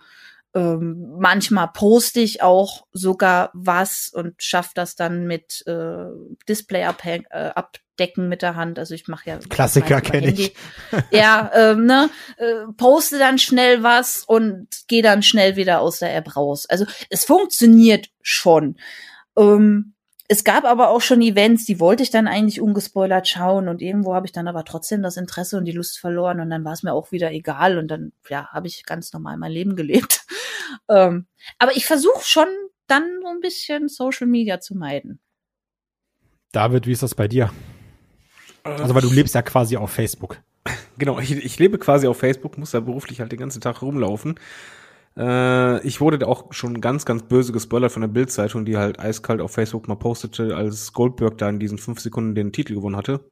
[0.54, 6.06] Ähm, manchmal poste ich auch sogar was und schaffe das dann mit äh,
[6.48, 8.78] Display abhäng, äh, abdecken mit der Hand.
[8.78, 10.54] Also ich mache ja Klassiker kenne ich.
[11.10, 16.14] ja, ähm, ne, äh, poste dann schnell was und gehe dann schnell wieder aus der
[16.16, 16.66] App raus.
[16.66, 18.78] Also es funktioniert schon.
[19.38, 19.94] Ähm,
[20.32, 24.16] es gab aber auch schon Events, die wollte ich dann eigentlich ungespoilert schauen und irgendwo
[24.16, 26.84] habe ich dann aber trotzdem das Interesse und die Lust verloren und dann war es
[26.84, 30.26] mir auch wieder egal und dann ja habe ich ganz normal mein Leben gelebt.
[30.90, 31.28] ähm,
[31.60, 32.48] aber ich versuche schon
[32.88, 35.20] dann so ein bisschen Social Media zu meiden.
[36.54, 37.52] David, wie ist das bei dir?
[38.64, 40.38] Also weil du lebst ja quasi auf Facebook.
[40.98, 44.40] Genau, ich, ich lebe quasi auf Facebook, muss da beruflich halt den ganzen Tag rumlaufen.
[45.18, 49.00] Äh, ich wurde da auch schon ganz, ganz böse gespoilert von der Bildzeitung, die halt
[49.00, 52.96] eiskalt auf Facebook mal postete, als Goldberg da in diesen fünf Sekunden den Titel gewonnen
[52.96, 53.30] hatte.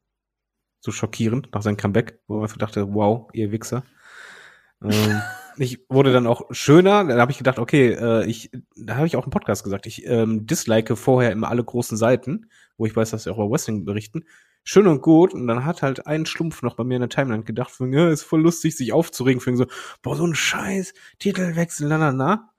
[0.82, 3.84] So schockierend nach seinem Comeback, wo man einfach dachte, wow, ihr Wichser.
[4.84, 5.22] ähm,
[5.58, 9.16] ich wurde dann auch schöner, da habe ich gedacht, okay, äh, ich, da habe ich
[9.16, 13.12] auch im Podcast gesagt, ich ähm, dislike vorher immer alle großen Seiten, wo ich weiß,
[13.12, 14.24] dass sie auch über Wrestling berichten
[14.64, 15.34] schön und gut.
[15.34, 18.10] Und dann hat halt ein Schlumpf noch bei mir in der Timeline gedacht, von, ja,
[18.10, 19.66] ist voll lustig, sich aufzuregen, für so,
[20.02, 22.50] boah, so ein Scheiß, Titelwechsel, na, na, na.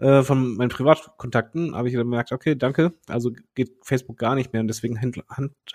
[0.00, 2.94] Äh, von meinen Privatkontakten habe ich dann gemerkt, okay, danke.
[3.06, 4.98] Also geht Facebook gar nicht mehr und deswegen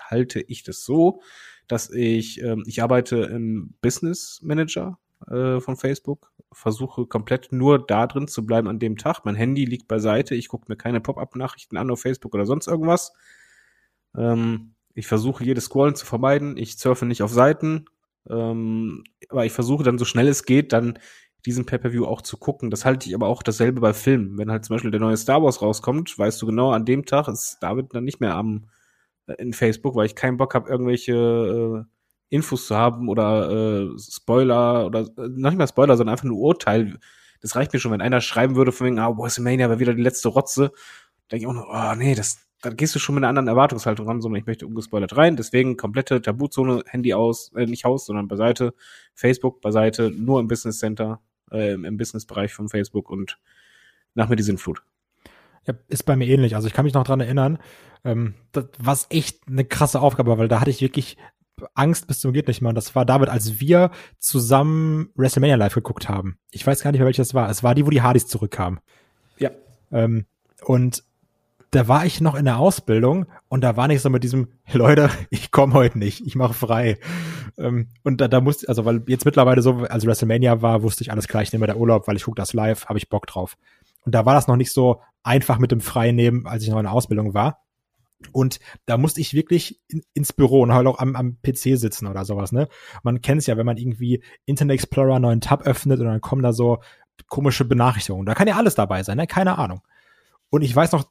[0.02, 1.22] halte ich das so,
[1.68, 4.98] dass ich, ähm, ich arbeite im Business Manager
[5.28, 6.32] äh, von Facebook.
[6.52, 9.26] Versuche komplett nur da drin zu bleiben an dem Tag.
[9.26, 10.36] Mein Handy liegt beiseite.
[10.36, 13.14] Ich gucke mir keine Pop-up-Nachrichten an auf Facebook oder sonst irgendwas.
[14.18, 16.58] Ähm, ich versuche jedes Scrollen zu vermeiden.
[16.58, 17.86] Ich surfe nicht auf Seiten.
[18.30, 20.98] Ähm, aber ich versuche dann so schnell es geht, dann
[21.46, 22.72] diesen Pay-Per-View auch zu gucken.
[22.72, 24.38] Das halte ich aber auch dasselbe bei Filmen.
[24.38, 27.28] Wenn halt zum Beispiel der neue Star Wars rauskommt, weißt du genau, an dem Tag
[27.28, 28.70] ist David dann nicht mehr am
[29.28, 34.00] äh, in Facebook, weil ich keinen Bock habe, irgendwelche äh, Infos zu haben oder äh,
[34.00, 37.00] Spoiler oder äh, nicht mal Spoiler, sondern einfach nur Urteil.
[37.42, 40.02] Das reicht mir schon, wenn einer schreiben würde von wegen, ah, WrestleMania war wieder die
[40.02, 40.72] letzte Rotze.
[41.32, 44.08] Denke ich auch noch, oh nee, das, da gehst du schon mit einer anderen Erwartungshaltung
[44.08, 45.36] ran, sondern ich möchte ungespoilert rein.
[45.36, 48.74] Deswegen komplette Tabuzone, Handy aus, äh, nicht aus, sondern beiseite,
[49.14, 51.22] Facebook beiseite, nur im Business Center,
[51.52, 53.38] äh, im Businessbereich von Facebook und
[54.14, 54.82] nach mir die Sinnflut.
[55.68, 56.56] Ja, ist bei mir ähnlich.
[56.56, 57.60] Also ich kann mich noch dran erinnern,
[58.04, 61.18] ähm, das war echt eine krasse Aufgabe, weil da hatte ich wirklich
[61.74, 62.70] Angst bis zum geht nicht mehr.
[62.70, 66.38] Und das war David, als wir zusammen WrestleMania live geguckt haben.
[66.52, 67.50] Ich weiß gar nicht mehr, welches war.
[67.50, 68.80] Es war die, wo die Hardys zurückkamen.
[69.38, 69.52] Ja.
[69.92, 70.26] Ähm,
[70.64, 71.04] und
[71.76, 75.10] da war ich noch in der Ausbildung und da war nicht so mit diesem, Leute,
[75.30, 76.98] ich komme heute nicht, ich mache frei.
[77.58, 81.12] Ähm, und da, da musste, also weil jetzt mittlerweile so, als WrestleMania war, wusste ich
[81.12, 83.58] alles gleich, nehme der Urlaub, weil ich gucke das live, habe ich Bock drauf.
[84.06, 86.84] Und da war das noch nicht so einfach mit dem Freinehmen, als ich noch in
[86.84, 87.60] der Ausbildung war.
[88.32, 92.08] Und da musste ich wirklich in, ins Büro und halt auch am, am PC sitzen
[92.08, 92.70] oder sowas, ne?
[93.04, 96.42] Man kennt es ja, wenn man irgendwie Internet Explorer neuen Tab öffnet und dann kommen
[96.42, 96.80] da so
[97.28, 98.26] komische Benachrichtigungen.
[98.26, 99.28] Da kann ja alles dabei sein, ne?
[99.28, 99.82] Keine Ahnung.
[100.50, 101.06] Und ich weiß noch,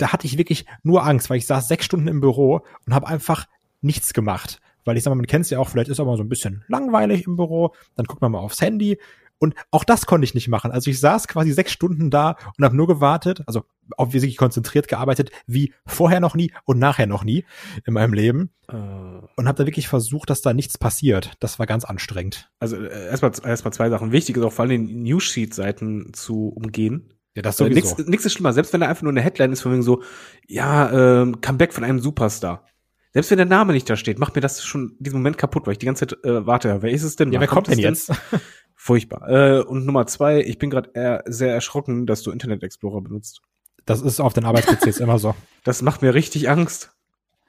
[0.00, 3.06] da hatte ich wirklich nur Angst, weil ich saß sechs Stunden im Büro und habe
[3.06, 3.46] einfach
[3.80, 4.60] nichts gemacht.
[4.84, 6.64] Weil ich sag mal, man kennt es ja auch, vielleicht ist aber so ein bisschen
[6.68, 8.98] langweilig im Büro, dann guckt man mal aufs Handy
[9.40, 10.70] und auch das konnte ich nicht machen.
[10.70, 13.64] Also ich saß quasi sechs Stunden da und habe nur gewartet, also
[13.96, 17.44] auch wirklich konzentriert gearbeitet, wie vorher noch nie und nachher noch nie
[17.86, 18.50] in meinem Leben.
[18.70, 19.26] Uh.
[19.36, 21.32] Und habe da wirklich versucht, dass da nichts passiert.
[21.40, 22.50] Das war ganz anstrengend.
[22.60, 24.12] Also äh, erstmal erstmal zwei Sachen.
[24.12, 27.14] Wichtig ist auch vor allem den Newssheet-Seiten zu umgehen.
[27.34, 27.74] Ja, das sowieso.
[27.74, 28.52] Nichts, nichts ist schlimmer.
[28.52, 30.02] Selbst wenn da einfach nur eine Headline ist von wegen so,
[30.46, 32.66] ja, ähm, Comeback von einem Superstar.
[33.12, 35.72] Selbst wenn der Name nicht da steht, macht mir das schon diesen Moment kaputt, weil
[35.72, 37.32] ich die ganze Zeit äh, warte, wer ist es denn?
[37.32, 38.12] Ja, wer kommt, kommt denn jetzt?
[38.76, 39.28] Furchtbar.
[39.28, 43.42] Äh, und Nummer zwei, ich bin gerade sehr erschrocken, dass du Internet Explorer benutzt.
[43.84, 45.34] Das ist auf den Arbeits-PCs immer so.
[45.64, 46.90] Das macht mir richtig Angst.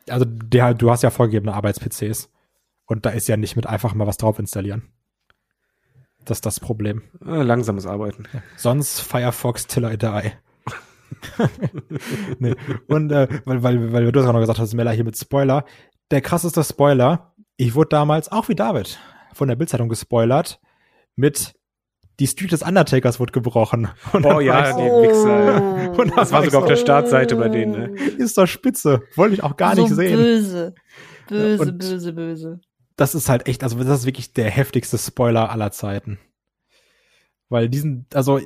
[0.10, 2.30] Also der, du hast ja vorgegebene Arbeits-PCs.
[2.86, 4.90] Und da ist ja nicht mit einfach mal was drauf installieren.
[6.26, 7.02] Das ist das Problem.
[7.26, 8.26] Äh, langsames Arbeiten.
[8.34, 8.42] Ja.
[8.58, 10.32] Sonst Firefox till I die.
[12.40, 12.56] nee.
[12.88, 15.66] Und äh, weil, weil, weil du hast auch noch gesagt hast, Mella hier mit Spoiler.
[16.12, 19.00] Der krasseste Spoiler, ich wurde damals, auch wie David,
[19.34, 20.60] von der Bildzeitung gespoilert,
[21.16, 21.54] mit
[22.20, 23.90] die Street des Undertakers wurde gebrochen.
[24.14, 25.92] Und oh ja, die Wichser.
[25.98, 27.72] Und das war sogar so, auf der Startseite bei denen.
[27.72, 28.00] Ne?
[28.18, 29.02] Ist doch spitze.
[29.16, 30.18] Wollte ich auch gar so nicht sehen.
[30.18, 30.76] Böse.
[31.28, 32.60] Böse, und böse, böse.
[33.02, 36.20] Das ist halt echt, also das ist wirklich der heftigste Spoiler aller Zeiten.
[37.50, 38.40] Weil diesen, also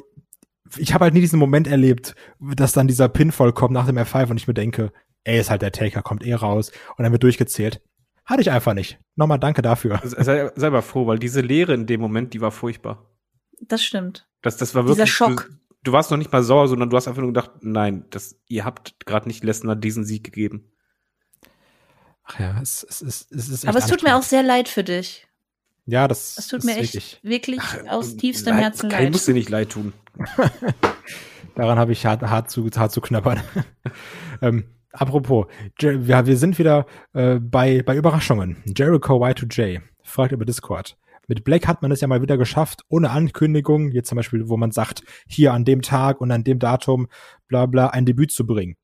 [0.77, 4.30] ich habe halt nie diesen Moment erlebt, dass dann dieser Pinfall kommt nach dem F5
[4.30, 4.94] und ich mir denke,
[5.26, 7.82] ey, ist halt der Taker, kommt eh raus und dann wird durchgezählt.
[8.23, 8.98] Hatte ich einfach nicht.
[9.18, 9.99] Nochmal danke dafür.
[10.06, 13.14] Sei, sei mal froh, weil diese Leere in dem Moment, die war furchtbar.
[13.60, 14.26] Das stimmt.
[14.41, 15.03] Das, das war wirklich.
[15.03, 15.49] Dieser Schock.
[15.49, 18.40] Du, du warst noch nicht mal sauer, sondern du hast einfach nur gedacht, nein, das,
[18.48, 20.72] ihr habt gerade nicht Lesnar diesen Sieg gegeben.
[22.26, 24.68] Ach ja, es, es, es, es ist echt Aber es tut mir auch sehr leid
[24.68, 25.27] für dich.
[25.85, 26.38] Ja, das.
[26.38, 29.03] Es tut mir echt wirklich, wirklich Ach, aus tiefstem leid, Herzen leid.
[29.03, 29.93] Ich muss dir nicht leid tun.
[31.56, 33.39] Daran habe ich hart, hart, zu, hart zu knabbern.
[34.41, 35.45] ähm, apropos,
[35.80, 38.64] ja, wir sind wieder äh, bei, bei Überraschungen.
[38.76, 40.97] Jericho Y2J fragt über Discord.
[41.27, 44.57] Mit Black hat man es ja mal wieder geschafft, ohne Ankündigung, jetzt zum Beispiel, wo
[44.57, 47.07] man sagt, hier an dem Tag und an dem Datum,
[47.47, 48.76] bla bla, ein Debüt zu bringen.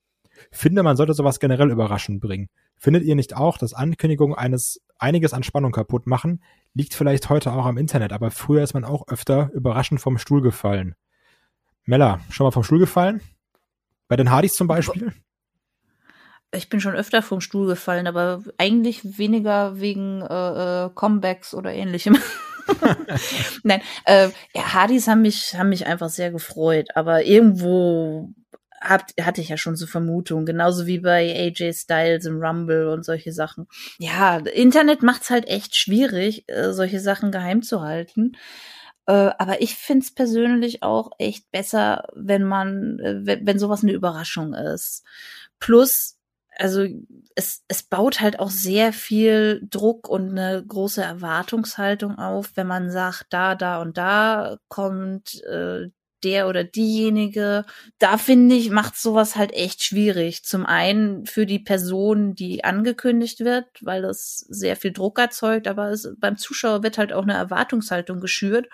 [0.51, 2.49] Finde, man sollte sowas generell überraschend bringen.
[2.81, 6.41] Findet ihr nicht auch, dass Ankündigungen eines einiges an Spannung kaputt machen?
[6.73, 10.41] Liegt vielleicht heute auch am Internet, aber früher ist man auch öfter überraschend vom Stuhl
[10.41, 10.95] gefallen.
[11.85, 13.21] Mella, schon mal vom Stuhl gefallen?
[14.07, 15.13] Bei den Hardys zum Beispiel?
[16.51, 21.71] Ich bin schon öfter vom Stuhl gefallen, aber eigentlich weniger wegen äh, äh, Comebacks oder
[21.71, 22.17] ähnlichem.
[23.63, 28.33] Nein, äh, ja, Hardys haben mich, haben mich einfach sehr gefreut, aber irgendwo
[28.81, 33.05] habt, hatte ich ja schon so Vermutungen, genauso wie bei AJ Styles im Rumble und
[33.05, 33.67] solche Sachen.
[33.99, 38.33] Ja, Internet macht's halt echt schwierig, äh, solche Sachen geheim zu halten.
[39.05, 43.93] Äh, aber ich find's persönlich auch echt besser, wenn man, äh, wenn, wenn sowas eine
[43.93, 45.03] Überraschung ist.
[45.59, 46.17] Plus,
[46.57, 46.85] also
[47.35, 52.91] es, es baut halt auch sehr viel Druck und eine große Erwartungshaltung auf, wenn man
[52.91, 55.89] sagt, da, da und da kommt äh,
[56.23, 57.65] der oder diejenige.
[57.99, 60.43] Da finde ich, macht sowas halt echt schwierig.
[60.43, 65.89] Zum einen für die Person, die angekündigt wird, weil das sehr viel Druck erzeugt, aber
[65.89, 68.67] es, beim Zuschauer wird halt auch eine Erwartungshaltung geschürt.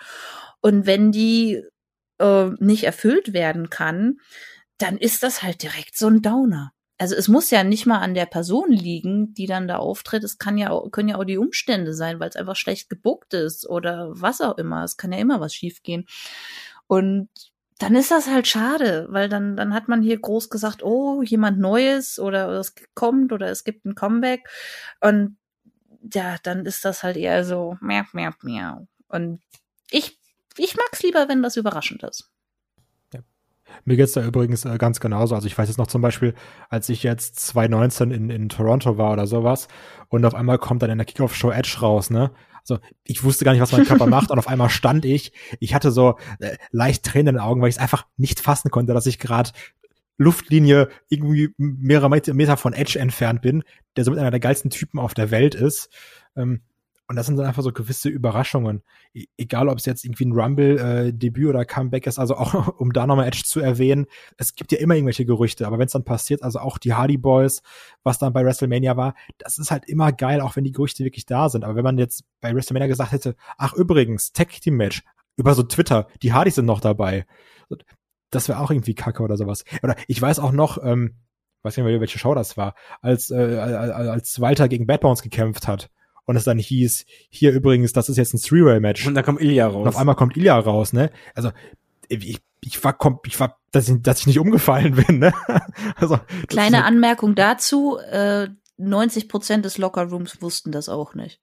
[0.60, 1.62] Und wenn die
[2.18, 4.18] äh, nicht erfüllt werden kann,
[4.78, 6.72] dann ist das halt direkt so ein Downer.
[7.00, 10.24] Also es muss ja nicht mal an der Person liegen, die dann da auftritt.
[10.24, 13.34] Es kann ja auch, können ja auch die Umstände sein, weil es einfach schlecht gebuckt
[13.34, 14.82] ist oder was auch immer.
[14.82, 16.06] Es kann ja immer was schiefgehen.
[16.88, 17.28] Und
[17.78, 21.60] dann ist das halt schade, weil dann, dann hat man hier groß gesagt, oh, jemand
[21.60, 24.48] Neues oder es kommt oder es gibt ein Comeback.
[25.00, 25.36] Und
[26.12, 28.88] ja, dann ist das halt eher so, miau, miau, miau.
[29.06, 29.40] Und
[29.90, 30.18] ich,
[30.56, 32.28] ich mag's lieber, wenn das überraschend ist.
[33.84, 35.34] Mir geht's da übrigens äh, ganz genauso.
[35.34, 36.34] Also ich weiß jetzt noch zum Beispiel,
[36.68, 39.68] als ich jetzt 2019 in, in Toronto war oder sowas
[40.08, 42.30] und auf einmal kommt dann in der Kickoff-Show Edge raus, ne?
[42.68, 45.32] Also ich wusste gar nicht, was mein Körper macht und auf einmal stand ich.
[45.60, 48.70] Ich hatte so äh, leicht Tränen in den Augen, weil ich es einfach nicht fassen
[48.70, 49.50] konnte, dass ich gerade
[50.18, 53.62] Luftlinie irgendwie mehrere Meter von Edge entfernt bin,
[53.96, 55.90] der so mit einer der geilsten Typen auf der Welt ist.
[56.36, 56.60] Ähm,
[57.08, 58.82] und das sind dann einfach so gewisse Überraschungen.
[59.14, 62.92] E egal, ob es jetzt irgendwie ein Rumble-Debüt äh, oder Comeback ist, also auch um
[62.92, 64.06] da nochmal Edge zu erwähnen,
[64.36, 67.16] es gibt ja immer irgendwelche Gerüchte, aber wenn es dann passiert, also auch die Hardy
[67.16, 67.62] Boys,
[68.02, 71.24] was dann bei WrestleMania war, das ist halt immer geil, auch wenn die Gerüchte wirklich
[71.24, 71.64] da sind.
[71.64, 75.02] Aber wenn man jetzt bei WrestleMania gesagt hätte, ach übrigens, Tech Team Match,
[75.36, 77.24] über so Twitter, die Hardys sind noch dabei,
[78.30, 79.64] das wäre auch irgendwie kacke oder sowas.
[79.82, 81.16] Oder ich weiß auch noch, ähm,
[81.62, 85.66] weiß nicht mehr, welche Show das war, als, äh, als Walter gegen Bad Bones gekämpft
[85.66, 85.88] hat
[86.28, 89.06] und es dann hieß, hier übrigens, das ist jetzt ein Three-Way-Match.
[89.06, 89.80] Und da kommt Ilya raus.
[89.80, 91.10] Und auf einmal kommt Ilya raus, ne?
[91.34, 91.52] Also,
[92.06, 95.32] ich, ich war, ich war, dass ich, dass ich nicht umgefallen bin, ne?
[95.96, 101.40] Also, Kleine Anmerkung dazu, äh, 90 Prozent des Lockerrooms wussten das auch nicht.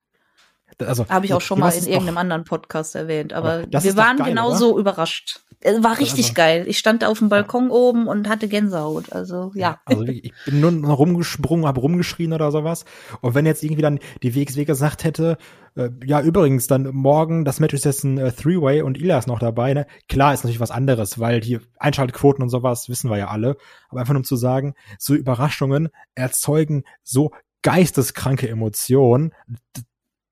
[0.80, 3.96] Also, Habe ich auch schon mal in irgendeinem doch, anderen Podcast erwähnt, aber, aber wir
[3.96, 4.82] waren geil, genauso oder?
[4.82, 5.42] überrascht.
[5.62, 6.66] Es war richtig also, geil.
[6.68, 7.72] Ich stand auf dem Balkon ja.
[7.72, 9.12] oben und hatte Gänsehaut.
[9.12, 9.80] Also ja.
[9.86, 12.86] Also ich bin nur rumgesprungen, habe rumgeschrien oder sowas.
[13.22, 15.38] Und wenn jetzt irgendwie dann die WXW gesagt hätte,
[15.76, 19.28] äh, ja übrigens, dann morgen, das Match ist jetzt ein äh, Three-Way und Ila ist
[19.28, 19.88] noch dabei, ne?
[20.08, 23.58] Klar ist natürlich was anderes, weil die Einschaltquoten und sowas wissen wir ja alle.
[23.90, 27.32] Aber einfach nur um zu sagen, so Überraschungen erzeugen so
[27.64, 29.34] geisteskranke Emotionen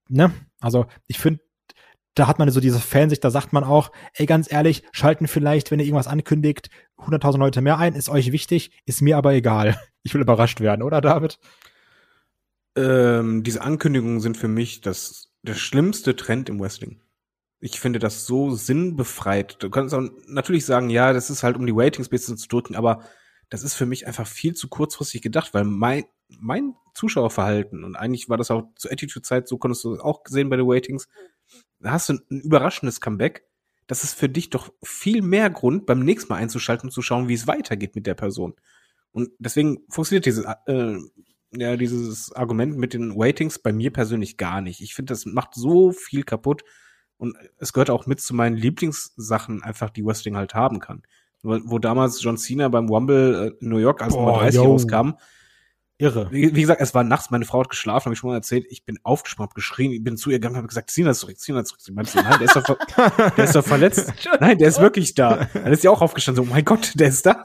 [0.08, 0.32] ne?
[0.60, 1.40] Also ich finde,
[2.14, 5.70] da hat man so diese Fansicht, da sagt man auch, ey, ganz ehrlich, schalten vielleicht,
[5.70, 9.78] wenn ihr irgendwas ankündigt, 100.000 Leute mehr ein, ist euch wichtig, ist mir aber egal.
[10.06, 11.38] Ich will überrascht werden, oder David?
[12.76, 17.00] Ähm, diese Ankündigungen sind für mich das, der schlimmste Trend im Wrestling.
[17.58, 19.62] Ich finde das so sinnbefreit.
[19.62, 22.76] Du kannst auch natürlich sagen, ja, das ist halt um die Ratings bisschen zu drücken,
[22.76, 23.02] aber
[23.48, 26.04] das ist für mich einfach viel zu kurzfristig gedacht, weil mein,
[26.40, 30.56] mein Zuschauerverhalten, und eigentlich war das auch zur Attitude-Zeit, so konntest du auch sehen bei
[30.56, 31.08] den Ratings,
[31.80, 33.46] da hast du ein überraschendes Comeback.
[33.86, 37.28] Das ist für dich doch viel mehr Grund, beim nächsten Mal einzuschalten und zu schauen,
[37.28, 38.54] wie es weitergeht mit der Person.
[39.12, 40.96] Und deswegen funktioniert dieses, äh,
[41.52, 44.80] ja, dieses Argument mit den Ratings bei mir persönlich gar nicht.
[44.80, 46.64] Ich finde, das macht so viel kaputt.
[47.16, 51.02] Und es gehört auch mit zu meinen Lieblingssachen einfach, die Wrestling halt haben kann.
[51.42, 54.54] Wo, wo damals John Cena beim Rumble äh, in New York als Boah, Nummer 30
[54.56, 54.64] yo.
[54.64, 55.10] rauskam,
[56.04, 56.28] Irre.
[56.30, 58.66] Wie, wie, gesagt, es war nachts, meine Frau hat geschlafen, habe ich schon mal erzählt,
[58.68, 61.36] ich bin aufgesprungen, hab geschrien, ich bin zu ihr gegangen, habe gesagt, Sina ist zurück,
[61.38, 61.80] Sina ist zurück.
[61.80, 62.78] Sie meinte, nein, der ist doch,
[63.36, 64.12] der ist doch verletzt.
[64.38, 65.48] Nein, der ist wirklich da.
[65.54, 67.42] Dann ist sie auch aufgestanden, so, oh mein Gott, der ist da.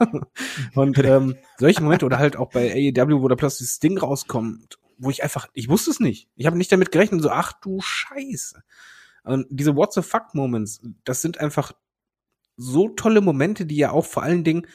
[0.74, 4.78] Und ähm, solche Momente oder halt auch bei AEW, wo da plötzlich das Ding rauskommt,
[4.98, 6.28] wo ich einfach, ich wusste es nicht.
[6.36, 8.62] Ich habe nicht damit gerechnet, so, ach du Scheiße.
[9.24, 11.72] Und diese What the fuck Moments, das sind einfach
[12.58, 14.66] so tolle Momente, die ja auch vor allen Dingen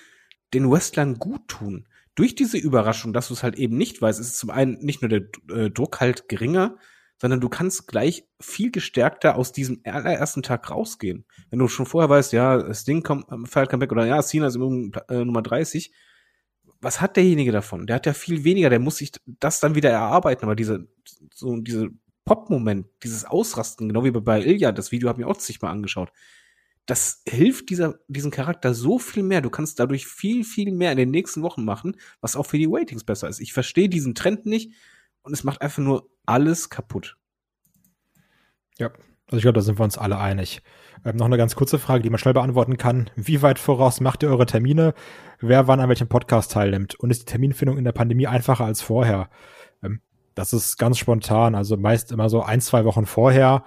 [0.55, 4.37] den Wrestlern gut tun durch diese Überraschung, dass du es halt eben nicht weißt, ist
[4.37, 6.77] zum einen nicht nur der äh, Druck halt geringer,
[7.17, 11.25] sondern du kannst gleich viel gestärkter aus diesem allerersten Tag rausgehen.
[11.49, 14.47] Wenn du schon vorher weißt, ja, das Ding kommt, ähm, feiert Comeback oder ja, Cena
[14.47, 15.91] ist im äh, Nummer 30,
[16.81, 17.87] was hat derjenige davon?
[17.87, 20.87] Der hat ja viel weniger, der muss sich das dann wieder erarbeiten, aber diese,
[21.33, 21.89] so, diese
[22.25, 26.11] Pop-Moment, dieses Ausrasten, genau wie bei Ilya, das Video habe ich auch zigmal angeschaut
[26.85, 29.41] das hilft dieser, diesem Charakter so viel mehr.
[29.41, 32.67] Du kannst dadurch viel, viel mehr in den nächsten Wochen machen, was auch für die
[32.69, 33.39] Ratings besser ist.
[33.39, 34.73] Ich verstehe diesen Trend nicht
[35.23, 37.17] und es macht einfach nur alles kaputt.
[38.77, 38.91] Ja,
[39.27, 40.61] also ich glaube, da sind wir uns alle einig.
[41.03, 43.09] Ähm, noch eine ganz kurze Frage, die man schnell beantworten kann.
[43.15, 44.93] Wie weit voraus macht ihr eure Termine?
[45.39, 46.95] Wer wann an welchem Podcast teilnimmt?
[46.95, 49.29] Und ist die Terminfindung in der Pandemie einfacher als vorher?
[49.81, 50.01] Ähm,
[50.35, 53.63] das ist ganz spontan, also meist immer so ein, zwei Wochen vorher.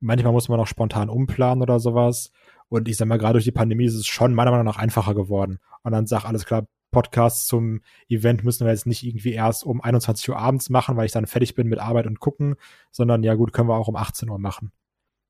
[0.00, 2.32] Manchmal muss man auch spontan umplanen oder sowas.
[2.68, 5.14] Und ich sag mal, gerade durch die Pandemie ist es schon meiner Meinung nach einfacher
[5.14, 5.58] geworden.
[5.82, 9.80] Und dann sag alles klar, Podcasts zum Event müssen wir jetzt nicht irgendwie erst um
[9.82, 12.56] 21 Uhr abends machen, weil ich dann fertig bin mit Arbeit und gucken,
[12.90, 14.72] sondern ja gut, können wir auch um 18 Uhr machen.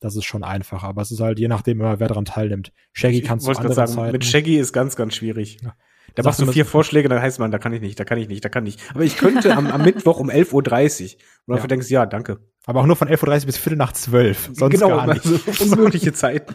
[0.01, 2.73] Das ist schon einfach, aber es ist halt je nachdem, wer daran teilnimmt.
[2.93, 4.13] Shaggy kannst du wollte gerade andere sagen, Zeiten.
[4.13, 5.59] mit Shaggy ist ganz, ganz schwierig.
[5.63, 5.75] Ja.
[6.15, 8.19] Da machst du du vier Vorschläge, dann heißt man, da kann ich nicht, da kann
[8.19, 8.79] ich nicht, da kann ich.
[8.95, 10.63] Aber ich könnte am, am Mittwoch um 11.30 Uhr.
[10.63, 11.67] Und dafür Ja.
[11.67, 12.39] denkst du, ja, danke.
[12.67, 14.51] aber auch nur von 11.30 Uhr bis Viertel nach 12.
[14.53, 15.27] Sonst genau, gar nicht.
[15.27, 16.55] also unmögliche Zeiten.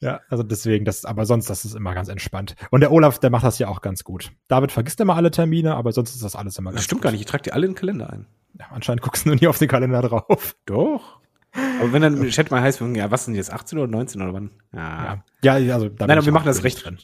[0.00, 2.54] Ja, also deswegen, das, aber sonst, das ist immer ganz entspannt.
[2.70, 4.32] Und der Olaf, der macht das ja auch ganz gut.
[4.48, 7.04] David vergisst immer alle Termine, aber sonst ist das alles immer ganz Das stimmt gut.
[7.04, 8.26] gar nicht, ich trage die alle in den Kalender ein.
[8.58, 10.56] Ja, anscheinend guckst du nur nie auf den Kalender drauf.
[10.66, 11.20] Doch.
[11.80, 14.32] Aber wenn dann im Chat mal heißt, ja, was sind jetzt, 18 oder 19 oder
[14.34, 14.50] wann?
[14.72, 15.24] Ja.
[15.42, 16.98] Ja, ja also Nein, aber wir machen das recht, drin.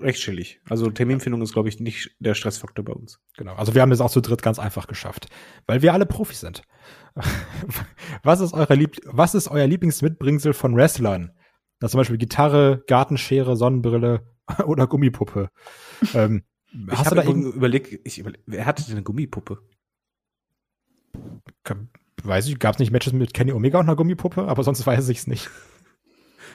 [0.00, 0.60] recht chillig.
[0.68, 3.20] Also Terminfindung ist, glaube ich, nicht der Stressfaktor bei uns.
[3.36, 3.54] Genau.
[3.54, 5.28] Also wir haben das auch zu dritt ganz einfach geschafft,
[5.66, 6.62] weil wir alle Profis sind.
[8.22, 11.32] Was ist eure Lieb was ist euer Lieblingsmitbringsel von Wrestlern?
[11.82, 14.20] Das ist zum Beispiel Gitarre, Gartenschere, Sonnenbrille
[14.66, 15.50] oder Gummipuppe.
[16.14, 19.58] Ähm, Ich hast du habe da irgend, überlegt, ich überleg, wer hatte denn eine Gummipuppe?
[22.22, 25.08] weiß ich, gab es nicht Matches mit Kenny Omega und einer Gummipuppe, aber sonst weiß
[25.08, 25.50] ich es nicht.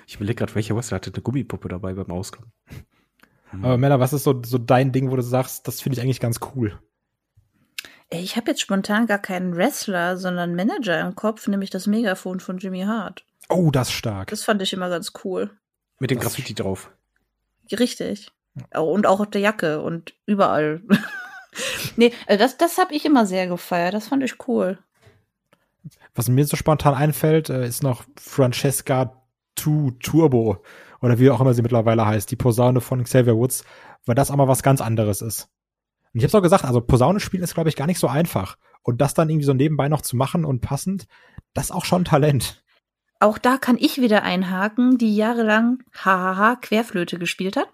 [0.08, 2.54] Ich überlege gerade, welcher Wrestler hatte eine Gummipuppe dabei beim Auskommen.
[3.52, 6.22] Aber Mella, was ist so, so dein Ding, wo du sagst, das finde ich eigentlich
[6.22, 6.80] ganz cool?
[8.10, 12.40] Ey, Ich habe jetzt spontan gar keinen Wrestler, sondern Manager im Kopf, nämlich das Megafon
[12.40, 13.27] von Jimmy Hart.
[13.50, 14.30] Oh, das ist stark.
[14.30, 15.52] Das fand ich immer ganz cool.
[16.00, 16.92] Mit dem Das- Graffiti drauf.
[17.72, 18.32] Richtig.
[18.74, 20.82] Und auch auf der Jacke und überall.
[21.96, 23.94] nee, also das, das habe ich immer sehr gefeiert.
[23.94, 24.80] Das fand ich cool.
[26.16, 29.22] Was mir so spontan einfällt, äh, ist noch Francesca
[29.56, 30.64] 2 Turbo
[31.02, 33.64] oder wie auch immer sie mittlerweile heißt, die Posaune von Xavier Woods,
[34.06, 35.50] weil das auch mal was ganz anderes ist.
[36.14, 38.58] Und ich habe auch gesagt, also Posaune spielen ist glaube ich gar nicht so einfach
[38.82, 41.08] und das dann irgendwie so nebenbei noch zu machen und passend,
[41.54, 42.64] das ist auch schon Talent.
[43.20, 47.68] Auch da kann ich wieder einhaken, die jahrelang hahaha Querflöte gespielt hat.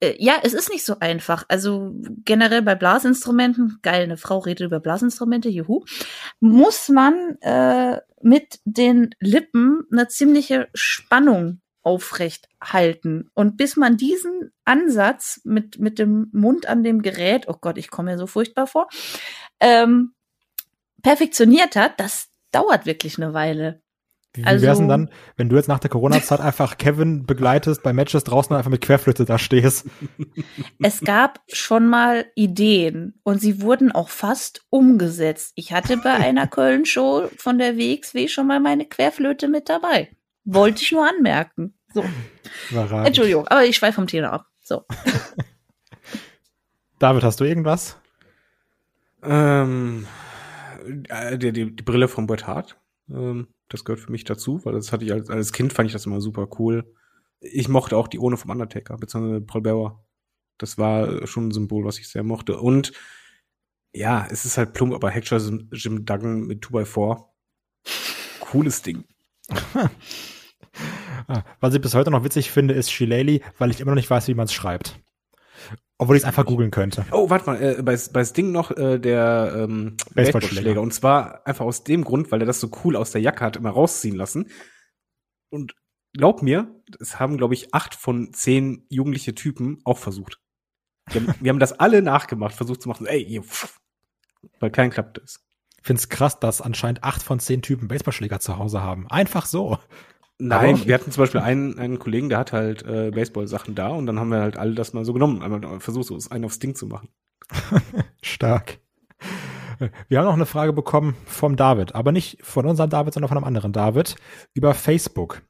[0.00, 1.44] Äh, ja, es ist nicht so einfach.
[1.48, 1.92] Also
[2.24, 5.84] generell bei Blasinstrumenten, geil, eine Frau redet über Blasinstrumente, juhu,
[6.40, 13.30] muss man äh, mit den Lippen eine ziemliche Spannung aufrecht halten.
[13.34, 17.90] Und bis man diesen Ansatz mit, mit dem Mund an dem Gerät, oh Gott, ich
[17.90, 18.88] komme mir so furchtbar vor,
[19.60, 20.12] ähm,
[21.02, 23.82] perfektioniert hat, das dauert wirklich eine Weile.
[24.32, 27.82] Wie, wie Also- wär's denn dann, wenn du jetzt nach der Corona-Zeit einfach Kevin begleitest
[27.82, 29.86] bei Matches draußen und einfach mit Querflöte da stehst?
[30.82, 35.52] Es gab schon mal Ideen und sie wurden auch fast umgesetzt.
[35.56, 40.10] Ich hatte bei einer Köln-Show von der WXW schon mal meine Querflöte mit dabei.
[40.44, 41.74] Wollte ich nur anmerken.
[41.92, 42.04] So,
[42.70, 43.08] Überragend.
[43.08, 44.46] Entschuldigung, aber ich schweife vom Thema ab.
[44.62, 44.84] So.
[46.98, 47.96] David, hast du irgendwas?
[49.22, 50.06] Ähm,
[51.08, 52.76] äh, die, die, die Brille von Bret Hart.
[53.10, 55.92] Ähm, das gehört für mich dazu, weil das hatte ich als, als Kind fand ich
[55.92, 56.92] das immer super cool.
[57.40, 60.04] Ich mochte auch die Ohne vom Undertaker, beziehungsweise Paul Bearer.
[60.58, 62.60] Das war schon ein Symbol, was ich sehr mochte.
[62.60, 62.92] Und
[63.92, 65.38] ja, es ist halt plump, aber Hector
[65.72, 67.24] Jim Duggan mit 2x4.
[68.40, 69.04] Cooles Ding.
[71.26, 74.10] Ah, Was ich bis heute noch witzig finde, ist Shillelagh, weil ich immer noch nicht
[74.10, 74.98] weiß, wie man es schreibt.
[76.00, 77.04] Obwohl ich es einfach googeln könnte.
[77.12, 80.80] Oh, warte mal, äh, bei, bei Sting noch äh, der ähm, Baseballschläger.
[80.80, 83.56] Und zwar einfach aus dem Grund, weil er das so cool aus der Jacke hat
[83.56, 84.48] immer rausziehen lassen.
[85.50, 85.74] Und
[86.14, 90.40] glaub mir, es haben, glaube ich, acht von zehn jugendliche Typen auch versucht.
[91.10, 93.78] Wir haben, wir haben das alle nachgemacht, versucht zu machen, ey, hier, pff,
[94.58, 95.40] weil kein klappt ist.
[95.80, 99.06] Ich finde es krass, dass anscheinend acht von zehn Typen Baseballschläger zu Hause haben.
[99.10, 99.76] Einfach so.
[100.40, 103.88] Nein, Aber- wir hatten zum Beispiel einen, einen Kollegen, der hat halt äh, Baseball-Sachen da
[103.88, 106.58] und dann haben wir halt alle das mal so genommen, einmal versucht, so einen aufs
[106.58, 107.08] Ding zu machen.
[108.22, 108.78] Stark.
[110.08, 113.38] Wir haben noch eine Frage bekommen vom David, aber nicht von unserem David, sondern von
[113.38, 114.16] einem anderen David
[114.52, 115.42] über Facebook.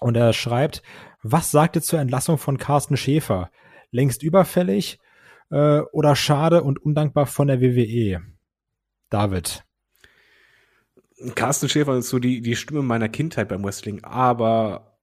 [0.00, 0.82] Und er schreibt,
[1.22, 3.50] was sagt ihr zur Entlassung von Carsten Schäfer?
[3.92, 4.98] Längst überfällig
[5.50, 8.20] äh, oder schade und undankbar von der WWE?
[9.10, 9.64] David.
[11.34, 14.98] Carsten Schäfer ist so die, die Stimme meiner Kindheit beim Wrestling, aber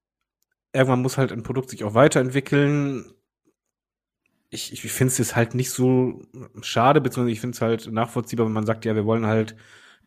[0.73, 3.11] irgendwann muss halt ein Produkt sich auch weiterentwickeln.
[4.49, 6.23] Ich, ich finde es jetzt halt nicht so
[6.61, 9.55] schade, beziehungsweise ich finde es halt nachvollziehbar, wenn man sagt, ja, wir wollen halt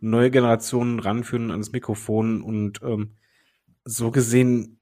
[0.00, 3.16] neue Generationen ranführen ans Mikrofon und ähm,
[3.84, 4.80] so gesehen,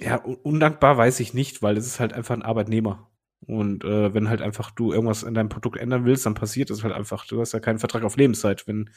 [0.00, 3.10] ja, un- undankbar weiß ich nicht, weil es ist halt einfach ein Arbeitnehmer.
[3.40, 6.82] Und äh, wenn halt einfach du irgendwas an deinem Produkt ändern willst, dann passiert es
[6.82, 7.26] halt einfach.
[7.26, 8.66] Du hast ja keinen Vertrag auf Lebenszeit.
[8.66, 8.90] Wenn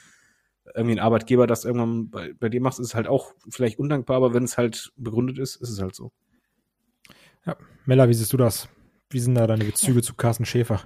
[0.76, 4.18] irgendwie ein Arbeitgeber das irgendwann bei, bei dir macht, ist es halt auch vielleicht undankbar,
[4.18, 6.12] aber wenn es halt begründet ist, ist es halt so.
[7.46, 7.56] Ja,
[7.86, 8.70] Mella, wie siehst du das?
[9.10, 10.84] Wie sind da deine Bezüge zu Carsten Schäfer?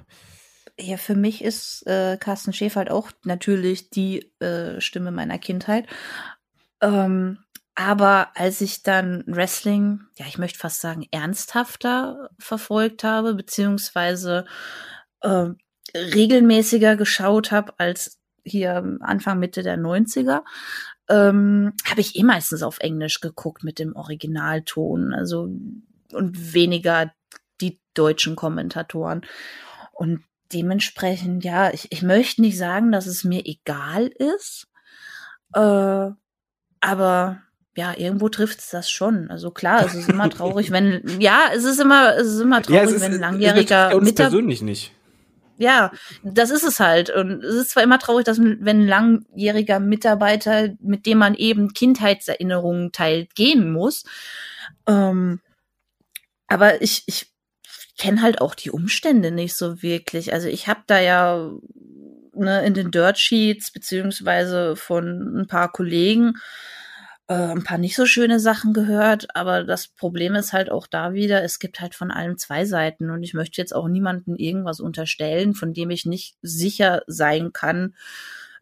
[0.80, 5.88] Ja, für mich ist äh, Carsten Schäfer halt auch natürlich die äh, Stimme meiner Kindheit.
[6.81, 7.39] Ähm,
[7.76, 14.45] aber als ich dann Wrestling, ja, ich möchte fast sagen, ernsthafter verfolgt habe, beziehungsweise
[15.22, 15.47] äh,
[15.95, 20.43] regelmäßiger geschaut habe als hier Anfang, Mitte der 90er,
[21.09, 25.49] ähm, habe ich eh meistens auf Englisch geguckt mit dem Originalton, also
[26.13, 27.11] und weniger
[27.61, 29.21] die deutschen Kommentatoren.
[29.91, 34.67] Und dementsprechend, ja, ich, ich möchte nicht sagen, dass es mir egal ist,
[35.53, 36.09] äh,
[36.79, 37.41] aber
[37.75, 39.29] ja, irgendwo trifft es das schon.
[39.31, 42.89] Also klar, es ist immer traurig, wenn ja, es ist immer, es ist immer traurig,
[42.89, 44.93] ja, ist, wenn ein langjähriger uns persönlich nicht.
[45.64, 47.10] Ja, das ist es halt.
[47.10, 51.72] Und es ist zwar immer traurig, dass wenn ein langjähriger Mitarbeiter, mit dem man eben
[51.72, 54.03] Kindheitserinnerungen teilt, gehen muss.
[54.88, 55.40] Ähm,
[56.48, 57.27] aber ich, ich
[57.98, 60.34] kenne halt auch die Umstände nicht so wirklich.
[60.34, 61.49] Also ich habe da ja
[62.34, 66.34] ne, in den Dirt Sheets beziehungsweise von ein paar Kollegen
[67.34, 71.14] äh, ein paar nicht so schöne Sachen gehört, aber das Problem ist halt auch da
[71.14, 74.80] wieder, es gibt halt von allem zwei Seiten und ich möchte jetzt auch niemanden irgendwas
[74.80, 77.95] unterstellen, von dem ich nicht sicher sein kann,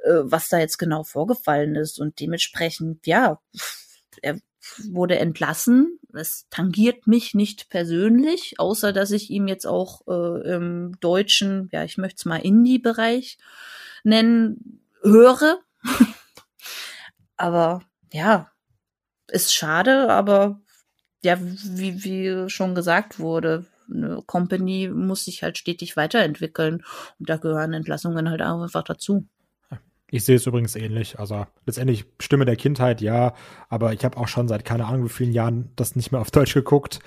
[0.04, 3.42] äh, was da jetzt genau vorgefallen ist und dementsprechend, ja,
[4.22, 4.40] er
[4.90, 6.00] wurde entlassen.
[6.14, 11.84] Es tangiert mich nicht persönlich, außer dass ich ihm jetzt auch äh, im deutschen, ja,
[11.84, 13.38] ich möchte es mal Indie-Bereich
[14.04, 15.60] nennen, höre.
[17.38, 17.82] aber
[18.14, 18.51] ja,
[19.32, 20.60] ist schade, aber
[21.24, 26.84] ja, wie, wie schon gesagt wurde, eine Company muss sich halt stetig weiterentwickeln
[27.20, 29.28] und da gehören Entlassungen halt auch einfach dazu.
[30.14, 31.20] Ich sehe es übrigens ähnlich.
[31.20, 33.34] Also letztendlich Stimme der Kindheit, ja,
[33.70, 36.32] aber ich habe auch schon seit keine Ahnung wie vielen Jahren das nicht mehr auf
[36.32, 37.00] Deutsch geguckt.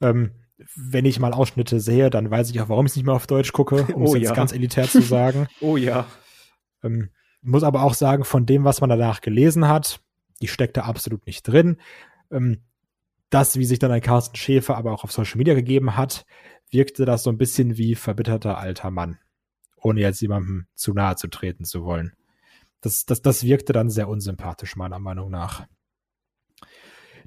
[0.00, 0.30] Ähm,
[0.76, 3.26] wenn ich mal Ausschnitte sehe, dann weiß ich auch, warum ich es nicht mehr auf
[3.26, 4.34] Deutsch gucke, um oh, es jetzt ja.
[4.34, 5.48] ganz elitär zu sagen.
[5.60, 6.06] oh ja.
[6.84, 7.10] Ähm,
[7.40, 10.00] muss aber auch sagen, von dem, was man danach gelesen hat,
[10.42, 11.78] die steckt da absolut nicht drin.
[12.30, 12.60] Ähm,
[13.30, 16.26] das, wie sich dann ein Carsten Schäfer aber auch auf Social Media gegeben hat,
[16.70, 19.18] wirkte das so ein bisschen wie verbitterter alter Mann,
[19.76, 22.14] ohne jetzt jemandem zu nahe zu treten zu wollen
[22.82, 25.64] das, das, das wirkte dann sehr unsympathisch, meiner Meinung nach.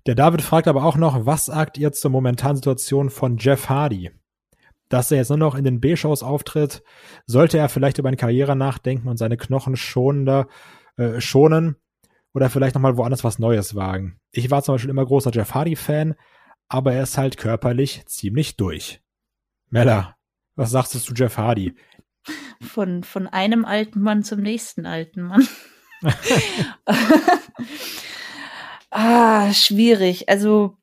[0.06, 4.12] Der David fragt aber auch noch, was sagt ihr zur momentanen Situation von Jeff Hardy?
[4.88, 6.84] Dass er jetzt nur noch in den B-Shows auftritt,
[7.26, 10.48] sollte er vielleicht über eine Karriere nachdenken und seine Knochen schonender,
[10.98, 11.78] äh, schonen
[12.36, 14.20] oder vielleicht nochmal woanders was Neues wagen.
[14.32, 16.16] Ich war zum Beispiel immer großer Jeff Hardy-Fan,
[16.68, 19.02] aber er ist halt körperlich ziemlich durch.
[19.70, 20.18] Mella,
[20.56, 21.74] was sagst du zu Jeff Hardy?
[22.62, 25.48] Von, von einem alten Mann zum nächsten alten Mann.
[28.90, 30.28] ah, schwierig.
[30.28, 30.78] Also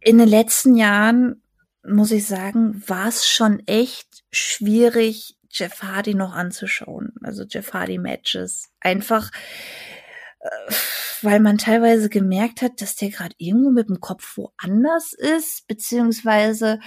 [0.00, 1.42] in den letzten Jahren,
[1.82, 7.14] muss ich sagen, war es schon echt schwierig, Jeff Hardy noch anzuschauen.
[7.22, 8.70] Also Jeff Hardy Matches.
[8.80, 9.30] Einfach,
[11.22, 16.80] weil man teilweise gemerkt hat, dass der gerade irgendwo mit dem Kopf woanders ist, beziehungsweise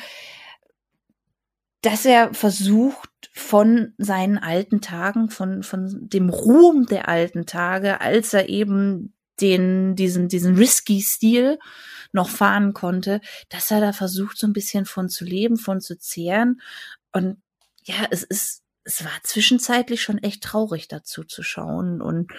[1.81, 8.33] dass er versucht, von seinen alten Tagen, von, von dem Ruhm der alten Tage, als
[8.33, 11.59] er eben den, diesen, diesen risky Stil
[12.11, 15.97] noch fahren konnte, dass er da versucht, so ein bisschen von zu leben, von zu
[15.97, 16.61] zehren.
[17.11, 17.41] Und
[17.83, 22.01] ja, es ist, es war zwischenzeitlich schon echt traurig dazu zu schauen.
[22.01, 22.31] Und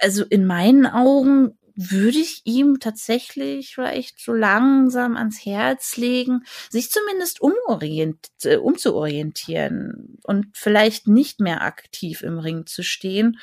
[0.00, 6.90] also in meinen Augen würde ich ihm tatsächlich vielleicht so langsam ans Herz legen, sich
[6.90, 13.38] zumindest umorient, äh, umzuorientieren und vielleicht nicht mehr aktiv im Ring zu stehen,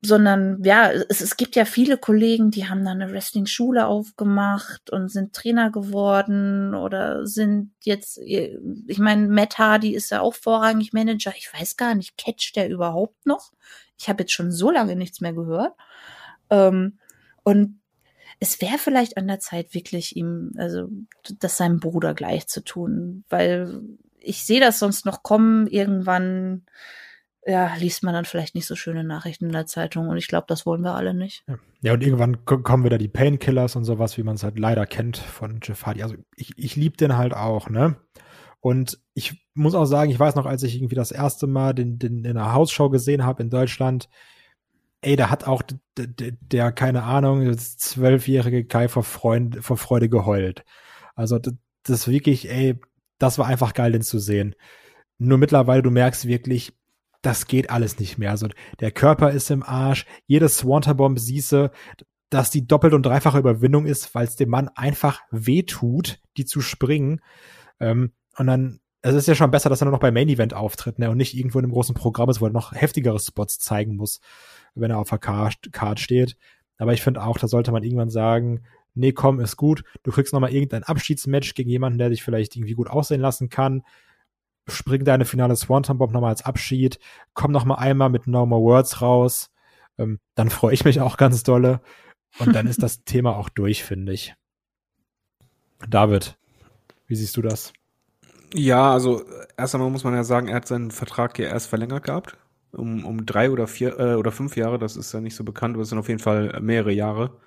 [0.00, 5.08] sondern ja, es, es gibt ja viele Kollegen, die haben dann eine Wrestling-Schule aufgemacht und
[5.08, 11.32] sind Trainer geworden oder sind jetzt, ich meine, Matt Hardy ist ja auch vorrangig Manager.
[11.36, 13.50] Ich weiß gar nicht, catcht der überhaupt noch?
[13.98, 15.74] Ich habe jetzt schon so lange nichts mehr gehört.
[16.50, 16.98] Ähm,
[17.42, 17.80] und
[18.40, 20.88] es wäre vielleicht an der Zeit, wirklich ihm, also
[21.40, 23.82] das seinem Bruder gleich zu tun, weil
[24.20, 26.62] ich sehe das sonst noch kommen, irgendwann
[27.48, 30.44] ja, liest man dann vielleicht nicht so schöne Nachrichten in der Zeitung und ich glaube,
[30.48, 31.44] das wollen wir alle nicht.
[31.48, 31.58] Ja.
[31.80, 35.16] ja, und irgendwann kommen wieder die Painkillers und sowas, wie man es halt leider kennt
[35.16, 36.02] von Jeff Hardy.
[36.02, 37.96] Also ich, ich liebe den halt auch, ne?
[38.60, 41.98] Und ich muss auch sagen, ich weiß noch, als ich irgendwie das erste Mal den,
[41.98, 44.08] den in einer Hausshow gesehen habe in Deutschland,
[45.00, 45.62] ey, da hat auch
[45.96, 50.64] der, der keine Ahnung, zwölfjährige Kai vor, Freund, vor Freude geheult.
[51.14, 51.54] Also das,
[51.84, 52.80] das wirklich, ey,
[53.18, 54.54] das war einfach geil, den zu sehen.
[55.18, 56.72] Nur mittlerweile, du merkst wirklich,
[57.22, 58.30] das geht alles nicht mehr.
[58.30, 58.48] Also
[58.80, 61.72] der Körper ist im Arsch, jedes Swanterbomb siehste,
[62.30, 66.60] dass die doppelt und dreifache Überwindung ist, weil es dem Mann einfach wehtut, die zu
[66.60, 67.20] springen.
[67.80, 70.54] Ähm, und dann, es ist ja schon besser, dass er nur noch beim Main Event
[70.54, 73.58] auftritt, ne, und nicht irgendwo in einem großen Programm ist, wo er noch heftigere Spots
[73.58, 74.20] zeigen muss
[74.80, 76.36] wenn er auf der Card steht.
[76.78, 79.82] Aber ich finde auch, da sollte man irgendwann sagen, nee, komm, ist gut.
[80.02, 83.82] Du kriegst nochmal irgendein Abschiedsmatch gegen jemanden, der dich vielleicht irgendwie gut aussehen lassen kann.
[84.68, 86.98] Spring deine finale Swanton Bomb nochmal als Abschied.
[87.34, 89.50] Komm nochmal einmal mit No More Words raus.
[89.98, 91.80] ähm, dann freue ich mich auch ganz dolle.
[92.38, 94.34] Und dann ist das Thema auch durch, finde ich.
[95.88, 96.38] David,
[97.06, 97.72] wie siehst du das?
[98.54, 99.24] Ja, also
[99.56, 102.36] erst einmal muss man ja sagen, er hat seinen Vertrag ja erst verlängert gehabt.
[102.72, 105.74] Um, um drei oder vier äh, oder fünf Jahre, das ist ja nicht so bekannt,
[105.74, 107.40] aber es sind auf jeden Fall mehrere Jahre.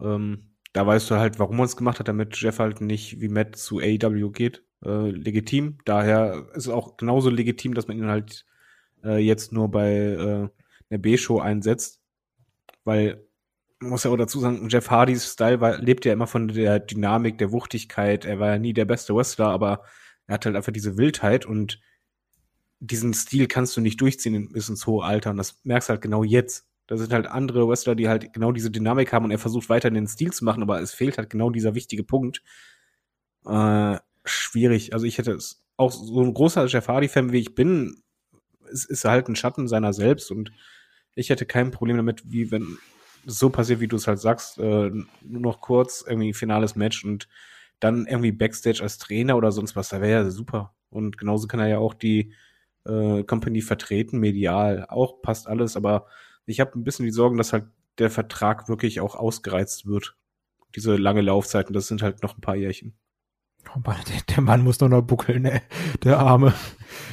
[0.00, 3.28] Ähm, da weißt du halt, warum er es gemacht hat, damit Jeff halt nicht wie
[3.28, 4.64] Matt zu AEW geht.
[4.84, 5.78] Äh, legitim.
[5.84, 8.46] Daher ist es auch genauso legitim, dass man ihn halt
[9.04, 10.48] äh, jetzt nur bei äh,
[10.90, 12.00] einer B-Show einsetzt.
[12.84, 13.26] Weil
[13.80, 16.80] man muss ja auch dazu sagen, Jeff Hardys Style war, lebt ja immer von der
[16.80, 18.24] Dynamik, der Wuchtigkeit.
[18.24, 19.82] Er war ja nie der beste Wrestler, aber
[20.26, 21.80] er hat halt einfach diese Wildheit und
[22.80, 25.30] diesen Stil kannst du nicht durchziehen bis ins hohe Alter.
[25.30, 26.66] Und das merkst du halt genau jetzt.
[26.88, 29.90] Da sind halt andere Wrestler, die halt genau diese Dynamik haben und er versucht weiter
[29.90, 32.42] den Stil zu machen, aber es fehlt halt genau dieser wichtige Punkt.
[33.46, 34.92] Äh, schwierig.
[34.92, 38.02] Also ich hätte es auch so ein großer Jeff Hardy-Fan wie ich bin,
[38.70, 40.52] ist, ist halt ein Schatten seiner selbst und
[41.14, 42.78] ich hätte kein Problem damit, wie wenn
[43.24, 47.28] so passiert, wie du es halt sagst, äh, nur noch kurz irgendwie finales Match und
[47.82, 50.74] dann irgendwie Backstage als Trainer oder sonst was, da wäre ja super.
[50.88, 52.32] Und genauso kann er ja auch die
[52.84, 54.86] äh, Company vertreten, medial.
[54.88, 56.06] Auch passt alles, aber
[56.46, 57.64] ich habe ein bisschen die Sorgen, dass halt
[57.98, 60.16] der Vertrag wirklich auch ausgereizt wird.
[60.76, 62.94] Diese lange Laufzeiten, das sind halt noch ein paar Jährchen.
[63.74, 65.62] Oh Mann, der, der, Mann muss doch noch buckeln, ne?
[66.02, 66.52] der Arme.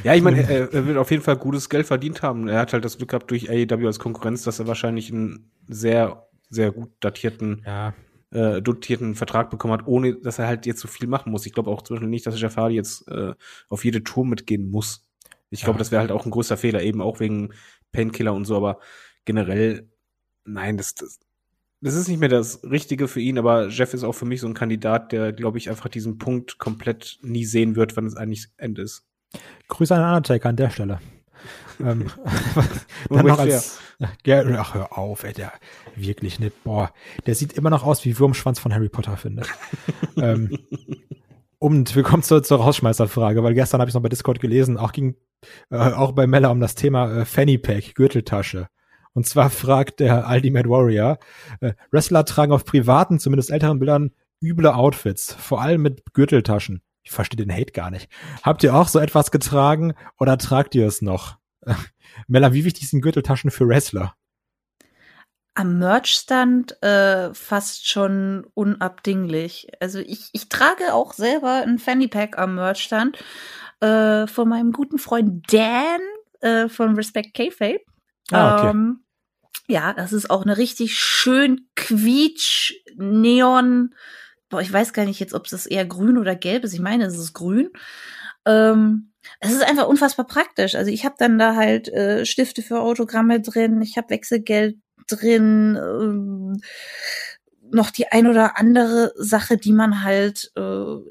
[0.04, 2.48] Ja, ich meine, er, er, wird auf jeden Fall gutes Geld verdient haben.
[2.48, 6.28] Er hat halt das Glück gehabt durch AEW als Konkurrenz, dass er wahrscheinlich einen sehr,
[6.50, 7.94] sehr gut datierten, ja.
[8.32, 11.46] Äh, dotierten Vertrag bekommen hat, ohne dass er halt jetzt so viel machen muss.
[11.46, 13.34] Ich glaube auch zum Beispiel nicht, dass Jeff Hardy jetzt äh,
[13.70, 15.08] auf jede Tour mitgehen muss.
[15.50, 15.80] Ich glaube, ja.
[15.80, 17.54] das wäre halt auch ein größer Fehler, eben auch wegen
[17.92, 18.80] Painkiller und so, aber
[19.26, 19.90] generell,
[20.46, 21.20] nein, das, das,
[21.82, 24.48] das ist nicht mehr das Richtige für ihn, aber Jeff ist auch für mich so
[24.48, 28.48] ein Kandidat, der, glaube ich, einfach diesen Punkt komplett nie sehen wird, wann es eigentlich
[28.58, 29.06] Ende ist.
[29.70, 31.00] Grüße an Undertaker an der Stelle.
[31.80, 32.08] ähm,
[33.10, 35.52] dann als, ach, hör auf, ey, der
[35.96, 36.92] wirklich nicht, boah,
[37.26, 39.44] der sieht immer noch aus wie Wurmschwanz von Harry Potter, finde
[40.18, 40.58] ähm,
[41.60, 44.94] und wir kommen zur, zur Rausschmeißerfrage, weil gestern habe ich noch bei Discord gelesen, auch
[44.94, 45.16] ging
[45.70, 48.68] äh, auch bei Mella um das Thema äh, Fanny Pack, Gürteltasche.
[49.14, 51.18] Und zwar fragt der Ultimate Warrior,
[51.62, 54.12] äh, Wrestler tragen auf privaten, zumindest älteren Bildern
[54.42, 56.82] üble Outfits, vor allem mit Gürteltaschen.
[57.04, 58.10] Ich verstehe den Hate gar nicht.
[58.44, 61.38] Habt ihr auch so etwas getragen oder tragt ihr es noch?
[62.28, 64.16] Mella, wie wichtig sind Gürteltaschen für Wrestler?
[65.56, 69.68] Am Merchstand äh, fast schon unabdinglich.
[69.82, 73.18] Also ich, ich trage auch selber ein Fanny Pack am Merchstand
[73.82, 76.00] äh, von meinem guten Freund Dan
[76.42, 77.82] äh, von Respect K-Fape.
[78.32, 78.70] Ah, okay.
[78.70, 79.04] Ähm,
[79.68, 83.94] ja, das ist auch eine richtig schön quietsch Neon.
[84.50, 86.74] Boah, ich weiß gar nicht jetzt, ob das eher grün oder gelb ist.
[86.74, 87.70] Ich meine, es ist grün.
[88.46, 90.76] Ähm, es ist einfach unfassbar praktisch.
[90.76, 94.78] Also ich habe dann da halt äh, Stifte für Autogramme drin, ich habe Wechselgeld
[95.08, 96.62] drin, ähm,
[97.72, 100.62] noch die ein oder andere Sache, die man halt äh,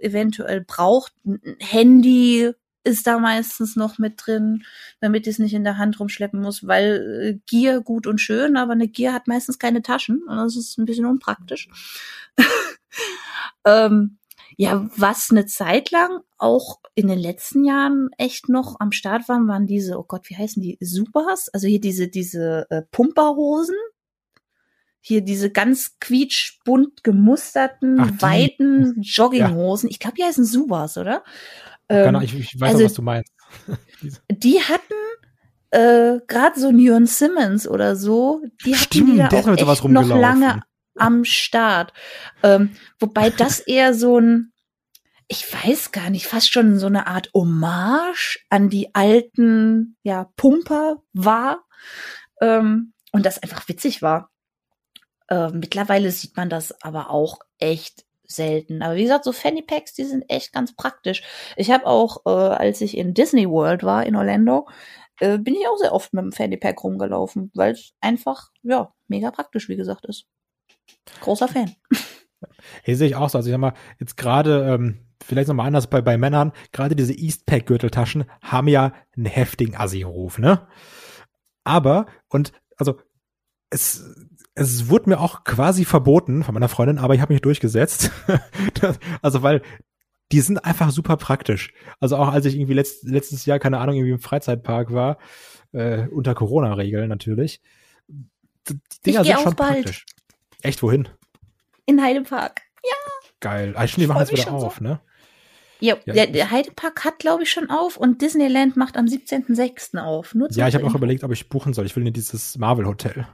[0.01, 1.12] eventuell braucht.
[1.24, 2.52] Ein Handy,
[2.89, 4.65] ist da meistens noch mit drin,
[5.01, 8.56] damit ich es nicht in der Hand rumschleppen muss, weil äh, Gier gut und schön,
[8.56, 11.69] aber eine Gier hat meistens keine Taschen und das ist ein bisschen unpraktisch.
[13.65, 14.19] ähm,
[14.57, 19.47] ja, was eine Zeit lang auch in den letzten Jahren echt noch am Start waren,
[19.47, 20.79] waren diese, oh Gott, wie heißen die?
[20.81, 21.49] Supers?
[21.51, 23.77] Also hier diese, diese äh, Pumperhosen.
[25.01, 29.89] Hier diese ganz quietschbunt gemusterten, Ach, weiten Jogginghosen.
[29.89, 29.93] Ja.
[29.93, 31.23] Ich glaube, die heißen Subas, oder?
[31.89, 33.33] Ähm, ich, ich weiß also, auch, was du meinst.
[34.31, 34.95] die hatten
[35.71, 40.63] äh, gerade so Neon Simmons oder so, die hatten die da auch echt noch lange
[40.99, 41.93] am Start.
[42.43, 44.53] Ähm, wobei das eher so ein,
[45.29, 51.03] ich weiß gar nicht, fast schon so eine Art Hommage an die alten, ja, Pumper
[51.12, 51.65] war.
[52.41, 54.31] Ähm, und das einfach witzig war.
[55.29, 58.83] Äh, mittlerweile sieht man das aber auch echt selten.
[58.83, 61.23] Aber wie gesagt, so Fanny Packs, die sind echt ganz praktisch.
[61.57, 64.69] Ich habe auch, äh, als ich in Disney World war in Orlando,
[65.20, 68.95] äh, bin ich auch sehr oft mit dem Fanny Pack rumgelaufen, weil es einfach, ja,
[69.09, 70.27] mega praktisch, wie gesagt, ist.
[71.20, 71.74] Großer Fan.
[72.85, 73.39] Hier sehe ich auch so.
[73.39, 77.12] Also ich sag mal, jetzt gerade, ähm, vielleicht nochmal anders bei, bei Männern, gerade diese
[77.12, 80.69] Eastpack-Gürteltaschen haben ja einen heftigen Assi-Ruf, ne?
[81.65, 82.98] Aber, und also
[83.70, 84.28] es
[84.59, 88.10] es wurde mir auch quasi verboten von meiner Freundin, aber ich habe mich durchgesetzt.
[89.23, 89.62] also weil
[90.32, 91.73] die sind einfach super praktisch.
[92.01, 95.19] Also auch als ich irgendwie letzt, letztes Jahr, keine Ahnung, irgendwie im Freizeitpark war,
[95.73, 97.62] äh, unter Corona-Regeln natürlich.
[98.09, 99.85] Die Dinger ich sind schon bald.
[99.85, 100.05] praktisch.
[100.63, 101.09] Echt, wohin?
[101.87, 102.63] In Heidepark.
[102.85, 102.91] Ja.
[103.41, 103.75] Geil.
[103.87, 104.85] Stimmt, die machen jetzt wieder auf, so.
[104.85, 105.01] ne?
[105.81, 109.97] Ja, ja, der, der Heidepark hat, glaube ich, schon auf und Disneyland macht am 17.06.
[109.99, 110.35] auf.
[110.35, 111.87] Nur ja, ich habe auch überlegt, ob ich buchen soll.
[111.87, 113.27] Ich will in dieses Marvel-Hotel.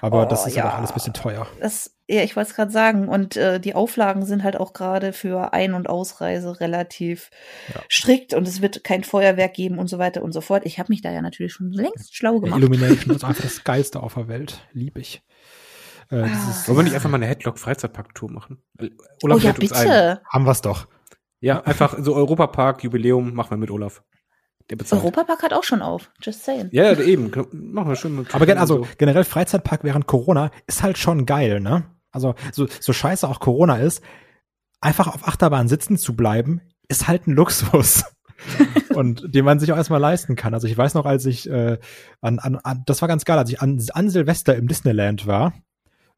[0.00, 0.70] Aber Oh, das ist ja ja.
[0.70, 1.46] auch alles ein bisschen teuer.
[1.60, 3.08] Das, ja, ich wollte es gerade sagen.
[3.08, 7.30] Und äh, die Auflagen sind halt auch gerade für Ein- und Ausreise relativ
[7.74, 7.80] Ja.
[7.90, 10.64] strikt und es wird kein Feuerwerk geben und so weiter und so fort.
[10.64, 12.58] Ich habe mich da ja natürlich schon längst schlau Ja, gemacht.
[12.60, 14.60] Illumination ist einfach das Geilste auf der Welt.
[14.72, 15.22] Lieb ich.
[16.10, 16.26] Äh, Ah.
[16.28, 18.62] dieses, Wollen wir nicht einfach mal eine Headlock-Freizeitpark-Tour machen?
[18.80, 18.86] oh
[19.24, 19.84] Olaf ja, lädt uns ein.
[19.84, 20.20] bitte.
[20.30, 20.86] haben wir's doch.
[21.40, 24.02] Ja, einfach so Europapark, Jubiläum, machen wir mit Olaf.
[24.70, 25.02] Der bezahlt.
[25.02, 26.10] Europapark hat auch schon auf.
[26.20, 26.68] Just saying.
[26.72, 27.30] Ja, ja, eben.
[27.52, 28.18] Machen wir schon.
[28.18, 28.88] eine Aber gen also so.
[28.98, 31.84] generell Freizeitpark während Corona ist halt schon geil, ne?
[32.10, 34.02] Also so, so scheiße auch Corona ist,
[34.80, 38.04] einfach auf Achterbahn sitzen zu bleiben, ist halt ein Luxus.
[38.94, 40.52] und den man sich auch erstmal leisten kann.
[40.54, 41.78] Also ich weiß noch, als ich äh,
[42.20, 45.52] an, an, an das war ganz geil, als ich an, an Silvester im Disneyland war,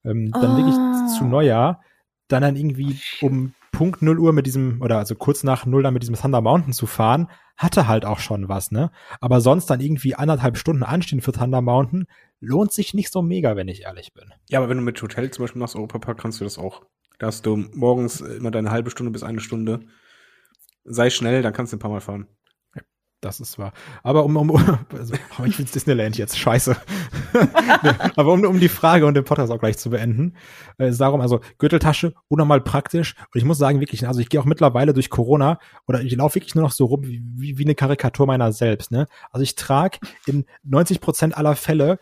[0.05, 1.07] ähm, dann leg Ah.
[1.09, 1.83] ich zu Neujahr,
[2.29, 5.95] dann dann irgendwie um Punkt 0 Uhr mit diesem, oder also kurz nach 0 dann
[5.95, 8.91] mit diesem Thunder Mountain zu fahren, hatte halt auch schon was, ne?
[9.21, 12.07] Aber sonst dann irgendwie anderthalb Stunden anstehen für Thunder Mountain,
[12.41, 14.33] lohnt sich nicht so mega, wenn ich ehrlich bin.
[14.49, 16.83] Ja, aber wenn du mit Hotel zum Beispiel machst, Europapark, kannst du das auch.
[17.19, 19.81] Da hast du morgens immer deine halbe Stunde bis eine Stunde.
[20.85, 22.27] Sei schnell, dann kannst du ein paar Mal fahren.
[23.21, 23.73] Das ist wahr.
[24.05, 24.51] Aber um, um
[24.93, 26.77] also, oh, ich will's Disneyland jetzt, scheiße.
[28.17, 30.37] Aber um, um die Frage und den Podcast auch gleich zu beenden,
[30.79, 33.17] äh, ist darum, also Gürteltasche, unnormal praktisch.
[33.35, 35.59] Und ich muss sagen, wirklich, also ich gehe auch mittlerweile durch Corona
[35.89, 38.93] oder ich laufe wirklich nur noch so rum wie, wie, wie eine Karikatur meiner selbst.
[38.93, 39.09] Ne?
[39.33, 41.99] Also ich trage in 90 Prozent aller Fälle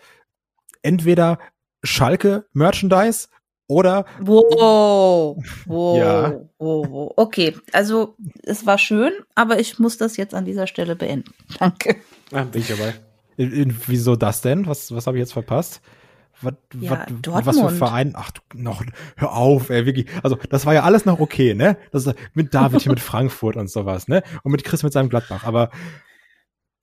[0.82, 1.38] entweder
[1.82, 3.28] Schalke Merchandise
[3.68, 6.40] oder Wow, wow, Ja.
[6.58, 7.12] wow, wow.
[7.16, 11.32] Okay, also es war schön, aber ich muss das jetzt an dieser Stelle beenden.
[11.58, 11.96] Danke.
[12.32, 12.94] Ah, bin ich dabei.
[13.36, 14.66] In, in, wieso das denn?
[14.66, 15.80] Was, was habe ich jetzt verpasst?
[16.42, 18.12] Was, Ja, was, was für Verein?
[18.14, 18.82] Ach, du, noch,
[19.16, 20.06] hör auf, ey, wirklich.
[20.22, 21.78] Also, das war ja alles noch okay, ne?
[21.92, 24.22] Das ist mit David hier mit Frankfurt und sowas, ne?
[24.42, 25.44] Und mit Chris mit seinem Gladbach.
[25.44, 25.70] Aber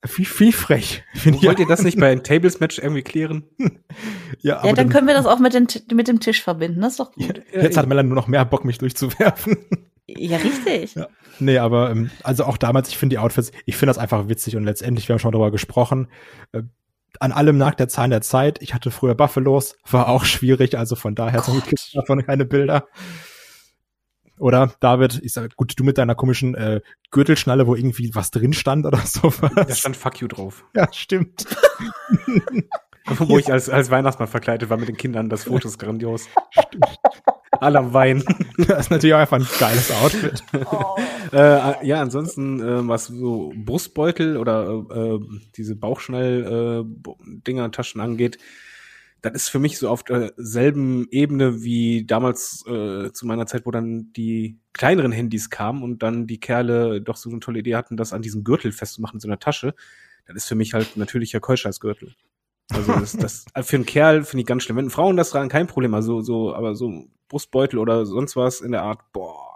[0.06, 1.04] viel, viel frech.
[1.24, 3.44] Wollt ihr das nicht bei einem Tables-Match irgendwie klären?
[4.42, 6.82] Ja, aber Ja, dann können wir das auch mit, den, mit dem Tisch verbinden.
[6.82, 7.42] Das ist doch gut.
[7.54, 9.58] jetzt hat Melanie nur noch mehr Bock, mich durchzuwerfen.
[10.08, 10.96] Ja, richtig.
[10.96, 11.08] Ja.
[11.40, 14.56] Nee, aber ähm, also auch damals, ich finde die Outfits, ich finde das einfach witzig
[14.56, 16.08] und letztendlich, wir haben schon darüber gesprochen,
[16.52, 16.64] äh,
[17.20, 18.62] an allem nagt der Zahn der Zeit.
[18.62, 22.46] Ich hatte früher Buffalos, war auch schwierig, also von daher zum Glück gibt's davon keine
[22.46, 22.88] Bilder.
[24.44, 28.52] Oder David, ich sag, gut, du mit deiner komischen äh, Gürtelschnalle, wo irgendwie was drin
[28.52, 29.52] stand oder sowas.
[29.56, 30.66] Da stand Fuck you drauf.
[30.76, 31.46] ja, stimmt.
[33.20, 35.30] Wo ich als, als Weihnachtsmann verkleidet war mit den Kindern.
[35.30, 36.28] Das Foto ist grandios.
[37.52, 38.24] Alle am Weinen.
[38.58, 40.44] Das ist natürlich auch einfach ein geiles Outfit.
[41.32, 45.20] äh, ja, ansonsten, äh, was so Brustbeutel oder äh,
[45.56, 48.38] diese Bauchschnell-Dinger, Taschen angeht,
[49.24, 53.72] das ist für mich so auf derselben Ebene wie damals äh, zu meiner Zeit, wo
[53.72, 57.96] dann die kleineren Handys kamen und dann die Kerle doch so eine tolle Idee hatten,
[57.96, 59.76] das an diesem Gürtel festzumachen in so einer Tasche.
[60.28, 62.16] Das ist für mich halt natürlicher Keuscheißgürtel.
[62.74, 64.76] Also das, das also für einen Kerl finde ich ganz schlimm.
[64.76, 65.94] Wenn Frauen das tragen, kein Problem.
[65.94, 69.53] Also so, aber so Brustbeutel oder sonst was in der Art, boah.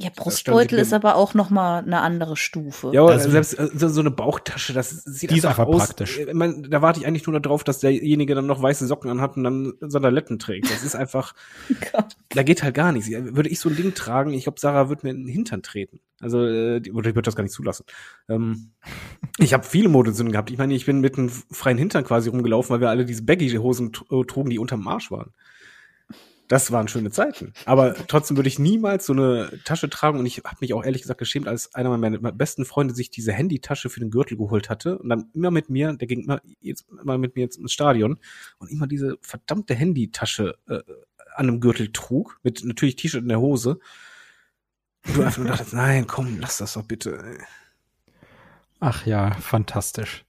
[0.00, 2.90] Ja, Brustbeutel ist aber auch noch mal eine andere Stufe.
[2.92, 5.86] ja, aber Also- selbst äh, so so eine Bauchtasche, das sieht Die ist einfach, aus.
[5.86, 6.18] praktisch.
[6.20, 9.36] Ich mein, da warte ich eigentlich nur darauf, dass derjenige dann noch weiße Socken anhat
[9.36, 10.70] und dann Sandaletten trägt.
[10.70, 11.34] Das ist einfach,
[11.92, 12.16] Gott.
[12.28, 13.10] da geht halt gar nichts.
[13.10, 15.98] Würde ich so ein Ding tragen, ich glaube, Sarah würde mir in den Hintern treten.
[16.20, 17.84] Also, äh, die, oder ich würde das gar nicht zulassen.
[18.28, 18.70] Ähm,
[19.38, 20.50] ich habe viele Modesünden gehabt.
[20.52, 23.90] Ich meine, ich bin mit einem freien Hintern quasi rumgelaufen, weil wir alle diese Baggy-Hosen
[23.92, 25.32] tr- trugen, die unterm Arsch waren.
[26.48, 27.52] Das waren schöne Zeiten.
[27.66, 31.02] Aber trotzdem würde ich niemals so eine Tasche tragen und ich habe mich auch ehrlich
[31.02, 34.98] gesagt geschämt, als einer meiner besten Freunde sich diese Handytasche für den Gürtel geholt hatte
[34.98, 38.18] und dann immer mit mir, der ging immer, jetzt, immer mit mir jetzt ins Stadion
[38.58, 40.80] und immer diese verdammte Handytasche äh,
[41.36, 43.78] an einem Gürtel trug, mit natürlich T-Shirt in der Hose.
[45.06, 47.38] Und du einfach nur dachtest, nein, komm, lass das doch bitte.
[48.80, 50.24] Ach ja, fantastisch.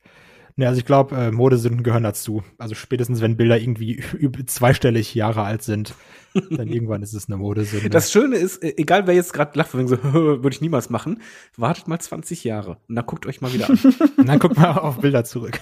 [0.60, 2.44] Ne, also ich glaube, äh, Modesünden gehören dazu.
[2.58, 4.04] Also spätestens, wenn Bilder irgendwie
[4.46, 5.94] zweistellig Jahre alt sind,
[6.34, 7.90] dann irgendwann ist es eine Modesünde.
[7.90, 11.22] Das Schöne ist, äh, egal wer jetzt gerade lacht, so, würde ich niemals machen,
[11.56, 13.80] wartet mal 20 Jahre und dann guckt euch mal wieder an.
[14.18, 15.62] Und dann guck mal auf Bilder zurück.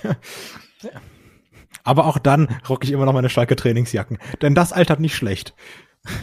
[1.83, 4.17] Aber auch dann rocke ich immer noch meine Schalke Trainingsjacken.
[4.41, 5.53] Denn das altert nicht schlecht.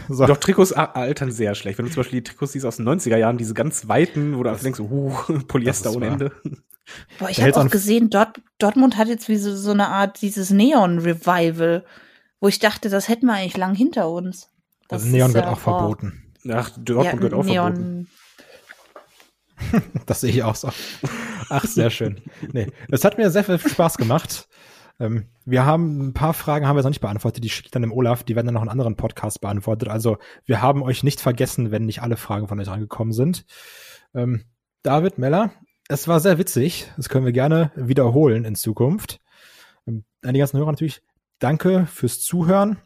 [0.09, 0.27] So.
[0.27, 1.79] Doch Trikots altern sehr schlecht.
[1.79, 4.43] Wenn du zum Beispiel die Trikots siehst aus den 90er Jahren, diese ganz weiten, wo
[4.43, 6.07] du einfach denkst, so, huh, Polyester ohne.
[6.09, 6.33] Ende.
[7.19, 10.51] Boah, ich habe auch gesehen, Dort, Dortmund hat jetzt wie so, so eine Art dieses
[10.51, 11.85] Neon-Revival,
[12.41, 14.51] wo ich dachte, das hätten wir eigentlich lang hinter uns.
[14.89, 15.79] Das Also Neon wird ja- auch boah.
[15.79, 16.33] verboten.
[16.51, 17.75] Ach, Dortmund Ja, wird auch Neon.
[17.75, 18.09] verboten.
[20.07, 20.71] Das sehe ich auch so.
[21.49, 22.21] Ach, sehr schön.
[22.53, 24.49] Nee, es hat mir sehr viel Spaß gemacht.
[25.01, 27.83] Ähm, wir haben ein paar Fragen haben wir noch nicht beantwortet, die schicke ich dann
[27.83, 29.89] im Olaf, die werden dann noch in anderen Podcasts beantwortet.
[29.89, 33.45] Also wir haben euch nicht vergessen, wenn nicht alle Fragen von euch angekommen sind.
[34.15, 34.45] Ähm,
[34.83, 35.51] David, Meller,
[35.89, 36.91] es war sehr witzig.
[36.97, 39.21] Das können wir gerne wiederholen in Zukunft.
[39.87, 41.03] Ähm, an die ganzen Hörer natürlich,
[41.39, 42.79] danke fürs Zuhören.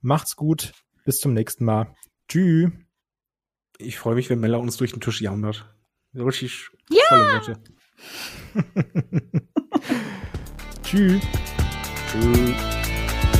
[0.00, 0.72] Macht's gut.
[1.04, 1.94] Bis zum nächsten Mal.
[2.28, 2.70] Tschüss.
[3.78, 5.68] Ich freue mich, wenn Mella uns durch den Tisch jammert.
[6.14, 7.02] Richtig Ja!
[7.08, 7.60] volle Worte.
[10.82, 11.22] Tschüss.
[12.12, 12.54] Tschüss.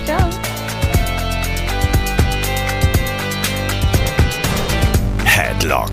[0.04, 0.30] Ciao.
[5.24, 5.92] Headlock,